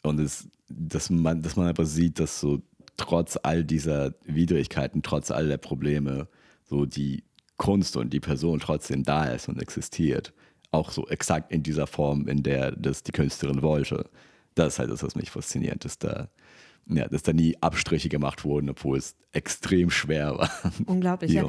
und 0.02 0.20
es, 0.20 0.48
dass, 0.68 1.10
man, 1.10 1.42
dass 1.42 1.56
man 1.56 1.68
einfach 1.68 1.86
sieht, 1.86 2.18
dass 2.18 2.40
so 2.40 2.62
trotz 2.96 3.38
all 3.42 3.64
dieser 3.64 4.14
Widrigkeiten, 4.24 5.02
trotz 5.02 5.30
all 5.30 5.48
der 5.48 5.58
Probleme, 5.58 6.28
so 6.64 6.86
die 6.86 7.24
Kunst 7.56 7.96
und 7.96 8.12
die 8.12 8.20
Person 8.20 8.60
trotzdem 8.60 9.02
da 9.02 9.26
ist 9.26 9.48
und 9.48 9.60
existiert. 9.60 10.32
Auch 10.70 10.90
so 10.90 11.06
exakt 11.08 11.52
in 11.52 11.62
dieser 11.62 11.86
Form, 11.86 12.28
in 12.28 12.42
der 12.42 12.72
das 12.72 13.02
die 13.02 13.12
Künstlerin 13.12 13.62
wollte. 13.62 14.08
Das 14.54 14.74
ist 14.74 14.78
halt 14.78 14.90
das, 14.90 15.02
was 15.02 15.14
mich 15.14 15.30
fasziniert, 15.30 15.84
dass 15.84 15.98
da 15.98 16.28
ja, 16.86 17.08
dass 17.08 17.22
da 17.22 17.32
nie 17.32 17.56
Abstriche 17.60 18.08
gemacht 18.08 18.44
wurden, 18.44 18.68
obwohl 18.70 18.98
es 18.98 19.16
extrem 19.32 19.90
schwer 19.90 20.36
war. 20.38 20.50
Unglaublich. 20.86 21.32
Ja. 21.32 21.44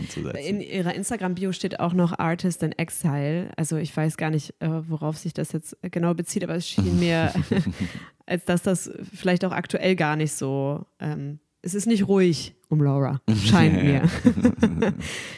In 0.47 0.61
ihrer 0.61 0.93
Instagram-Bio 0.93 1.51
steht 1.51 1.79
auch 1.79 1.93
noch 1.93 2.17
Artist 2.17 2.63
in 2.63 2.71
Exile. 2.73 3.51
Also 3.57 3.77
ich 3.77 3.95
weiß 3.95 4.17
gar 4.17 4.29
nicht, 4.29 4.53
äh, 4.59 4.69
worauf 4.87 5.17
sich 5.17 5.33
das 5.33 5.51
jetzt 5.51 5.77
genau 5.81 6.13
bezieht, 6.13 6.43
aber 6.43 6.55
es 6.55 6.67
schien 6.67 6.99
mir, 6.99 7.33
als 8.25 8.45
dass 8.45 8.63
das 8.63 8.91
vielleicht 9.13 9.45
auch 9.45 9.51
aktuell 9.51 9.95
gar 9.95 10.15
nicht 10.15 10.33
so. 10.33 10.85
Ähm, 10.99 11.39
es 11.61 11.73
ist 11.73 11.87
nicht 11.87 12.07
ruhig 12.07 12.55
um 12.67 12.81
Laura, 12.81 13.21
scheint 13.45 13.81
mir. 13.81 14.03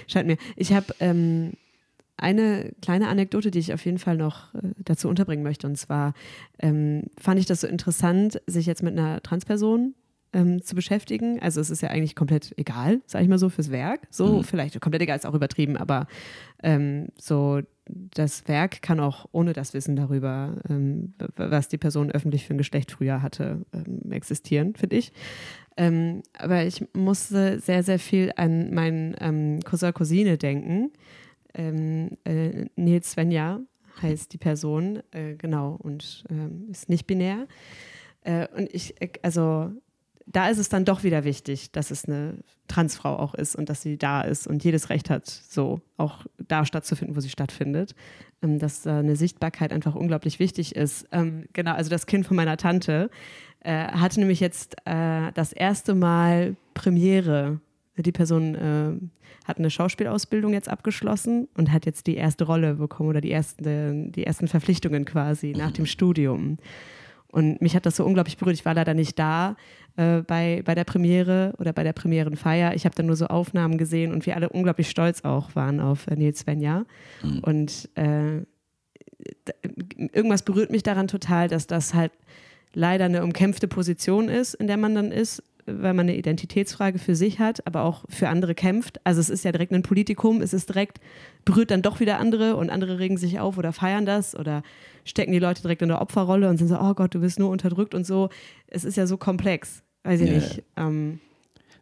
scheint 0.08 0.28
mir. 0.28 0.38
Ich 0.56 0.74
habe 0.74 0.88
ähm, 1.00 1.54
eine 2.18 2.72
kleine 2.82 3.08
Anekdote, 3.08 3.52
die 3.52 3.60
ich 3.60 3.74
auf 3.74 3.84
jeden 3.86 3.98
Fall 3.98 4.18
noch 4.18 4.54
äh, 4.54 4.60
dazu 4.78 5.10
unterbringen 5.10 5.44
möchte. 5.44 5.68
Und 5.68 5.78
zwar 5.78 6.14
ähm, 6.60 7.04
fand 7.18 7.40
ich 7.40 7.46
das 7.46 7.62
so 7.62 7.68
interessant, 7.68 8.42
sich 8.48 8.66
jetzt 8.66 8.84
mit 8.84 8.98
einer 8.98 9.22
Transperson 9.22 9.94
ähm, 10.34 10.62
zu 10.62 10.76
beschäftigen. 10.76 11.42
Also 11.42 11.60
es 11.60 11.70
ist 11.70 11.82
ja 11.82 11.90
eigentlich 11.90 12.16
komplett 12.16 12.54
egal, 12.58 13.02
sage 13.06 13.24
ich 13.24 13.30
mal 13.30 13.38
so, 13.38 13.50
fürs 13.50 13.72
Werk. 13.72 14.02
So, 14.12 14.38
mhm. 14.38 14.44
vielleicht 14.44 14.80
komplett 14.80 15.02
egal 15.02 15.18
ist 15.18 15.26
auch 15.26 15.34
übertrieben, 15.34 15.78
aber 15.78 16.08
ähm, 16.64 17.08
so 17.18 17.62
das 17.88 18.48
Werk 18.48 18.82
kann 18.82 19.00
auch 19.00 19.28
ohne 19.32 19.54
das 19.54 19.74
Wissen 19.74 19.96
darüber, 19.96 20.58
ähm, 20.70 21.14
was 21.36 21.68
die 21.68 21.78
Person 21.78 22.12
öffentlich 22.12 22.46
für 22.46 22.54
ein 22.54 22.58
Geschlecht 22.58 22.92
früher 22.92 23.22
hatte, 23.22 23.66
ähm, 23.74 24.12
existieren, 24.12 24.74
finde 24.76 24.96
ich. 24.96 25.12
Ähm, 25.78 26.24
aber 26.34 26.64
ich 26.64 26.86
musste 26.94 27.60
sehr, 27.60 27.84
sehr 27.84 28.00
viel 28.00 28.32
an 28.38 28.74
meinen 28.74 29.60
Cousin, 29.64 29.94
Cousine 29.94 30.38
denken 30.38 30.92
ähm, 31.56 32.18
äh, 32.26 32.66
Nils 32.76 33.12
Svenja 33.12 33.60
heißt 34.02 34.34
die 34.34 34.38
Person, 34.38 35.02
äh, 35.12 35.36
genau, 35.36 35.78
und 35.82 36.26
ähm, 36.30 36.68
ist 36.70 36.90
nicht 36.90 37.08
binär. 37.08 37.48
Äh, 38.22 38.48
und 38.56 38.74
ich, 38.74 39.02
äh, 39.02 39.10
also 39.22 39.72
da 40.28 40.50
ist 40.50 40.58
es 40.58 40.70
dann 40.70 40.86
doch 40.86 41.04
wieder 41.04 41.24
wichtig, 41.24 41.72
dass 41.72 41.92
es 41.92 42.06
eine 42.06 42.40
Transfrau 42.68 43.16
auch 43.18 43.36
ist 43.36 43.56
und 43.56 43.70
dass 43.70 43.82
sie 43.82 43.98
da 43.98 44.22
ist 44.22 44.48
und 44.48 44.64
jedes 44.64 44.90
Recht 44.90 45.10
hat, 45.10 45.28
so 45.28 45.82
auch 45.98 46.26
da 46.40 46.66
stattzufinden, 46.66 47.16
wo 47.16 47.20
sie 47.20 47.30
stattfindet. 47.30 47.96
Ähm, 48.46 48.60
dass 48.60 48.82
da 48.84 49.00
eine 49.00 49.16
Sichtbarkeit 49.16 49.72
einfach 49.72 49.96
unglaublich 49.96 50.40
wichtig 50.40 50.76
ist. 50.76 51.08
Ähm, 51.12 51.46
genau, 51.54 51.74
also 51.74 51.90
das 51.90 52.06
Kind 52.06 52.26
von 52.26 52.36
meiner 52.36 52.58
Tante 52.58 53.10
äh, 53.62 53.88
hatte 53.88 54.20
nämlich 54.20 54.40
jetzt 54.40 54.76
äh, 54.86 55.32
das 55.34 55.54
erste 55.54 55.96
Mal 55.96 56.56
Premiere 56.74 57.60
die 57.98 58.12
Person 58.12 58.56
äh, 58.56 58.94
hat 59.46 59.58
eine 59.58 59.70
Schauspielausbildung 59.70 60.54
jetzt 60.54 60.70
abgeschlossen 60.70 61.48
und 61.56 61.72
hat 61.72 61.86
jetzt 61.86 62.08
die 62.08 62.16
erste 62.16 62.46
Rolle 62.46 62.76
bekommen 62.76 63.10
oder 63.10 63.22
die 63.22 63.32
ersten, 63.32 64.12
die 64.12 64.26
ersten 64.26 64.48
Verpflichtungen 64.48 65.06
quasi 65.06 65.54
nach 65.56 65.72
dem 65.72 65.86
Studium. 65.86 66.58
Und 67.28 67.62
mich 67.62 67.76
hat 67.76 67.86
das 67.86 67.98
so 67.98 68.06
unglaublich 68.06 68.38
berührt. 68.38 68.56
Ich 68.56 68.66
war 68.66 68.74
leider 68.74 68.94
nicht 68.94 69.20
da 69.20 69.58
äh, 69.98 70.22
bei, 70.22 70.62
bei 70.66 70.74
der 70.74 70.86
Premiere 70.86 71.54
oder 71.58 71.74
bei 71.74 71.84
der 71.84 71.94
Premierenfeier. 71.94 72.74
Ich 72.76 72.86
habe 72.86 72.96
dann 72.96 73.08
nur 73.08 73.16
so 73.18 73.28
Aufnahmen 73.28 73.78
gesehen 73.78 74.14
und 74.14 74.26
wir 74.26 74.36
alle 74.36 74.50
unglaublich 74.50 74.90
stolz 74.90 75.24
auch 75.24 75.56
waren 75.56 75.80
auf 75.80 76.08
äh, 76.08 76.16
Nils 76.16 76.40
Svenja. 76.40 76.86
Mhm. 77.22 77.40
Und 77.40 77.90
äh, 77.96 78.42
irgendwas 79.98 80.44
berührt 80.44 80.72
mich 80.72 80.84
daran 80.84 81.08
total, 81.08 81.48
dass 81.48 81.68
das 81.68 81.94
halt 81.94 82.12
leider 82.74 83.06
eine 83.06 83.24
umkämpfte 83.24 83.68
Position 83.68 84.30
ist, 84.30 84.54
in 84.54 84.68
der 84.68 84.78
man 84.78 84.96
dann 84.96 85.12
ist, 85.12 85.44
weil 85.66 85.94
man 85.94 86.02
eine 86.02 86.16
Identitätsfrage 86.16 87.00
für 87.00 87.16
sich 87.16 87.40
hat, 87.40 87.66
aber 87.66 87.84
auch 87.84 88.06
für 88.10 88.30
andere 88.30 88.54
kämpft. 88.54 89.00
Also 89.04 89.20
es 89.20 89.30
ist 89.30 89.44
ja 89.44 89.52
direkt 89.52 89.72
ein 89.72 89.82
Politikum, 89.82 90.42
es 90.42 90.54
ist 90.54 90.70
direkt, 90.70 91.00
berührt 91.44 91.72
dann 91.72 91.82
doch 91.82 92.00
wieder 92.00 92.20
andere 92.20 92.56
und 92.56 92.70
andere 92.70 93.00
regen 93.00 93.18
sich 93.18 93.40
auf 93.40 93.58
oder 93.58 93.74
feiern 93.74 94.06
das 94.06 94.36
oder 94.36 94.64
stecken 95.06 95.32
die 95.32 95.40
Leute 95.40 95.62
direkt 95.62 95.82
in 95.82 95.90
der 95.90 96.02
Opferrolle 96.02 96.50
und 96.50 96.58
sind 96.58 96.68
so, 96.68 96.80
oh 96.80 96.94
Gott, 96.94 97.16
du 97.16 97.20
bist 97.20 97.40
nur 97.40 97.50
unterdrückt 97.50 97.96
und 97.96 98.06
so. 98.06 98.30
Es 98.68 98.84
ist 98.84 98.98
ja 98.98 99.08
so 99.08 99.18
komplex, 99.18 99.82
weiß 100.04 100.22
ich 100.22 100.30
ja. 100.30 100.36
nicht. 100.36 100.64
Ähm, 100.78 101.20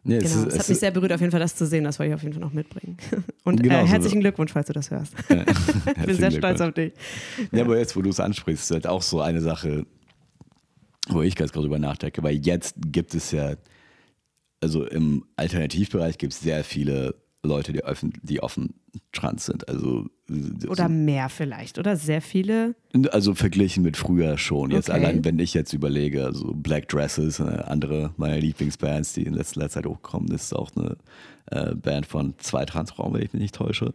Nee, 0.06 0.18
genau, 0.18 0.42
es, 0.42 0.54
es, 0.54 0.58
hat 0.58 0.68
mich 0.68 0.78
sehr 0.78 0.90
berührt, 0.90 1.12
auf 1.14 1.20
jeden 1.20 1.30
Fall 1.30 1.40
das 1.40 1.56
zu 1.56 1.66
sehen. 1.66 1.84
Das 1.84 1.98
wollte 1.98 2.10
ich 2.10 2.14
auf 2.14 2.22
jeden 2.22 2.34
Fall 2.34 2.42
noch 2.42 2.52
mitbringen. 2.52 2.98
Und 3.44 3.62
genau, 3.62 3.82
äh, 3.82 3.86
herzlichen 3.86 4.18
so. 4.18 4.20
Glückwunsch, 4.20 4.52
falls 4.52 4.66
du 4.66 4.74
das 4.74 4.90
hörst. 4.90 5.14
ich 5.30 6.04
bin 6.04 6.16
sehr 6.16 6.30
stolz 6.30 6.60
auf 6.60 6.74
dich. 6.74 6.92
Ja, 7.52 7.62
aber 7.62 7.78
jetzt, 7.78 7.96
wo 7.96 8.02
du 8.02 8.10
es 8.10 8.20
ansprichst, 8.20 8.64
ist 8.64 8.70
halt 8.70 8.86
auch 8.86 9.00
so 9.00 9.22
eine 9.22 9.40
Sache, 9.40 9.86
wo 11.08 11.22
ich 11.22 11.34
ganz 11.34 11.52
gerade 11.52 11.64
drüber 11.64 11.78
nachdenke, 11.78 12.22
weil 12.22 12.36
jetzt 12.36 12.74
gibt 12.92 13.14
es 13.14 13.30
ja, 13.30 13.54
also 14.64 14.86
im 14.86 15.26
Alternativbereich 15.36 16.16
gibt 16.16 16.32
es 16.32 16.40
sehr 16.40 16.64
viele 16.64 17.16
Leute, 17.42 17.74
die 17.74 17.84
offen, 17.84 18.14
die 18.22 18.42
offen 18.42 18.72
trans 19.12 19.44
sind. 19.44 19.68
Also, 19.68 20.06
oder 20.66 20.88
mehr 20.88 21.28
vielleicht, 21.28 21.78
oder? 21.78 21.96
Sehr 21.96 22.22
viele? 22.22 22.74
Also 23.10 23.34
verglichen 23.34 23.82
mit 23.82 23.98
früher 23.98 24.38
schon. 24.38 24.70
Jetzt 24.70 24.88
okay. 24.88 24.98
allein, 24.98 25.22
wenn 25.22 25.38
ich 25.38 25.52
jetzt 25.52 25.74
überlege, 25.74 26.24
also 26.24 26.54
Black 26.54 26.88
Dresses, 26.88 27.42
eine 27.42 27.68
andere 27.68 28.14
meiner 28.16 28.38
Lieblingsbands, 28.38 29.12
die 29.12 29.24
in 29.24 29.34
letzter 29.34 29.68
Zeit 29.68 29.84
hochkommen, 29.84 30.32
ist 30.32 30.56
auch 30.56 30.70
eine 30.74 30.96
äh, 31.50 31.74
Band 31.74 32.06
von 32.06 32.32
zwei 32.38 32.64
Transfrauen, 32.64 33.12
wenn 33.12 33.22
ich 33.22 33.34
mich 33.34 33.42
nicht 33.42 33.54
täusche. 33.54 33.92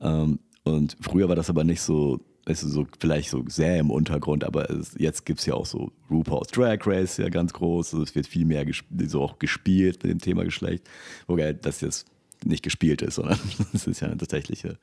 Ähm, 0.00 0.38
und 0.64 0.96
früher 1.02 1.28
war 1.28 1.36
das 1.36 1.50
aber 1.50 1.64
nicht 1.64 1.82
so 1.82 2.20
ist 2.46 2.60
so 2.60 2.86
vielleicht 3.00 3.30
so 3.30 3.44
sehr 3.48 3.78
im 3.78 3.90
Untergrund, 3.90 4.44
aber 4.44 4.70
es, 4.70 4.94
jetzt 4.98 5.26
gibt 5.26 5.40
es 5.40 5.46
ja 5.46 5.54
auch 5.54 5.66
so 5.66 5.90
RuPaul's 6.10 6.48
Drag 6.48 6.78
Race 6.86 7.16
ja 7.16 7.28
ganz 7.28 7.52
groß. 7.52 7.94
Also 7.94 8.04
es 8.04 8.14
wird 8.14 8.26
viel 8.26 8.44
mehr 8.44 8.64
so 9.06 9.22
auch 9.22 9.38
gespielt 9.38 10.02
mit 10.02 10.12
dem 10.12 10.20
Thema 10.20 10.44
Geschlecht. 10.44 10.88
Wobei 11.26 11.52
das 11.52 11.80
jetzt 11.80 12.06
nicht 12.44 12.62
gespielt 12.62 13.02
ist, 13.02 13.16
sondern 13.16 13.38
es 13.72 13.86
ist 13.86 14.00
ja 14.00 14.08
eine 14.08 14.16
tatsächliche. 14.16 14.78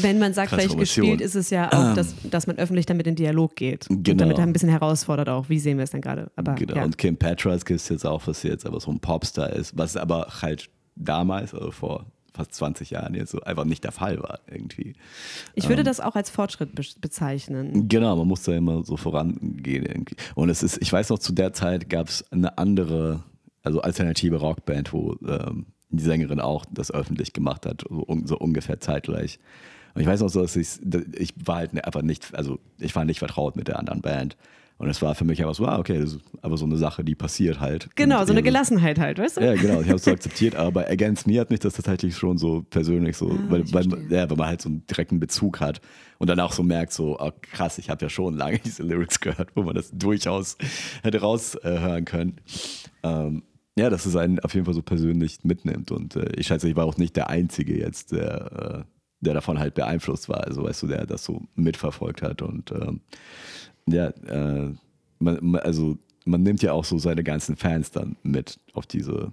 Wenn 0.00 0.18
man 0.18 0.34
sagt, 0.34 0.50
vielleicht 0.50 0.76
gespielt, 0.76 1.20
ist 1.20 1.36
es 1.36 1.50
ja 1.50 1.68
auch, 1.68 1.94
dass, 1.94 2.14
dass 2.28 2.46
man 2.46 2.56
öffentlich 2.56 2.86
damit 2.86 3.06
in 3.06 3.14
Dialog 3.14 3.54
geht. 3.54 3.86
Genau. 3.88 4.10
Und 4.10 4.18
damit 4.18 4.38
ein 4.40 4.52
bisschen 4.52 4.70
herausfordert 4.70 5.28
auch. 5.28 5.48
Wie 5.48 5.58
sehen 5.58 5.76
wir 5.76 5.84
es 5.84 5.90
denn 5.90 6.00
gerade? 6.00 6.30
genau. 6.56 6.76
Ja. 6.76 6.84
Und 6.84 6.98
Kim 6.98 7.16
Petras 7.16 7.64
gibt 7.64 7.80
es 7.80 7.88
jetzt 7.88 8.06
auch, 8.06 8.26
was 8.26 8.42
jetzt 8.42 8.66
aber 8.66 8.80
so 8.80 8.90
ein 8.90 9.00
Popstar 9.00 9.52
ist, 9.52 9.76
was 9.76 9.96
aber 9.96 10.26
halt 10.42 10.68
damals, 10.96 11.54
also 11.54 11.70
vor 11.70 12.06
fast 12.38 12.54
20 12.54 12.90
Jahren 12.90 13.14
jetzt 13.14 13.32
so 13.32 13.40
einfach 13.40 13.64
nicht 13.64 13.84
der 13.84 13.92
Fall 13.92 14.22
war 14.22 14.40
irgendwie. 14.50 14.94
Ich 15.54 15.68
würde 15.68 15.82
ähm, 15.82 15.86
das 15.86 16.00
auch 16.00 16.14
als 16.14 16.30
Fortschritt 16.30 16.74
be 16.74 16.82
bezeichnen. 17.00 17.88
Genau, 17.88 18.16
man 18.16 18.26
muss 18.26 18.44
da 18.44 18.54
immer 18.54 18.84
so 18.84 18.96
vorangehen 18.96 19.84
irgendwie. 19.84 20.16
Und 20.34 20.48
es 20.48 20.62
ist, 20.62 20.80
ich 20.80 20.92
weiß 20.92 21.10
noch, 21.10 21.18
zu 21.18 21.32
der 21.32 21.52
Zeit 21.52 21.90
gab 21.90 22.08
es 22.08 22.24
eine 22.32 22.56
andere, 22.56 23.24
also 23.62 23.80
alternative 23.82 24.36
Rockband, 24.36 24.92
wo 24.92 25.16
ähm, 25.26 25.66
die 25.90 26.02
Sängerin 26.02 26.40
auch 26.40 26.64
das 26.70 26.90
öffentlich 26.90 27.32
gemacht 27.32 27.66
hat, 27.66 27.84
so, 27.88 28.06
so 28.24 28.38
ungefähr 28.38 28.80
zeitgleich. 28.80 29.38
Und 29.94 30.02
ich 30.02 30.06
weiß 30.06 30.20
noch 30.20 30.28
so, 30.28 30.42
dass 30.42 30.54
ich, 30.54 30.80
ich 31.14 31.34
war 31.44 31.56
halt 31.56 31.84
einfach 31.84 32.02
nicht, 32.02 32.34
also 32.34 32.60
ich 32.78 32.94
war 32.94 33.04
nicht 33.04 33.18
vertraut 33.18 33.56
mit 33.56 33.68
der 33.68 33.78
anderen 33.78 34.00
Band. 34.00 34.36
Und 34.78 34.88
es 34.88 35.02
war 35.02 35.16
für 35.16 35.24
mich 35.24 35.40
einfach 35.40 35.56
so, 35.56 35.66
ah, 35.66 35.78
okay, 35.80 35.98
das 35.98 36.14
ist 36.14 36.20
aber 36.40 36.56
so 36.56 36.64
eine 36.64 36.76
Sache, 36.76 37.02
die 37.02 37.16
passiert 37.16 37.58
halt. 37.58 37.90
Genau, 37.96 38.24
so 38.24 38.32
eine 38.32 38.44
Gelassenheit 38.44 39.00
halt, 39.00 39.18
weißt 39.18 39.36
du? 39.36 39.40
Ja, 39.40 39.54
genau, 39.54 39.80
ich 39.80 39.88
habe 39.88 39.96
es 39.96 40.04
so 40.04 40.12
akzeptiert, 40.12 40.54
aber 40.54 40.88
Against 40.88 41.26
Me 41.26 41.40
hat 41.40 41.50
mich 41.50 41.58
das 41.58 41.74
tatsächlich 41.74 42.16
schon 42.16 42.38
so 42.38 42.62
persönlich 42.70 43.16
so, 43.16 43.28
ah, 43.28 43.38
weil, 43.48 43.72
weil, 43.72 43.86
ja, 44.08 44.30
weil 44.30 44.36
man 44.36 44.46
halt 44.46 44.62
so 44.62 44.68
einen 44.68 44.86
direkten 44.86 45.18
Bezug 45.18 45.58
hat 45.58 45.80
und 46.18 46.30
dann 46.30 46.38
auch 46.38 46.52
so 46.52 46.62
merkt, 46.62 46.92
so, 46.92 47.18
oh, 47.18 47.32
krass, 47.42 47.78
ich 47.78 47.90
habe 47.90 48.04
ja 48.04 48.08
schon 48.08 48.36
lange 48.36 48.58
diese 48.64 48.84
Lyrics 48.84 49.18
gehört, 49.18 49.50
wo 49.56 49.64
man 49.64 49.74
das 49.74 49.90
durchaus 49.90 50.56
hätte 51.02 51.20
raushören 51.20 52.04
können. 52.04 52.36
Ähm, 53.02 53.42
ja, 53.76 53.90
dass 53.90 54.06
es 54.06 54.14
einen 54.14 54.38
auf 54.40 54.54
jeden 54.54 54.64
Fall 54.64 54.74
so 54.74 54.82
persönlich 54.82 55.38
mitnimmt 55.42 55.90
und 55.90 56.14
äh, 56.14 56.32
ich 56.36 56.46
schätze, 56.46 56.68
ich 56.68 56.76
war 56.76 56.84
auch 56.84 56.96
nicht 56.98 57.16
der 57.16 57.30
Einzige 57.30 57.76
jetzt, 57.76 58.12
der, 58.12 58.84
äh, 58.84 58.84
der 59.20 59.34
davon 59.34 59.58
halt 59.58 59.74
beeinflusst 59.74 60.28
war, 60.28 60.44
also 60.44 60.62
weißt 60.62 60.82
du, 60.84 60.86
der 60.86 61.06
das 61.06 61.24
so 61.24 61.42
mitverfolgt 61.56 62.22
hat 62.22 62.42
und 62.42 62.70
ähm, 62.70 63.00
ja, 63.92 64.08
äh, 64.26 64.72
man, 65.18 65.56
also 65.56 65.98
man 66.24 66.42
nimmt 66.42 66.62
ja 66.62 66.72
auch 66.72 66.84
so 66.84 66.98
seine 66.98 67.24
ganzen 67.24 67.56
Fans 67.56 67.90
dann 67.90 68.16
mit 68.22 68.58
auf 68.74 68.86
diese 68.86 69.32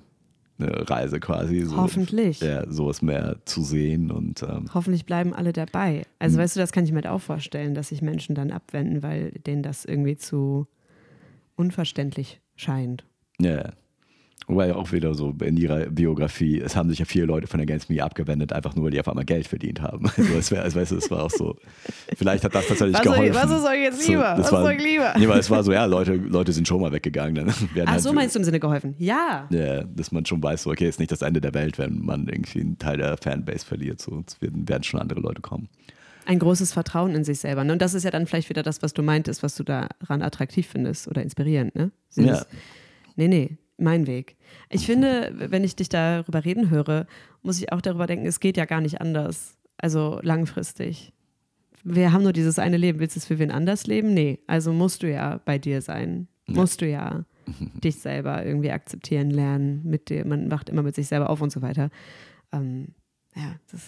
eine 0.57 0.89
Reise 0.89 1.19
quasi. 1.19 1.61
So, 1.61 1.75
Hoffentlich. 1.77 2.39
Ja, 2.39 2.69
sowas 2.71 3.01
mehr 3.01 3.37
zu 3.45 3.61
sehen 3.61 4.11
und. 4.11 4.43
Ähm, 4.43 4.65
Hoffentlich 4.73 5.05
bleiben 5.05 5.33
alle 5.33 5.53
dabei. 5.53 6.03
Also, 6.19 6.37
hm. 6.37 6.43
weißt 6.43 6.55
du, 6.55 6.59
das 6.61 6.71
kann 6.71 6.85
ich 6.85 6.91
mir 6.91 6.97
halt 6.97 7.07
auch 7.07 7.21
vorstellen, 7.21 7.75
dass 7.75 7.89
sich 7.89 8.01
Menschen 8.01 8.35
dann 8.35 8.51
abwenden, 8.51 9.03
weil 9.03 9.31
denen 9.31 9.63
das 9.63 9.85
irgendwie 9.85 10.15
zu 10.15 10.67
unverständlich 11.55 12.39
scheint. 12.55 13.05
Ja. 13.39 13.73
Wobei 14.47 14.75
auch 14.75 14.91
wieder 14.91 15.15
so 15.15 15.33
in 15.43 15.57
ihrer 15.57 15.87
Biografie, 15.87 16.61
es 16.61 16.75
haben 16.75 16.89
sich 16.89 16.99
ja 16.99 17.05
viele 17.05 17.25
Leute 17.25 17.47
von 17.47 17.59
Against 17.59 17.89
Me 17.89 18.03
abgewendet, 18.03 18.53
einfach 18.53 18.75
nur, 18.75 18.85
weil 18.85 18.91
die 18.91 18.99
auf 18.99 19.07
einmal 19.07 19.25
Geld 19.25 19.47
verdient 19.47 19.81
haben. 19.81 20.09
Also, 20.25 20.37
es, 20.37 20.51
wär, 20.51 20.63
also 20.63 20.79
weißt 20.79 20.91
du, 20.91 20.97
es 20.97 21.11
war 21.11 21.23
auch 21.23 21.29
so, 21.29 21.55
vielleicht 22.17 22.43
hat 22.43 22.55
das 22.55 22.67
tatsächlich 22.67 22.95
was 22.95 23.03
geholfen. 23.03 23.33
Soll, 23.33 23.43
was 23.43 23.61
soll 23.61 23.73
ich 23.73 23.83
jetzt 23.83 24.07
lieber? 24.07 24.35
So, 24.35 24.43
was 24.43 24.51
war, 24.51 24.61
soll 24.61 24.71
ich 24.73 24.83
lieber? 24.83 25.13
Nee, 25.17 25.27
weil 25.27 25.39
es 25.39 25.49
war 25.49 25.63
so, 25.63 25.71
ja, 25.71 25.85
Leute, 25.85 26.15
Leute 26.15 26.51
sind 26.51 26.67
schon 26.67 26.81
mal 26.81 26.91
weggegangen. 26.91 27.35
Dann 27.35 27.49
Ach 27.85 27.91
halt 27.91 28.01
so, 28.01 28.11
meinst 28.11 28.35
du 28.35 28.39
im 28.39 28.45
Sinne 28.45 28.59
geholfen? 28.59 28.95
Ja. 28.97 29.47
Ja, 29.51 29.83
dass 29.83 30.11
man 30.11 30.25
schon 30.25 30.41
weiß, 30.41 30.63
so, 30.63 30.71
okay, 30.71 30.87
ist 30.87 30.99
nicht 30.99 31.11
das 31.11 31.21
Ende 31.21 31.41
der 31.41 31.53
Welt, 31.53 31.77
wenn 31.77 31.99
man 31.99 32.27
irgendwie 32.27 32.61
einen 32.61 32.77
Teil 32.79 32.97
der 32.97 33.17
Fanbase 33.17 33.65
verliert. 33.65 34.01
So, 34.01 34.23
es 34.25 34.41
werden, 34.41 34.67
werden 34.67 34.83
schon 34.83 34.99
andere 34.99 35.19
Leute 35.19 35.41
kommen 35.41 35.69
ein 36.27 36.39
großes 36.39 36.73
Vertrauen 36.73 37.13
in 37.13 37.23
sich 37.23 37.37
selber. 37.37 37.63
Ne? 37.63 37.73
Und 37.73 37.83
das 37.83 37.93
ist 37.93 38.03
ja 38.03 38.09
dann 38.09 38.25
vielleicht 38.25 38.49
wieder 38.49 38.63
das, 38.63 38.81
was 38.81 38.95
du 38.95 39.03
meintest, 39.03 39.43
was 39.43 39.53
du 39.53 39.63
daran 39.63 40.23
attraktiv 40.23 40.67
findest 40.67 41.07
oder 41.07 41.21
inspirierend. 41.21 41.75
Ne? 41.75 41.91
ja. 42.15 42.43
Nee, 43.15 43.27
nee 43.27 43.57
mein 43.77 44.07
Weg. 44.07 44.37
Ich 44.69 44.85
finde, 44.85 45.33
wenn 45.35 45.63
ich 45.63 45.75
dich 45.75 45.89
darüber 45.89 46.45
reden 46.45 46.69
höre, 46.69 47.07
muss 47.41 47.59
ich 47.59 47.71
auch 47.71 47.81
darüber 47.81 48.07
denken, 48.07 48.25
es 48.25 48.39
geht 48.39 48.57
ja 48.57 48.65
gar 48.65 48.81
nicht 48.81 49.01
anders. 49.01 49.57
Also 49.77 50.19
langfristig. 50.21 51.13
Wir 51.83 52.11
haben 52.11 52.23
nur 52.23 52.33
dieses 52.33 52.57
eine 52.57 52.77
Leben. 52.77 52.99
Willst 52.99 53.15
du 53.15 53.19
es 53.19 53.25
für 53.25 53.39
wen 53.39 53.51
anders 53.51 53.85
leben? 53.85 54.13
Nee. 54.13 54.39
Also 54.47 54.73
musst 54.73 55.03
du 55.03 55.11
ja 55.11 55.41
bei 55.45 55.59
dir 55.59 55.81
sein. 55.81 56.27
Ja. 56.47 56.55
Musst 56.55 56.81
du 56.81 56.89
ja 56.89 57.25
dich 57.83 57.97
selber 57.97 58.45
irgendwie 58.45 58.71
akzeptieren 58.71 59.29
lernen. 59.29 59.81
Mit 59.83 60.09
dir. 60.09 60.25
Man 60.25 60.49
wacht 60.49 60.69
immer 60.69 60.83
mit 60.83 60.95
sich 60.95 61.07
selber 61.07 61.29
auf 61.29 61.41
und 61.41 61.51
so 61.51 61.61
weiter. 61.61 61.89
Ähm, 62.51 62.95
ja, 63.35 63.55
das 63.71 63.81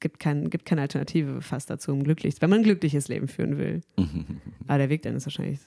gibt, 0.00 0.20
kein, 0.20 0.50
gibt 0.50 0.66
keine 0.66 0.82
Alternative 0.82 1.42
fast 1.42 1.68
dazu, 1.70 1.92
um 1.92 2.04
glücklich, 2.04 2.36
wenn 2.40 2.50
man 2.50 2.60
ein 2.60 2.64
glückliches 2.64 3.08
Leben 3.08 3.26
führen 3.26 3.58
will. 3.58 3.80
Aber 4.68 4.78
der 4.78 4.88
Weg 4.88 5.02
dann 5.02 5.16
ist 5.16 5.26
wahrscheinlich 5.26 5.60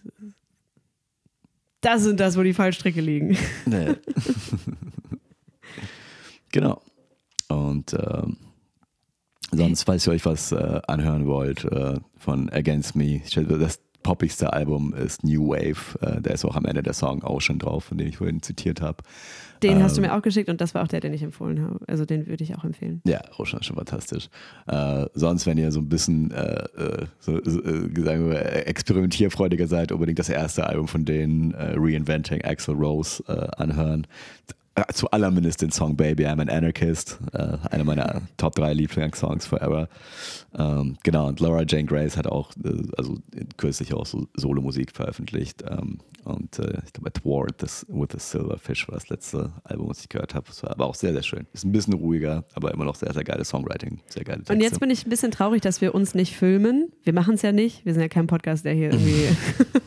das 1.88 2.04
sind 2.04 2.20
das, 2.20 2.38
wo 2.38 2.44
die 2.44 2.54
Fallstricke 2.54 3.00
liegen. 3.00 3.38
Nee. 3.66 3.96
genau. 6.52 6.82
Und 7.48 7.94
ähm, 7.94 8.36
sonst, 9.54 9.84
falls 9.84 10.06
ihr 10.06 10.12
euch 10.12 10.26
was 10.26 10.52
äh, 10.52 10.82
anhören 10.86 11.28
wollt 11.28 11.64
äh, 11.64 12.00
von 12.18 12.50
Against 12.50 12.98
Me, 12.98 13.22
das 13.34 13.80
poppigste 14.04 14.54
Album 14.54 14.94
ist 14.94 15.24
New 15.24 15.50
Wave. 15.50 16.00
Äh, 16.02 16.22
da 16.22 16.32
ist 16.32 16.46
auch 16.46 16.56
am 16.56 16.66
Ende 16.66 16.84
der 16.84 16.94
Song 16.94 17.24
Ocean 17.24 17.60
drauf, 17.60 17.86
von 17.86 17.98
dem 17.98 18.08
ich 18.08 18.18
vorhin 18.18 18.42
zitiert 18.42 18.82
habe. 18.82 19.04
Den 19.64 19.78
ähm, 19.78 19.84
hast 19.84 19.98
du 19.98 20.02
ähm, 20.02 20.10
mir 20.10 20.16
auch 20.16 20.22
geschickt 20.22 20.50
und 20.50 20.62
das 20.62 20.76
war 20.76 20.84
auch 20.84 20.88
der, 20.88 21.00
den 21.00 21.14
ich 21.14 21.24
empfohlen 21.24 21.62
habe. 21.62 21.80
Also 21.88 22.06
den 22.06 22.28
würde 22.28 22.44
ich 22.44 22.56
auch 22.56 22.64
empfehlen. 22.64 23.02
Ja, 23.06 23.22
Ocean 23.38 23.60
ist 23.60 23.66
schon 23.66 23.76
fantastisch. 23.76 24.30
Äh, 24.68 25.06
sonst, 25.14 25.46
wenn 25.46 25.58
ihr 25.58 25.72
so 25.72 25.80
ein 25.80 25.90
bisschen 25.90 26.32
äh, 26.32 26.64
äh 26.78 27.06
so, 27.20 27.40
so, 27.44 27.62
äh, 27.64 28.02
sagen 28.02 28.30
wir, 28.30 28.68
experimentierfreudiger 28.68 29.68
seid, 29.68 29.92
unbedingt 29.92 30.20
das 30.20 30.30
erste 30.30 30.68
Album 30.68 30.88
von 30.88 31.06
denen, 31.06 31.54
äh, 31.54 31.74
Reinventing 31.76 32.44
Axel 32.44 32.76
Rose, 32.76 33.24
anhören 33.58 34.08
zu 34.94 35.10
allermindest 35.12 35.62
den 35.62 35.72
Song 35.72 35.96
Baby 35.96 36.26
I'm 36.26 36.42
an 36.42 36.50
Anarchist, 36.50 37.20
äh, 37.34 37.58
einer 37.70 37.84
meiner 37.84 38.22
Top 38.38 38.56
3 38.56 38.74
Lieblingssongs 38.74 39.48
forever. 39.48 39.90
Ähm, 40.58 40.98
genau, 41.04 41.28
und 41.28 41.40
Laura 41.40 41.64
Jane 41.68 41.86
Grace 41.86 42.18
hat 42.18 42.28
auch, 42.28 42.52
äh, 42.64 42.84
also 42.98 43.18
kürzlich 43.58 43.94
auch 43.94 44.06
so 44.06 44.28
Solo-Musik 44.36 44.92
veröffentlicht. 44.92 45.64
Ähm, 45.68 46.00
und 46.24 46.60
äh, 46.60 46.82
ich 46.86 46.94
glaube, 46.94 47.12
this, 47.58 47.86
with 47.88 48.10
the 48.12 48.20
Silverfish 48.20 48.88
war 48.90 48.96
das 48.96 49.10
letzte 49.10 49.54
Album, 49.64 49.90
was 49.90 50.02
ich 50.02 50.10
gehört 50.10 50.36
habe. 50.36 50.48
Es 50.50 50.62
war 50.62 50.72
aber 50.72 50.86
auch 50.86 50.96
sehr, 50.96 51.14
sehr 51.14 51.24
schön. 51.24 51.48
Ist 51.54 51.64
ein 51.64 51.72
bisschen 51.72 51.94
ruhiger, 51.94 52.44
aber 52.54 52.74
immer 52.74 52.84
noch 52.84 52.96
sehr, 52.96 53.14
sehr 53.14 53.24
geiles 53.24 53.50
Songwriting. 53.50 54.02
Sehr 54.08 54.24
geile 54.24 54.40
Texte. 54.40 54.54
Und 54.54 54.62
jetzt 54.62 54.80
bin 54.80 54.90
ich 54.90 55.06
ein 55.06 55.10
bisschen 55.10 55.32
traurig, 55.32 55.62
dass 55.62 55.80
wir 55.80 55.96
uns 55.96 56.16
nicht 56.16 56.36
filmen. 56.36 56.92
Wir 57.04 57.14
machen 57.14 57.36
es 57.36 57.44
ja 57.44 57.52
nicht. 57.52 57.86
Wir 57.86 57.94
sind 57.94 58.02
ja 58.02 58.10
kein 58.10 58.28
Podcast, 58.28 58.66
der 58.66 58.74
hier 58.74 58.92
irgendwie, 58.92 59.30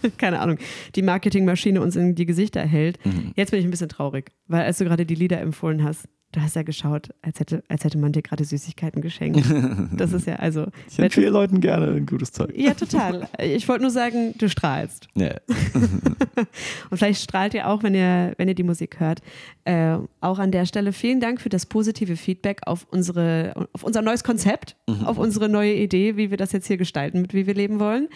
keine 0.18 0.40
Ahnung, 0.40 0.58
die 0.94 1.02
Marketingmaschine 1.02 1.80
uns 1.80 1.96
in 1.96 2.14
die 2.14 2.26
Gesichter 2.26 2.62
hält. 2.62 3.04
Mhm. 3.04 3.32
Jetzt 3.36 3.50
bin 3.50 3.60
ich 3.60 3.66
ein 3.66 3.70
bisschen 3.70 3.90
traurig, 3.90 4.30
weil 4.46 4.62
als 4.62 4.79
du 4.80 4.86
gerade 4.86 5.06
die 5.06 5.14
Lieder 5.14 5.40
empfohlen 5.40 5.84
hast, 5.84 6.08
Du 6.32 6.40
hast 6.40 6.54
ja 6.54 6.62
geschaut, 6.62 7.08
als 7.22 7.40
hätte, 7.40 7.64
als 7.68 7.82
hätte 7.82 7.98
man 7.98 8.12
dir 8.12 8.22
gerade 8.22 8.44
Süßigkeiten 8.44 9.02
geschenkt. 9.02 9.40
Das 9.92 10.12
ist 10.12 10.26
ja 10.26 10.36
also. 10.36 10.66
Ich 10.88 10.98
empfehle 10.98 11.30
Leuten 11.30 11.60
gerne 11.60 11.88
ein 11.88 12.06
gutes 12.06 12.32
Zeug. 12.32 12.52
Ja, 12.54 12.74
total. 12.74 13.28
Ich 13.38 13.68
wollte 13.68 13.82
nur 13.82 13.90
sagen, 13.90 14.34
du 14.38 14.48
strahlst. 14.48 15.08
Ja. 15.14 15.34
Und 16.90 16.96
vielleicht 16.96 17.22
strahlt 17.22 17.54
ihr 17.54 17.68
auch, 17.68 17.82
wenn 17.82 17.94
ihr, 17.94 18.34
wenn 18.36 18.48
ihr 18.48 18.54
die 18.54 18.62
Musik 18.62 19.00
hört. 19.00 19.20
Äh, 19.64 19.98
auch 20.20 20.38
an 20.38 20.52
der 20.52 20.64
Stelle 20.64 20.92
vielen 20.92 21.20
Dank 21.20 21.40
für 21.40 21.48
das 21.48 21.66
positive 21.66 22.16
Feedback 22.16 22.60
auf, 22.66 22.86
unsere, 22.90 23.68
auf 23.72 23.82
unser 23.82 24.00
neues 24.00 24.24
Konzept, 24.24 24.76
auf 25.04 25.18
unsere 25.18 25.48
neue 25.48 25.74
Idee, 25.74 26.16
wie 26.16 26.30
wir 26.30 26.36
das 26.36 26.52
jetzt 26.52 26.66
hier 26.66 26.76
gestalten, 26.76 27.20
mit 27.20 27.34
wie 27.34 27.46
wir 27.46 27.54
leben 27.54 27.80
wollen. 27.80 28.08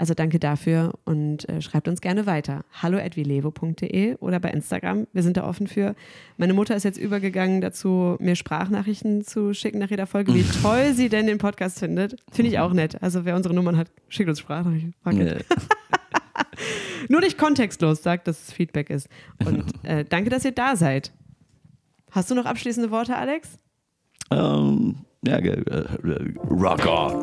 Also 0.00 0.14
danke 0.14 0.38
dafür 0.38 0.94
und 1.04 1.46
äh, 1.50 1.60
schreibt 1.60 1.86
uns 1.86 2.00
gerne 2.00 2.24
weiter. 2.24 2.64
Hallo 2.72 2.96
oder 4.20 4.40
bei 4.40 4.50
Instagram. 4.50 5.06
Wir 5.12 5.22
sind 5.22 5.36
da 5.36 5.46
offen 5.46 5.66
für. 5.66 5.94
Meine 6.38 6.54
Mutter 6.54 6.74
ist 6.74 6.84
jetzt 6.84 6.96
übergegangen 6.96 7.60
dazu, 7.60 8.16
mir 8.18 8.34
Sprachnachrichten 8.34 9.22
zu 9.22 9.52
schicken 9.52 9.78
nach 9.78 9.90
jeder 9.90 10.06
Folge, 10.06 10.32
wie 10.32 10.42
toll 10.62 10.94
sie 10.94 11.10
denn 11.10 11.26
den 11.26 11.36
Podcast 11.36 11.80
findet. 11.80 12.16
Finde 12.32 12.50
ich 12.50 12.58
auch 12.58 12.72
nett. 12.72 13.02
Also 13.02 13.26
wer 13.26 13.36
unsere 13.36 13.52
Nummern 13.52 13.76
hat, 13.76 13.92
schickt 14.08 14.30
uns 14.30 14.38
Sprachnachrichten. 14.38 14.94
Ja. 15.04 15.34
Nur 17.10 17.20
nicht 17.20 17.36
kontextlos 17.36 18.02
sagt, 18.02 18.26
dass 18.26 18.48
es 18.48 18.54
Feedback 18.54 18.88
ist. 18.88 19.06
Und 19.44 19.66
äh, 19.82 20.06
danke, 20.08 20.30
dass 20.30 20.46
ihr 20.46 20.52
da 20.52 20.76
seid. 20.76 21.12
Hast 22.10 22.30
du 22.30 22.34
noch 22.34 22.46
abschließende 22.46 22.90
Worte, 22.90 23.16
Alex? 23.16 23.58
Ähm, 24.30 25.04
ja, 25.26 25.36
äh, 25.36 25.60
äh, 25.60 26.34
rock 26.48 26.86
on. 26.86 27.22